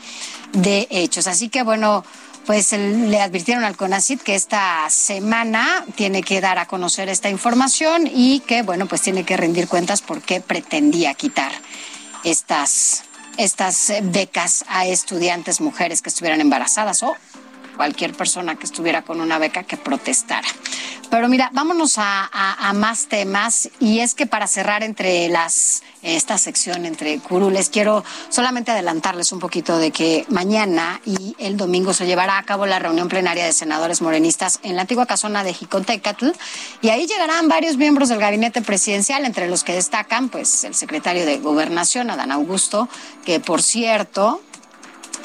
de 0.54 0.88
hechos. 0.89 1.28
Así 1.28 1.50
que 1.50 1.64
bueno, 1.64 2.04
pues 2.45 2.72
le 2.74 3.22
advirtieron 3.22 3.64
al 3.64 3.78
CONACIT 3.78 4.22
que 4.22 4.36
esta 4.36 4.89
semana 4.89 5.86
tiene 5.95 6.24
que 6.24 6.41
dar 6.41 6.58
a 6.58 6.66
conocer 6.66 7.10
esta 7.10 7.30
información 7.30 8.10
y 8.12 8.41
que 8.41 8.64
bueno, 8.64 8.88
pues 8.88 9.02
tiene 9.02 9.24
que 9.24 9.38
rendir 9.38 9.68
cuentas 9.68 10.02
porque 10.02 10.41
pretendía 10.41 11.14
quitar 11.14 11.52
estas 12.24 13.04
estas 13.38 13.93
becas 14.04 14.66
a 14.68 14.86
estudiantes 14.86 15.62
mujeres 15.62 16.02
que 16.02 16.10
estuvieran 16.10 16.41
embarazadas 16.41 17.04
o 17.04 17.16
cualquier 17.80 18.14
persona 18.14 18.56
que 18.56 18.66
estuviera 18.66 19.04
con 19.04 19.22
una 19.22 19.40
beca 19.40 19.64
que 19.64 19.78
protestara. 19.78 20.50
Pero 21.10 21.30
mira, 21.30 21.50
vámonos 21.54 21.94
a, 21.98 22.74
más 22.76 23.08
temas 23.08 23.70
y 23.80 24.00
es 24.00 24.16
que 24.16 24.28
para 24.28 24.48
cerrar 24.48 24.84
entre 24.84 25.30
las 25.30 25.82
esta 26.02 26.38
sección 26.38 26.86
entre 26.86 27.20
curules 27.20 27.70
quiero 27.70 28.06
solamente 28.30 28.72
adelantarles 28.72 29.32
un 29.32 29.40
poquito 29.40 29.78
de 29.78 29.92
que 29.92 30.26
mañana 30.30 31.02
y 31.06 31.36
el 31.40 31.58
domingo 31.58 31.94
se 31.94 32.06
llevará 32.06 32.38
a 32.38 32.44
cabo 32.44 32.66
la 32.66 32.80
reunión 32.80 33.10
plenaria 33.10 33.46
de 33.46 33.52
senadores 33.52 34.02
morenistas 34.02 34.60
en 34.64 34.76
la 34.76 34.84
antigua 34.84 35.06
casona 35.08 35.44
de 35.44 35.54
Jicontecatl 35.54 36.30
y 36.82 36.90
ahí 36.90 37.06
llegarán 37.06 37.50
varios 37.50 37.76
miembros 37.76 38.08
del 38.08 38.20
gabinete 38.20 38.62
presidencial 38.62 39.26
entre 39.26 39.50
los 39.50 39.64
que 39.64 39.74
destacan 39.74 40.30
pues 40.30 40.64
el 40.64 40.76
secretario 40.76 41.26
de 41.26 41.40
Gobernación 41.40 42.12
Adán 42.12 42.32
Augusto 42.32 42.88
que 43.26 43.42
por 43.42 43.62
cierto 43.62 44.42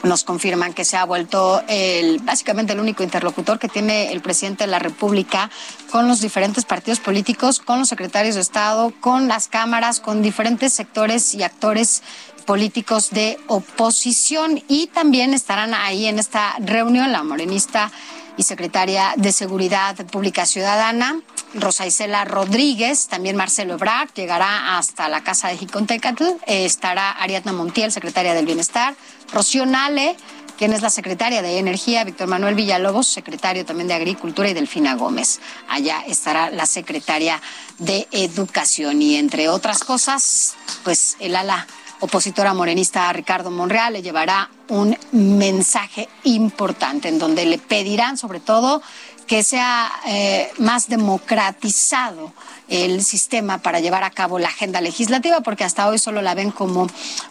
nos 0.04 0.24
confirman 0.24 0.72
que 0.72 0.84
se 0.84 0.96
ha 0.96 1.04
vuelto 1.04 1.62
el, 1.68 2.18
básicamente 2.20 2.72
el 2.72 2.80
único 2.80 3.02
interlocutor 3.02 3.58
que 3.58 3.68
tiene 3.68 4.12
el 4.12 4.20
presidente 4.20 4.64
de 4.64 4.70
la 4.70 4.78
República 4.78 5.50
con 5.90 6.08
los 6.08 6.20
diferentes 6.20 6.64
partidos 6.64 7.00
políticos, 7.00 7.58
con 7.58 7.78
los 7.78 7.88
secretarios 7.88 8.34
de 8.34 8.42
Estado, 8.42 8.92
con 9.00 9.28
las 9.28 9.48
cámaras, 9.48 10.00
con 10.00 10.22
diferentes 10.22 10.72
sectores 10.72 11.34
y 11.34 11.42
actores 11.42 12.02
políticos 12.44 13.10
de 13.10 13.38
oposición. 13.48 14.62
Y 14.68 14.88
también 14.88 15.34
estarán 15.34 15.74
ahí 15.74 16.06
en 16.06 16.18
esta 16.18 16.54
reunión 16.58 17.10
la 17.12 17.22
morenista 17.22 17.90
y 18.36 18.42
secretaria 18.42 19.14
de 19.16 19.32
Seguridad 19.32 19.96
Pública 20.06 20.46
Ciudadana, 20.46 21.20
Rosa 21.54 21.86
Isela 21.86 22.24
Rodríguez, 22.24 23.06
también 23.08 23.36
Marcelo 23.36 23.74
Ebrard, 23.74 24.12
llegará 24.14 24.76
hasta 24.76 25.08
la 25.08 25.22
casa 25.22 25.48
de 25.48 25.56
Jicontecatl, 25.56 26.24
eh, 26.46 26.64
estará 26.64 27.10
Ariadna 27.12 27.52
Montiel, 27.52 27.92
secretaria 27.92 28.34
del 28.34 28.46
Bienestar, 28.46 28.94
Rocío 29.32 29.66
Nale, 29.66 30.16
quien 30.56 30.72
es 30.72 30.82
la 30.82 30.90
secretaria 30.90 31.42
de 31.42 31.58
Energía, 31.58 32.04
Víctor 32.04 32.28
Manuel 32.28 32.54
Villalobos, 32.54 33.08
secretario 33.08 33.64
también 33.64 33.88
de 33.88 33.94
Agricultura, 33.94 34.48
y 34.48 34.54
Delfina 34.54 34.94
Gómez. 34.94 35.40
Allá 35.68 36.04
estará 36.06 36.50
la 36.50 36.66
secretaria 36.66 37.40
de 37.78 38.06
Educación. 38.12 39.02
Y 39.02 39.16
entre 39.16 39.48
otras 39.48 39.82
cosas, 39.82 40.54
pues 40.84 41.16
el 41.18 41.34
ala 41.34 41.66
opositora 42.04 42.52
morenista 42.52 43.10
Ricardo 43.14 43.50
Monreal 43.50 43.94
le 43.94 44.02
llevará 44.02 44.50
un 44.68 44.94
mensaje 45.12 46.06
importante 46.24 47.08
en 47.08 47.18
donde 47.18 47.46
le 47.46 47.56
pedirán 47.56 48.18
sobre 48.18 48.40
todo 48.40 48.82
que 49.26 49.42
sea 49.42 49.90
eh, 50.06 50.52
más 50.58 50.88
democratizado 50.88 52.34
el 52.68 53.02
sistema 53.02 53.56
para 53.56 53.80
llevar 53.80 54.04
a 54.04 54.10
cabo 54.10 54.38
la 54.38 54.48
agenda 54.48 54.82
legislativa, 54.82 55.40
porque 55.40 55.64
hasta 55.64 55.88
hoy 55.88 55.98
solo 55.98 56.20
la 56.20 56.34
ven 56.34 56.50
como 56.50 56.88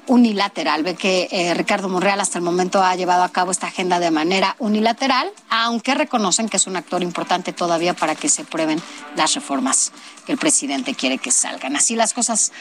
unilateral. 0.08 0.82
Ve 0.82 0.96
que 0.96 1.28
eh, 1.30 1.54
Ricardo 1.54 1.90
Monreal 1.90 2.20
hasta 2.20 2.40
el 2.40 2.44
momento 2.44 2.82
ha 2.82 2.96
llevado 2.96 3.22
a 3.22 3.30
cabo 3.30 3.52
esta 3.52 3.68
agenda 3.68 4.00
de 4.00 4.10
manera 4.10 4.56
unilateral, 4.58 5.32
aunque 5.52 5.94
reconocen 5.94 6.50
que 6.50 6.58
es 6.58 6.66
un 6.66 6.78
actor 6.78 7.04
importante 7.04 7.54
todavía 7.54 7.94
para 7.94 8.16
que 8.16 8.28
se 8.28 8.44
prueben 8.44 8.82
las 9.16 9.36
reformas 9.36 9.92
que 10.26 10.32
el 10.32 10.40
presidente 10.40 10.96
quiere 10.96 11.20
que 11.20 11.30
salgan. 11.30 11.76
Así 11.76 11.96
las 11.96 12.14
cosas 12.14 12.52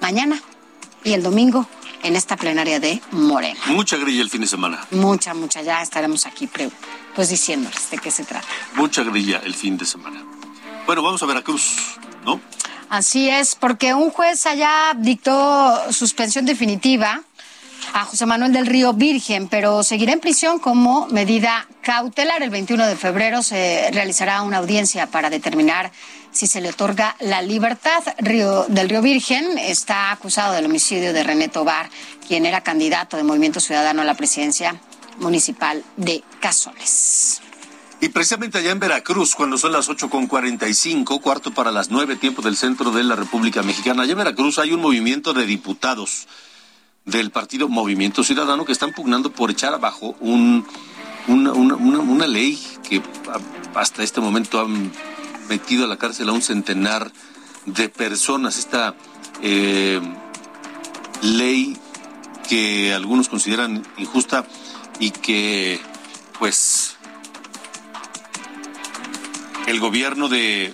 mañana 0.00 0.40
y 1.04 1.12
el 1.12 1.22
domingo 1.22 1.66
en 2.02 2.16
esta 2.16 2.36
plenaria 2.36 2.80
de 2.80 3.00
Morena. 3.12 3.58
Mucha 3.66 3.96
grilla 3.96 4.22
el 4.22 4.30
fin 4.30 4.40
de 4.40 4.46
semana. 4.46 4.86
Mucha, 4.90 5.34
mucha, 5.34 5.62
ya 5.62 5.82
estaremos 5.82 6.26
aquí 6.26 6.48
pues 7.14 7.28
diciéndoles 7.28 7.90
de 7.90 7.98
qué 7.98 8.10
se 8.10 8.24
trata. 8.24 8.46
Mucha 8.74 9.02
grilla 9.02 9.40
el 9.44 9.54
fin 9.54 9.76
de 9.76 9.84
semana. 9.84 10.22
Bueno, 10.86 11.02
vamos 11.02 11.22
a 11.22 11.26
Veracruz, 11.26 11.76
¿no? 12.24 12.40
Así 12.88 13.28
es, 13.28 13.54
porque 13.54 13.92
un 13.92 14.10
juez 14.10 14.46
allá 14.46 14.94
dictó 14.96 15.92
suspensión 15.92 16.46
definitiva 16.46 17.22
a 17.92 18.04
José 18.04 18.26
Manuel 18.26 18.52
del 18.52 18.66
Río 18.66 18.92
Virgen, 18.94 19.48
pero 19.48 19.82
seguirá 19.82 20.12
en 20.12 20.20
prisión 20.20 20.58
como 20.58 21.06
medida 21.08 21.66
cautelar. 21.82 22.42
El 22.42 22.50
21 22.50 22.86
de 22.86 22.96
febrero 22.96 23.42
se 23.42 23.90
realizará 23.92 24.42
una 24.42 24.58
audiencia 24.58 25.06
para 25.06 25.30
determinar 25.30 25.90
si 26.32 26.46
se 26.46 26.60
le 26.60 26.70
otorga 26.70 27.16
la 27.20 27.42
libertad. 27.42 28.02
Del 28.18 28.88
Río 28.88 29.02
Virgen 29.02 29.58
está 29.58 30.12
acusado 30.12 30.54
del 30.54 30.66
homicidio 30.66 31.12
de 31.12 31.22
René 31.22 31.48
Tobar, 31.48 31.90
quien 32.26 32.46
era 32.46 32.62
candidato 32.62 33.16
de 33.16 33.24
Movimiento 33.24 33.60
Ciudadano 33.60 34.02
a 34.02 34.04
la 34.04 34.14
presidencia 34.14 34.80
municipal 35.18 35.84
de 35.96 36.22
Cazones. 36.40 37.42
Y 38.00 38.10
precisamente 38.10 38.58
allá 38.58 38.70
en 38.70 38.78
Veracruz, 38.78 39.34
cuando 39.34 39.58
son 39.58 39.72
las 39.72 39.88
8.45, 39.88 41.20
cuarto 41.20 41.52
para 41.52 41.72
las 41.72 41.90
9, 41.90 42.14
tiempo 42.16 42.42
del 42.42 42.56
centro 42.56 42.92
de 42.92 43.02
la 43.02 43.16
República 43.16 43.62
Mexicana, 43.62 44.04
allá 44.04 44.12
en 44.12 44.18
Veracruz 44.18 44.60
hay 44.60 44.72
un 44.72 44.80
movimiento 44.80 45.32
de 45.34 45.46
diputados 45.46 46.28
del 47.04 47.30
partido 47.30 47.68
Movimiento 47.68 48.22
Ciudadano 48.22 48.64
que 48.64 48.72
están 48.72 48.92
pugnando 48.92 49.32
por 49.32 49.50
echar 49.50 49.74
abajo 49.74 50.14
un, 50.20 50.64
una, 51.26 52.26
ley 52.26 52.62
que 52.88 53.02
hasta 53.74 54.02
este 54.04 54.20
momento 54.20 54.60
han 54.60 54.92
metido 55.48 55.84
a 55.84 55.88
la 55.88 55.96
cárcel 55.96 56.28
a 56.28 56.32
un 56.32 56.42
centenar 56.42 57.10
de 57.66 57.88
personas. 57.88 58.58
Esta 58.58 58.94
eh, 59.42 60.00
ley 61.22 61.76
que 62.48 62.94
algunos 62.94 63.28
consideran 63.28 63.86
injusta 63.98 64.46
y 64.98 65.10
que 65.10 65.80
pues 66.38 66.96
el 69.66 69.80
gobierno 69.80 70.28
de 70.28 70.72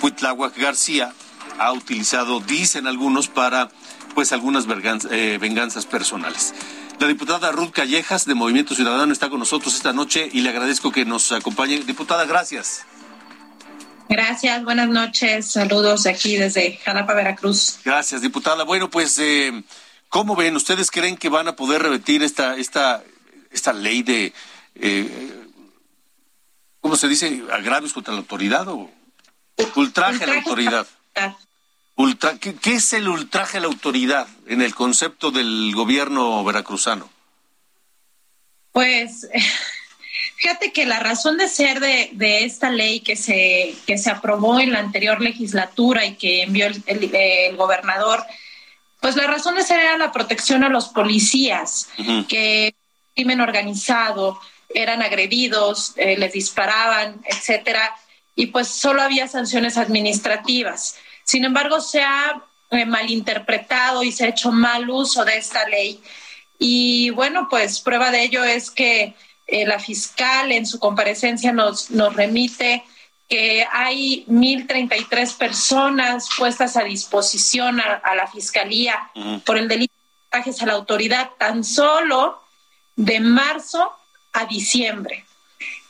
Cuitláhuac 0.00 0.56
García 0.58 1.12
ha 1.58 1.72
utilizado, 1.72 2.40
dicen 2.40 2.86
algunos, 2.86 3.28
para 3.28 3.70
pues 4.14 4.32
algunas 4.32 4.66
eh, 5.10 5.38
venganzas 5.40 5.86
personales. 5.86 6.54
La 6.98 7.08
diputada 7.08 7.52
Ruth 7.52 7.70
Callejas 7.70 8.24
de 8.24 8.34
Movimiento 8.34 8.74
Ciudadano 8.74 9.12
está 9.12 9.28
con 9.28 9.38
nosotros 9.38 9.74
esta 9.74 9.92
noche 9.92 10.28
y 10.32 10.40
le 10.40 10.50
agradezco 10.50 10.92
que 10.92 11.04
nos 11.04 11.32
acompañe. 11.32 11.80
Diputada, 11.80 12.24
gracias. 12.24 12.86
Gracias, 14.08 14.62
buenas 14.64 14.88
noches, 14.88 15.50
saludos 15.50 16.06
aquí 16.06 16.36
desde 16.36 16.76
Jalapa, 16.84 17.14
Veracruz. 17.14 17.78
Gracias, 17.84 18.20
diputada. 18.20 18.64
Bueno, 18.64 18.90
pues, 18.90 19.18
eh, 19.18 19.62
¿cómo 20.08 20.36
ven? 20.36 20.56
¿Ustedes 20.56 20.90
creen 20.90 21.16
que 21.16 21.28
van 21.28 21.48
a 21.48 21.56
poder 21.56 21.82
revertir 21.82 22.22
esta, 22.22 22.56
esta, 22.56 23.02
esta 23.50 23.72
ley 23.72 24.02
de, 24.02 24.32
eh, 24.74 25.46
¿cómo 26.80 26.96
se 26.96 27.08
dice? 27.08 27.42
¿Agravios 27.50 27.92
contra 27.92 28.12
la 28.12 28.20
autoridad 28.20 28.68
o 28.68 28.90
ultraje 29.76 30.24
a 30.24 30.26
la 30.26 30.34
autoridad? 30.36 30.86
Ultra, 31.96 32.38
¿qué, 32.38 32.54
qué 32.56 32.74
es 32.74 32.92
el 32.92 33.08
ultraje 33.08 33.58
a 33.58 33.60
la 33.60 33.68
autoridad 33.68 34.26
en 34.46 34.60
el 34.60 34.74
concepto 34.74 35.30
del 35.30 35.72
gobierno 35.74 36.44
veracruzano? 36.44 37.08
Pues 38.72 39.28
fíjate 40.44 40.72
que 40.72 40.84
la 40.84 41.00
razón 41.00 41.38
de 41.38 41.48
ser 41.48 41.80
de, 41.80 42.10
de 42.12 42.44
esta 42.44 42.68
ley 42.68 43.00
que 43.00 43.16
se, 43.16 43.74
que 43.86 43.96
se 43.96 44.10
aprobó 44.10 44.60
en 44.60 44.72
la 44.72 44.78
anterior 44.80 45.18
legislatura 45.22 46.04
y 46.04 46.16
que 46.16 46.42
envió 46.42 46.66
el, 46.66 46.82
el- 46.86 47.14
el 47.14 47.56
gobernador, 47.56 48.22
pues 49.00 49.16
la 49.16 49.26
razón 49.26 49.54
de 49.54 49.62
ser 49.62 49.80
era 49.80 49.96
la 49.96 50.12
protección 50.12 50.62
a 50.62 50.68
los 50.68 50.88
policías, 50.88 51.88
que 52.28 52.74
crimen 53.14 53.40
organizado, 53.40 54.38
eran 54.68 55.00
agredidos, 55.00 55.94
eh, 55.96 56.18
les 56.18 56.34
disparaban, 56.34 57.22
etcétera, 57.24 57.94
y 58.36 58.46
pues 58.48 58.68
solo 58.68 59.00
había 59.00 59.26
sanciones 59.28 59.78
administrativas. 59.78 60.96
Sin 61.22 61.44
embargo, 61.46 61.80
se 61.80 62.02
ha 62.02 62.42
eh, 62.70 62.84
malinterpretado 62.84 64.02
y 64.02 64.12
se 64.12 64.24
ha 64.24 64.28
hecho 64.28 64.52
mal 64.52 64.90
uso 64.90 65.24
de 65.24 65.38
esta 65.38 65.66
ley. 65.68 66.02
Y 66.58 67.08
bueno, 67.10 67.46
pues 67.48 67.80
prueba 67.80 68.10
de 68.10 68.24
ello 68.24 68.44
es 68.44 68.70
que 68.70 69.14
eh, 69.46 69.66
la 69.66 69.78
fiscal 69.78 70.52
en 70.52 70.66
su 70.66 70.78
comparecencia 70.78 71.52
nos, 71.52 71.90
nos 71.90 72.14
remite 72.14 72.84
que 73.28 73.66
hay 73.72 74.24
1.033 74.28 75.36
personas 75.36 76.28
puestas 76.36 76.76
a 76.76 76.84
disposición 76.84 77.80
a, 77.80 78.14
la 78.14 78.26
fiscalía 78.26 79.10
por 79.44 79.56
el 79.56 79.66
delito 79.66 79.94
de 80.32 80.38
a 80.60 80.66
la 80.66 80.72
autoridad 80.72 81.30
tan 81.38 81.64
solo 81.64 82.40
de 82.96 83.20
marzo 83.20 83.92
a 84.32 84.46
diciembre. 84.46 85.24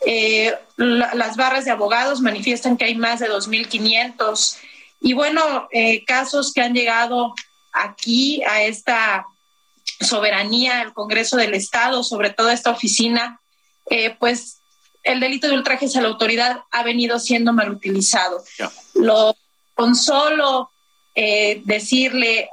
Eh, 0.06 0.54
las 0.76 1.36
barras 1.36 1.64
de 1.64 1.70
abogados 1.70 2.20
manifiestan 2.20 2.76
que 2.76 2.84
hay 2.84 2.94
más 2.94 3.20
de 3.20 3.30
2.500 3.30 4.58
y 5.00 5.12
bueno, 5.12 5.68
eh, 5.70 6.04
casos 6.04 6.52
que 6.52 6.62
han 6.62 6.74
llegado 6.74 7.34
aquí 7.72 8.42
a 8.44 8.62
esta 8.62 9.26
soberanía, 10.00 10.80
al 10.80 10.92
Congreso 10.92 11.36
del 11.36 11.54
Estado, 11.54 12.02
sobre 12.02 12.30
todo 12.30 12.50
esta 12.50 12.70
oficina, 12.70 13.40
eh, 13.90 14.16
pues 14.18 14.60
el 15.02 15.20
delito 15.20 15.48
de 15.48 15.54
ultrajes 15.54 15.96
a 15.96 16.00
la 16.00 16.08
autoridad 16.08 16.62
ha 16.70 16.82
venido 16.82 17.18
siendo 17.18 17.52
mal 17.52 17.70
utilizado. 17.70 18.42
Lo, 18.94 19.36
con 19.74 19.94
solo 19.94 20.70
decirle 21.14 22.48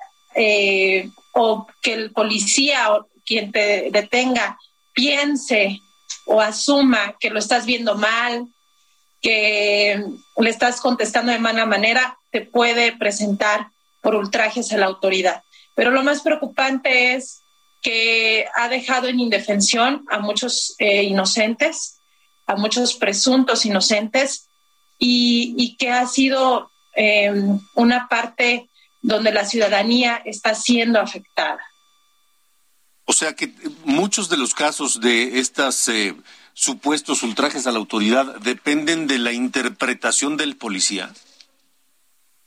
o 1.33 1.65
que 1.81 1.93
el 1.93 2.11
policía 2.11 2.93
o 2.93 3.07
quien 3.25 3.51
te 3.51 3.89
detenga 3.91 4.59
piense 4.93 5.79
o 6.25 6.41
asuma 6.41 7.15
que 7.19 7.29
lo 7.29 7.39
estás 7.39 7.65
viendo 7.65 7.95
mal, 7.95 8.47
que 9.21 10.03
le 10.37 10.49
estás 10.49 10.81
contestando 10.81 11.31
de 11.31 11.39
mala 11.39 11.65
manera, 11.65 12.17
te 12.31 12.41
puede 12.41 12.93
presentar 12.93 13.67
por 14.01 14.15
ultrajes 14.15 14.71
a 14.71 14.77
la 14.77 14.87
autoridad. 14.87 15.43
Pero 15.75 15.91
lo 15.91 16.03
más 16.03 16.21
preocupante 16.21 17.13
es 17.13 17.40
que 17.81 18.45
ha 18.55 18.69
dejado 18.69 19.07
en 19.07 19.19
indefensión 19.19 20.05
a 20.09 20.19
muchos 20.19 20.75
eh, 20.77 21.03
inocentes, 21.03 21.99
a 22.45 22.55
muchos 22.55 22.93
presuntos 22.93 23.65
inocentes, 23.65 24.47
y, 25.03 25.75
que 25.77 25.89
ha 25.89 26.05
sido 26.05 26.69
em, 26.93 27.59
una 27.73 28.07
parte 28.07 28.69
donde 29.01 29.31
la 29.31 29.45
ciudadanía 29.45 30.21
está 30.25 30.53
siendo 30.53 30.99
afectada. 30.99 31.59
O 33.05 33.13
sea 33.13 33.33
que 33.33 33.51
muchos 33.83 34.29
de 34.29 34.37
los 34.37 34.53
casos 34.53 35.01
de 35.01 35.39
estos 35.39 35.87
eh, 35.87 36.15
supuestos 36.53 37.23
ultrajes 37.23 37.65
a 37.65 37.71
la 37.71 37.79
autoridad 37.79 38.39
dependen 38.41 39.07
de 39.07 39.17
la 39.17 39.31
interpretación 39.31 40.37
del 40.37 40.55
policía. 40.55 41.11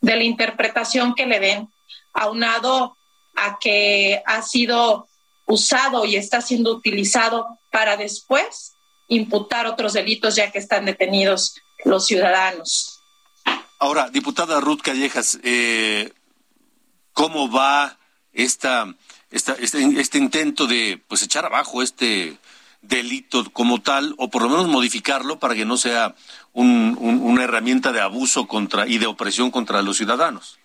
De 0.01 0.15
la 0.17 0.23
interpretación 0.23 1.15
que 1.15 1.27
le 1.27 1.41
den, 1.41 1.69
aunado 2.13 2.97
a 3.35 3.59
que 3.59 4.23
ha 4.27 4.43
sido 4.43 5.09
usado 5.47 6.05
y 6.05 6.17
está 6.17 6.41
siendo 6.41 6.73
utilizado 6.73 7.59
para 7.71 7.97
después 7.97 8.73
imputar 9.09 9.67
otros 9.67 9.93
delitos 9.93 10.37
ya 10.37 10.51
que 10.51 10.59
están 10.59 10.85
detenidos 10.87 11.57
los 11.85 12.07
ciudadanos. 12.07 13.01
Ahora, 13.79 14.09
diputada 14.09 14.61
Ruth 14.61 14.81
Callejas, 14.83 15.39
eh, 15.43 16.13
¿cómo 17.13 17.51
va 17.51 17.99
esta 18.33 18.95
este, 19.35 20.01
este, 20.01 20.19
intento 20.19 20.67
de 20.67 21.03
pues 21.09 21.23
echar 21.23 21.45
abajo 21.45 21.83
este 21.83 22.39
delito 22.83 23.45
como 23.53 23.83
tal 23.83 24.15
o 24.17 24.31
por 24.31 24.43
lo 24.43 24.49
menos 24.49 24.69
modificarlo 24.69 25.41
para 25.41 25.55
que 25.55 25.65
no 25.65 25.77
sea 25.77 26.15
una 26.53 27.43
herramienta 27.43 27.91
de 27.91 28.01
abuso 28.01 28.47
contra 28.47 28.87
y 28.87 28.99
de 28.99 29.07
opresión 29.07 29.51
contra 29.51 29.83
los 29.83 29.97
ciudadanos. 29.97 30.59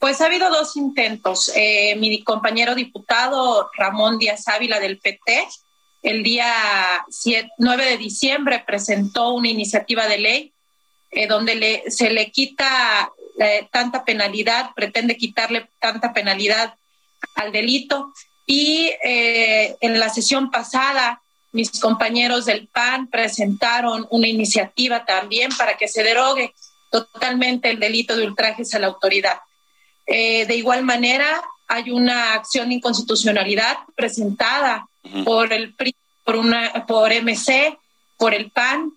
Pues 0.00 0.22
ha 0.22 0.26
habido 0.26 0.48
dos 0.48 0.76
intentos. 0.76 1.52
Eh, 1.54 1.94
mi 1.96 2.24
compañero 2.24 2.74
diputado 2.74 3.70
Ramón 3.76 4.18
Díaz 4.18 4.48
Ávila 4.48 4.80
del 4.80 4.98
PT 4.98 5.46
el 6.02 6.22
día 6.22 6.50
9 7.58 7.84
de 7.84 7.96
diciembre 7.98 8.64
presentó 8.66 9.34
una 9.34 9.50
iniciativa 9.50 10.08
de 10.08 10.16
ley 10.16 10.52
eh, 11.10 11.26
donde 11.26 11.54
le, 11.54 11.90
se 11.90 12.08
le 12.08 12.30
quita 12.30 13.12
eh, 13.38 13.68
tanta 13.70 14.02
penalidad, 14.02 14.70
pretende 14.74 15.18
quitarle 15.18 15.68
tanta 15.78 16.14
penalidad 16.14 16.74
al 17.34 17.52
delito. 17.52 18.14
Y 18.46 18.90
en 19.02 20.00
la 20.00 20.08
sesión 20.08 20.50
pasada, 20.50 21.20
mis 21.52 21.78
compañeros 21.78 22.46
del 22.46 22.66
PAN 22.66 23.06
presentaron 23.08 24.08
una 24.10 24.26
iniciativa 24.26 25.04
también 25.04 25.52
para 25.56 25.76
que 25.76 25.86
se 25.86 26.02
derogue 26.02 26.52
totalmente 26.90 27.70
el 27.70 27.78
delito 27.78 28.16
de 28.16 28.26
ultrajes 28.26 28.74
a 28.74 28.80
la 28.80 28.88
autoridad. 28.88 29.38
Eh, 30.12 30.44
de 30.44 30.56
igual 30.56 30.82
manera, 30.82 31.40
hay 31.68 31.92
una 31.92 32.34
acción 32.34 32.68
de 32.68 32.74
inconstitucionalidad 32.74 33.76
presentada 33.94 34.88
por 35.24 35.52
el 35.52 35.72
por 36.24 36.34
una 36.34 36.84
por 36.86 37.12
MC, 37.12 37.78
por 38.18 38.34
el 38.34 38.50
PAN, 38.50 38.92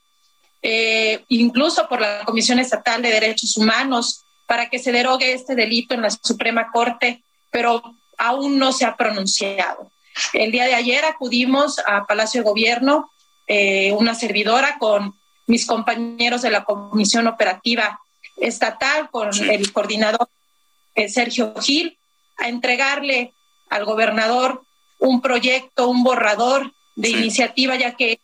eh, 0.64 1.24
incluso 1.28 1.88
por 1.88 2.02
la 2.02 2.24
Comisión 2.26 2.58
Estatal 2.58 3.04
de 3.04 3.12
Derechos 3.12 3.58
Humanos, 3.58 4.24
para 4.48 4.72
que 4.72 4.80
se 4.80 4.92
derogue 4.92 5.34
este 5.34 5.54
delito 5.54 5.94
en 5.94 6.02
la 6.02 6.10
Suprema 6.10 6.72
Corte, 6.72 7.22
pero 7.52 7.84
aún 8.18 8.58
no 8.58 8.74
se 8.74 8.86
ha 8.86 8.96
pronunciado. 8.96 9.92
El 10.34 10.52
día 10.52 10.66
de 10.66 10.74
ayer 10.74 11.06
acudimos 11.06 11.78
a 11.86 12.08
Palacio 12.08 12.42
de 12.42 12.50
Gobierno, 12.50 13.12
eh, 13.46 13.92
una 13.92 14.16
servidora 14.16 14.80
con 14.80 15.14
mis 15.46 15.68
compañeros 15.68 16.42
de 16.42 16.50
la 16.50 16.64
Comisión 16.64 17.28
Operativa 17.28 18.00
Estatal, 18.38 19.12
con 19.12 19.30
el 19.48 19.72
coordinador 19.72 20.28
Sergio 21.08 21.54
Gil, 21.62 21.98
a 22.38 22.48
entregarle 22.48 23.34
al 23.70 23.86
gobernador 23.86 24.64
un 25.00 25.22
proyecto, 25.22 25.90
un 25.90 26.04
borrador 26.04 26.74
de 26.96 27.10
iniciativa, 27.10 27.76
ya 27.76 27.96
que 27.96 28.20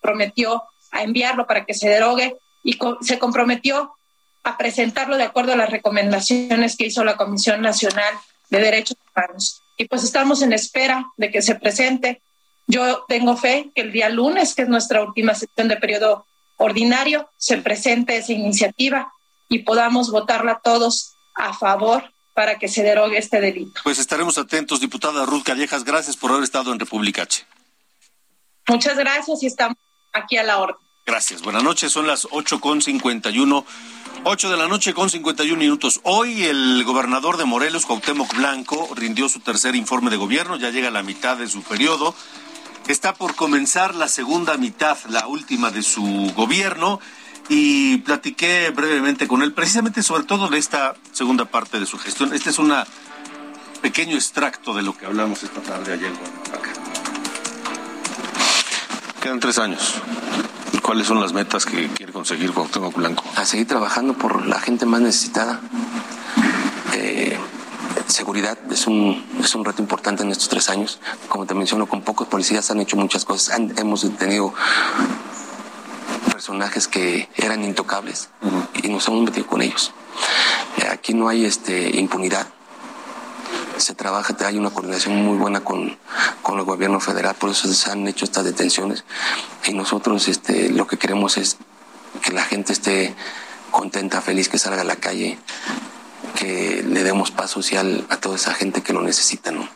prometió 0.00 0.62
a 0.90 1.02
enviarlo 1.02 1.46
para 1.46 1.64
que 1.64 1.74
se 1.74 1.88
derogue 1.88 2.36
y 2.62 2.78
se 3.00 3.18
comprometió 3.18 3.94
a 4.44 4.56
presentarlo 4.56 5.16
de 5.16 5.24
acuerdo 5.24 5.52
a 5.52 5.56
las 5.56 5.70
recomendaciones 5.70 6.76
que 6.76 6.86
hizo 6.86 7.04
la 7.04 7.16
Comisión 7.16 7.60
Nacional 7.60 8.14
de 8.50 8.60
Derechos 8.60 8.96
Humanos. 9.14 9.62
Y 9.76 9.86
pues 9.86 10.04
estamos 10.04 10.42
en 10.42 10.52
espera 10.52 11.06
de 11.16 11.30
que 11.30 11.42
se 11.42 11.54
presente. 11.54 12.20
Yo 12.66 13.04
tengo 13.08 13.36
fe 13.36 13.70
que 13.74 13.82
el 13.82 13.92
día 13.92 14.08
lunes, 14.08 14.54
que 14.54 14.62
es 14.62 14.68
nuestra 14.68 15.02
última 15.02 15.34
sesión 15.34 15.68
de 15.68 15.76
periodo 15.76 16.26
ordinario, 16.56 17.28
se 17.36 17.58
presente 17.58 18.16
esa 18.16 18.32
iniciativa 18.32 19.12
y 19.48 19.60
podamos 19.60 20.10
votarla 20.10 20.60
todos 20.62 21.14
a 21.34 21.52
favor 21.54 22.11
para 22.34 22.58
que 22.58 22.68
se 22.68 22.82
derogue 22.82 23.18
este 23.18 23.40
delito. 23.40 23.80
Pues 23.84 23.98
estaremos 23.98 24.38
atentos, 24.38 24.80
diputada 24.80 25.26
Ruth 25.26 25.44
Callejas. 25.44 25.84
Gracias 25.84 26.16
por 26.16 26.30
haber 26.30 26.44
estado 26.44 26.72
en 26.72 26.78
República 26.78 27.22
H. 27.22 27.44
Muchas 28.68 28.96
gracias 28.96 29.42
y 29.42 29.46
estamos 29.46 29.76
aquí 30.12 30.36
a 30.36 30.42
la 30.42 30.58
orden. 30.58 30.76
Gracias. 31.04 31.42
Buenas 31.42 31.62
noches. 31.62 31.92
Son 31.92 32.06
las 32.06 32.26
8.51 32.28 33.64
8 34.24 34.50
de 34.50 34.56
la 34.56 34.68
noche 34.68 34.94
con 34.94 35.10
51 35.10 35.58
minutos. 35.58 36.00
Hoy 36.04 36.44
el 36.44 36.84
gobernador 36.84 37.38
de 37.38 37.44
Morelos, 37.44 37.86
Cuauhtémoc 37.86 38.32
Blanco, 38.36 38.88
rindió 38.94 39.28
su 39.28 39.40
tercer 39.40 39.74
informe 39.74 40.10
de 40.10 40.16
gobierno, 40.16 40.56
ya 40.56 40.70
llega 40.70 40.88
a 40.88 40.92
la 40.92 41.02
mitad 41.02 41.36
de 41.36 41.48
su 41.48 41.62
periodo. 41.62 42.14
Está 42.86 43.14
por 43.14 43.34
comenzar 43.34 43.96
la 43.96 44.06
segunda 44.06 44.56
mitad, 44.58 44.96
la 45.08 45.26
última 45.26 45.72
de 45.72 45.82
su 45.82 46.32
gobierno, 46.36 47.00
y 47.54 47.98
platiqué 47.98 48.70
brevemente 48.70 49.28
con 49.28 49.42
él 49.42 49.52
precisamente 49.52 50.02
sobre 50.02 50.24
todo 50.24 50.48
de 50.48 50.56
esta 50.56 50.94
segunda 51.12 51.44
parte 51.44 51.78
de 51.78 51.84
su 51.84 51.98
gestión. 51.98 52.32
Este 52.32 52.48
es 52.48 52.58
un 52.58 52.72
pequeño 53.82 54.14
extracto 54.14 54.72
de 54.72 54.82
lo 54.82 54.96
que 54.96 55.04
hablamos 55.04 55.42
esta 55.42 55.60
tarde 55.60 55.92
allá 55.92 56.06
en 56.06 56.14
Guadalajara. 56.14 56.80
Quedan 59.20 59.38
tres 59.38 59.58
años. 59.58 59.96
¿Cuáles 60.80 61.06
son 61.06 61.20
las 61.20 61.34
metas 61.34 61.66
que 61.66 61.88
quiere 61.88 62.10
conseguir 62.10 62.52
Cuauhtémoc 62.52 62.96
Blanco? 62.96 63.22
A 63.36 63.44
seguir 63.44 63.68
trabajando 63.68 64.14
por 64.14 64.46
la 64.46 64.58
gente 64.58 64.86
más 64.86 65.02
necesitada. 65.02 65.60
Eh, 66.94 67.38
seguridad 68.06 68.58
es 68.70 68.86
un, 68.86 69.26
es 69.40 69.54
un 69.54 69.64
reto 69.64 69.82
importante 69.82 70.22
en 70.22 70.30
estos 70.30 70.48
tres 70.48 70.70
años. 70.70 71.00
Como 71.28 71.44
te 71.44 71.54
menciono, 71.54 71.86
con 71.86 72.00
pocos 72.00 72.28
policías 72.28 72.70
han 72.70 72.80
hecho 72.80 72.96
muchas 72.96 73.26
cosas. 73.26 73.58
hemos 73.76 74.10
tenido 74.16 74.54
personajes 76.42 76.88
que 76.88 77.28
eran 77.36 77.62
intocables 77.62 78.28
y 78.82 78.88
nos 78.88 79.06
hemos 79.06 79.22
metido 79.22 79.46
con 79.46 79.62
ellos. 79.62 79.92
Eh, 80.78 80.88
aquí 80.90 81.14
no 81.14 81.28
hay 81.28 81.44
este, 81.44 81.96
impunidad 81.96 82.48
se 83.76 83.94
trabaja, 83.94 84.36
hay 84.44 84.58
una 84.58 84.70
coordinación 84.70 85.24
muy 85.24 85.38
buena 85.38 85.60
con, 85.60 85.96
con 86.42 86.58
el 86.58 86.64
gobierno 86.64 86.98
federal, 86.98 87.36
por 87.36 87.50
eso 87.50 87.72
se 87.72 87.90
han 87.90 88.08
hecho 88.08 88.24
estas 88.24 88.44
detenciones 88.44 89.04
y 89.64 89.72
nosotros 89.72 90.26
este, 90.26 90.70
lo 90.70 90.88
que 90.88 90.98
queremos 90.98 91.36
es 91.36 91.58
que 92.22 92.32
la 92.32 92.44
gente 92.44 92.72
esté 92.72 93.14
contenta, 93.70 94.20
feliz, 94.20 94.48
que 94.48 94.58
salga 94.58 94.82
a 94.82 94.84
la 94.84 94.96
calle, 94.96 95.38
que 96.34 96.84
le 96.84 97.04
demos 97.04 97.30
paz 97.30 97.52
social 97.52 98.04
a 98.10 98.16
toda 98.16 98.34
esa 98.34 98.52
gente 98.52 98.82
que 98.82 98.92
lo 98.92 99.00
necesita, 99.02 99.52
¿no? 99.52 99.68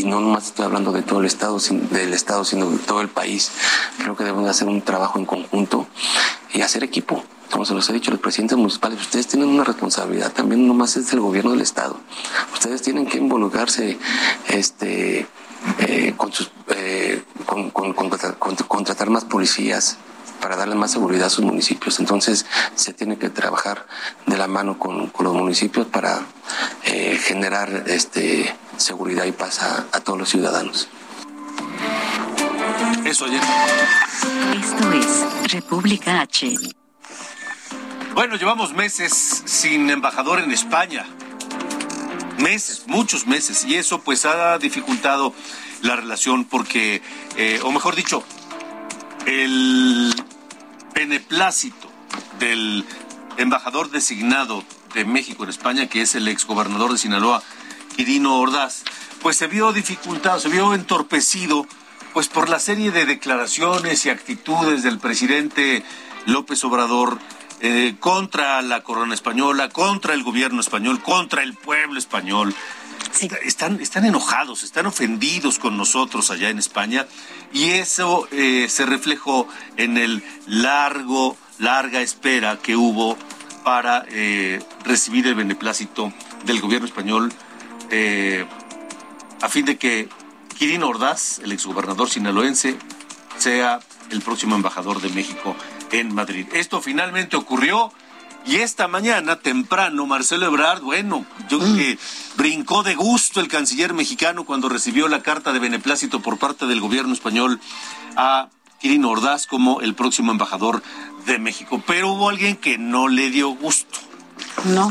Y 0.00 0.04
no 0.04 0.18
nomás 0.18 0.46
estoy 0.46 0.64
hablando 0.64 0.92
de 0.92 1.02
todo 1.02 1.20
el 1.20 1.26
Estado, 1.26 1.58
del 1.90 2.14
Estado, 2.14 2.42
sino 2.46 2.70
de 2.70 2.78
todo 2.78 3.02
el 3.02 3.10
país. 3.10 3.50
Creo 3.98 4.16
que 4.16 4.24
debemos 4.24 4.48
hacer 4.48 4.66
un 4.66 4.80
trabajo 4.80 5.18
en 5.18 5.26
conjunto 5.26 5.86
y 6.54 6.62
hacer 6.62 6.82
equipo. 6.82 7.22
como 7.50 7.66
se 7.66 7.74
los 7.74 7.90
he 7.90 7.92
dicho, 7.92 8.10
los 8.10 8.20
presidentes 8.20 8.56
municipales, 8.56 8.98
ustedes 8.98 9.26
tienen 9.26 9.50
una 9.50 9.62
responsabilidad 9.62 10.32
también, 10.32 10.66
no 10.66 10.72
más 10.72 10.96
es 10.96 11.12
el 11.12 11.20
gobierno 11.20 11.50
del 11.50 11.60
Estado. 11.60 12.00
Ustedes 12.54 12.80
tienen 12.80 13.04
que 13.04 13.18
involucrarse 13.18 13.98
este, 14.48 15.26
eh, 15.80 16.14
con, 16.16 16.32
sus, 16.32 16.50
eh, 16.68 17.22
con, 17.44 17.70
con, 17.70 17.92
contratar 17.92 19.10
más 19.10 19.26
policías, 19.26 19.98
para 20.40 20.56
darle 20.56 20.76
más 20.76 20.92
seguridad 20.92 21.26
a 21.26 21.30
sus 21.30 21.44
municipios. 21.44 22.00
Entonces 22.00 22.46
se 22.74 22.94
tiene 22.94 23.18
que 23.18 23.28
trabajar 23.28 23.86
de 24.26 24.38
la 24.38 24.46
mano 24.46 24.78
con, 24.78 25.12
los 25.18 25.34
municipios 25.34 25.86
para 25.88 26.22
eh, 26.84 27.18
generar 27.22 27.84
este, 27.88 28.54
seguridad 28.80 29.24
y 29.24 29.32
paz 29.32 29.60
a, 29.62 30.00
todos 30.00 30.18
los 30.18 30.28
ciudadanos. 30.28 30.88
Eso 33.04 33.26
ayer. 33.26 33.40
Esto 34.54 34.92
es 34.92 35.52
República 35.52 36.20
H. 36.22 36.56
Bueno, 38.14 38.36
llevamos 38.36 38.72
meses 38.72 39.42
sin 39.44 39.88
embajador 39.90 40.40
en 40.40 40.50
España. 40.50 41.06
Meses, 42.38 42.84
muchos 42.86 43.26
meses. 43.26 43.64
Y 43.64 43.76
eso 43.76 44.00
pues 44.00 44.24
ha 44.24 44.58
dificultado 44.58 45.34
la 45.82 45.96
relación 45.96 46.44
porque, 46.44 47.02
eh, 47.36 47.60
o 47.62 47.70
mejor 47.72 47.96
dicho, 47.96 48.24
el 49.26 50.14
beneplácito 50.94 51.90
del 52.38 52.84
embajador 53.36 53.90
designado 53.90 54.64
de 54.94 55.04
México 55.04 55.44
en 55.44 55.50
España, 55.50 55.86
que 55.86 56.02
es 56.02 56.14
el 56.14 56.28
exgobernador 56.28 56.92
de 56.92 56.98
Sinaloa, 56.98 57.42
Quirino 57.96 58.38
Ordaz, 58.38 58.82
pues 59.22 59.36
se 59.36 59.46
vio 59.46 59.72
dificultado, 59.72 60.40
se 60.40 60.48
vio 60.48 60.74
entorpecido, 60.74 61.66
pues 62.12 62.28
por 62.28 62.48
la 62.48 62.58
serie 62.58 62.90
de 62.90 63.06
declaraciones 63.06 64.06
y 64.06 64.10
actitudes 64.10 64.82
del 64.82 64.98
presidente 64.98 65.84
López 66.26 66.64
Obrador 66.64 67.18
eh, 67.60 67.96
contra 68.00 68.62
la 68.62 68.82
corona 68.82 69.12
española, 69.12 69.68
contra 69.68 70.14
el 70.14 70.22
gobierno 70.22 70.60
español, 70.60 71.02
contra 71.02 71.42
el 71.42 71.54
pueblo 71.54 71.98
español. 71.98 72.54
Están, 73.42 73.80
están 73.80 74.06
enojados, 74.06 74.62
están 74.62 74.86
ofendidos 74.86 75.58
con 75.58 75.76
nosotros 75.76 76.30
allá 76.30 76.48
en 76.48 76.58
España 76.58 77.06
y 77.52 77.70
eso 77.70 78.28
eh, 78.30 78.66
se 78.70 78.86
reflejó 78.86 79.46
en 79.76 79.98
el 79.98 80.22
largo, 80.46 81.36
larga 81.58 82.00
espera 82.00 82.56
que 82.56 82.76
hubo 82.76 83.18
para 83.64 84.06
eh, 84.08 84.62
recibir 84.84 85.26
el 85.26 85.34
beneplácito 85.34 86.12
del 86.44 86.60
gobierno 86.60 86.86
español 86.86 87.32
eh, 87.90 88.46
a 89.40 89.48
fin 89.48 89.64
de 89.64 89.78
que 89.78 90.08
Quirino 90.58 90.88
Ordaz, 90.88 91.38
el 91.40 91.52
exgobernador 91.52 92.08
sinaloense, 92.08 92.76
sea 93.38 93.80
el 94.10 94.20
próximo 94.20 94.56
embajador 94.56 95.00
de 95.00 95.08
México 95.10 95.56
en 95.92 96.14
Madrid. 96.14 96.46
Esto 96.52 96.80
finalmente 96.80 97.36
ocurrió 97.36 97.92
y 98.46 98.56
esta 98.56 98.88
mañana, 98.88 99.36
temprano, 99.36 100.06
Marcelo 100.06 100.46
Ebrard, 100.46 100.82
bueno, 100.82 101.26
yo 101.48 101.58
creo 101.58 101.74
que 101.74 101.98
brincó 102.36 102.82
de 102.82 102.94
gusto 102.94 103.40
el 103.40 103.48
canciller 103.48 103.92
mexicano 103.92 104.44
cuando 104.44 104.68
recibió 104.68 105.08
la 105.08 105.22
carta 105.22 105.52
de 105.52 105.58
beneplácito 105.58 106.20
por 106.20 106.38
parte 106.38 106.66
del 106.66 106.80
gobierno 106.80 107.12
español 107.12 107.60
a 108.16 108.48
Quirino 108.80 109.10
Ordaz 109.10 109.46
como 109.46 109.82
el 109.82 109.94
próximo 109.94 110.32
embajador 110.32 110.82
de 111.26 111.38
México. 111.38 111.82
Pero 111.86 112.12
hubo 112.12 112.30
alguien 112.30 112.56
que 112.56 112.78
no 112.78 113.08
le 113.08 113.30
dio 113.30 113.50
gusto. 113.50 113.98
No. 114.64 114.90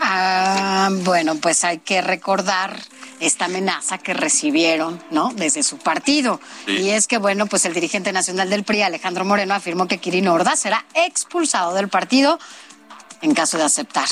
Ah, 0.00 0.88
bueno, 0.90 1.36
pues 1.36 1.62
hay 1.64 1.78
que 1.78 2.00
recordar 2.00 2.76
esta 3.20 3.44
amenaza 3.44 3.98
que 3.98 4.14
recibieron, 4.14 5.02
¿no? 5.10 5.30
Desde 5.34 5.62
su 5.62 5.78
partido. 5.78 6.40
Y 6.66 6.90
es 6.90 7.06
que, 7.06 7.18
bueno, 7.18 7.46
pues 7.46 7.66
el 7.66 7.74
dirigente 7.74 8.12
nacional 8.12 8.48
del 8.48 8.64
PRI, 8.64 8.82
Alejandro 8.82 9.24
Moreno, 9.24 9.54
afirmó 9.54 9.86
que 9.86 9.98
Quirino 9.98 10.32
Ordaz 10.32 10.60
será 10.60 10.86
expulsado 10.94 11.74
del 11.74 11.88
partido 11.88 12.38
en 13.20 13.34
caso 13.34 13.58
de 13.58 13.64
aceptar 13.64 14.08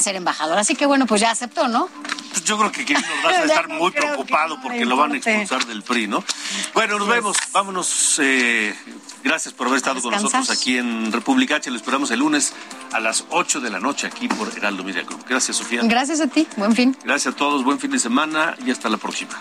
ser 0.00 0.16
embajador. 0.16 0.58
Así 0.58 0.74
que 0.74 0.86
bueno, 0.86 1.06
pues 1.06 1.20
ya 1.20 1.30
aceptó, 1.30 1.68
¿no? 1.68 1.88
Pues 2.30 2.44
yo 2.44 2.58
creo 2.58 2.70
que 2.70 2.84
Quirino 2.84 3.06
Ordaz 3.24 3.32
va 3.38 3.42
a 3.42 3.44
estar 3.44 3.68
muy 3.68 3.90
preocupado 3.90 4.60
porque 4.62 4.84
lo 4.84 4.96
van 4.96 5.12
a 5.12 5.16
expulsar 5.16 5.66
del 5.66 5.82
PRI, 5.82 6.06
¿no? 6.06 6.24
Bueno, 6.74 6.98
nos 6.98 7.08
vemos. 7.08 7.36
Vámonos. 7.52 8.20
Eh, 8.22 8.74
gracias 9.24 9.54
por 9.54 9.66
haber 9.66 9.78
estado 9.78 10.00
con 10.00 10.12
nosotros 10.12 10.50
aquí 10.50 10.76
en 10.78 11.10
República 11.10 11.56
H. 11.56 11.70
Lo 11.70 11.76
esperamos 11.76 12.10
el 12.10 12.20
lunes 12.20 12.52
a 12.92 13.00
las 13.00 13.24
8 13.30 13.60
de 13.60 13.70
la 13.70 13.80
noche 13.80 14.06
aquí 14.06 14.28
por 14.28 14.56
Heraldo 14.56 14.84
Media 14.84 15.02
Group. 15.02 15.24
Gracias, 15.28 15.56
Sofía. 15.56 15.80
Gracias 15.82 16.20
a 16.20 16.28
ti. 16.28 16.46
Buen 16.56 16.74
fin. 16.74 16.96
Gracias 17.02 17.34
a 17.34 17.36
todos. 17.36 17.64
Buen 17.64 17.80
fin 17.80 17.90
de 17.90 17.98
semana 17.98 18.54
y 18.64 18.70
hasta 18.70 18.88
la 18.88 18.98
próxima. 18.98 19.32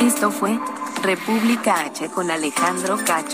Esto 0.00 0.30
fue 0.30 0.58
República 1.02 1.80
H 1.80 2.08
con 2.08 2.30
Alejandro 2.30 2.98
Cacho. 3.04 3.33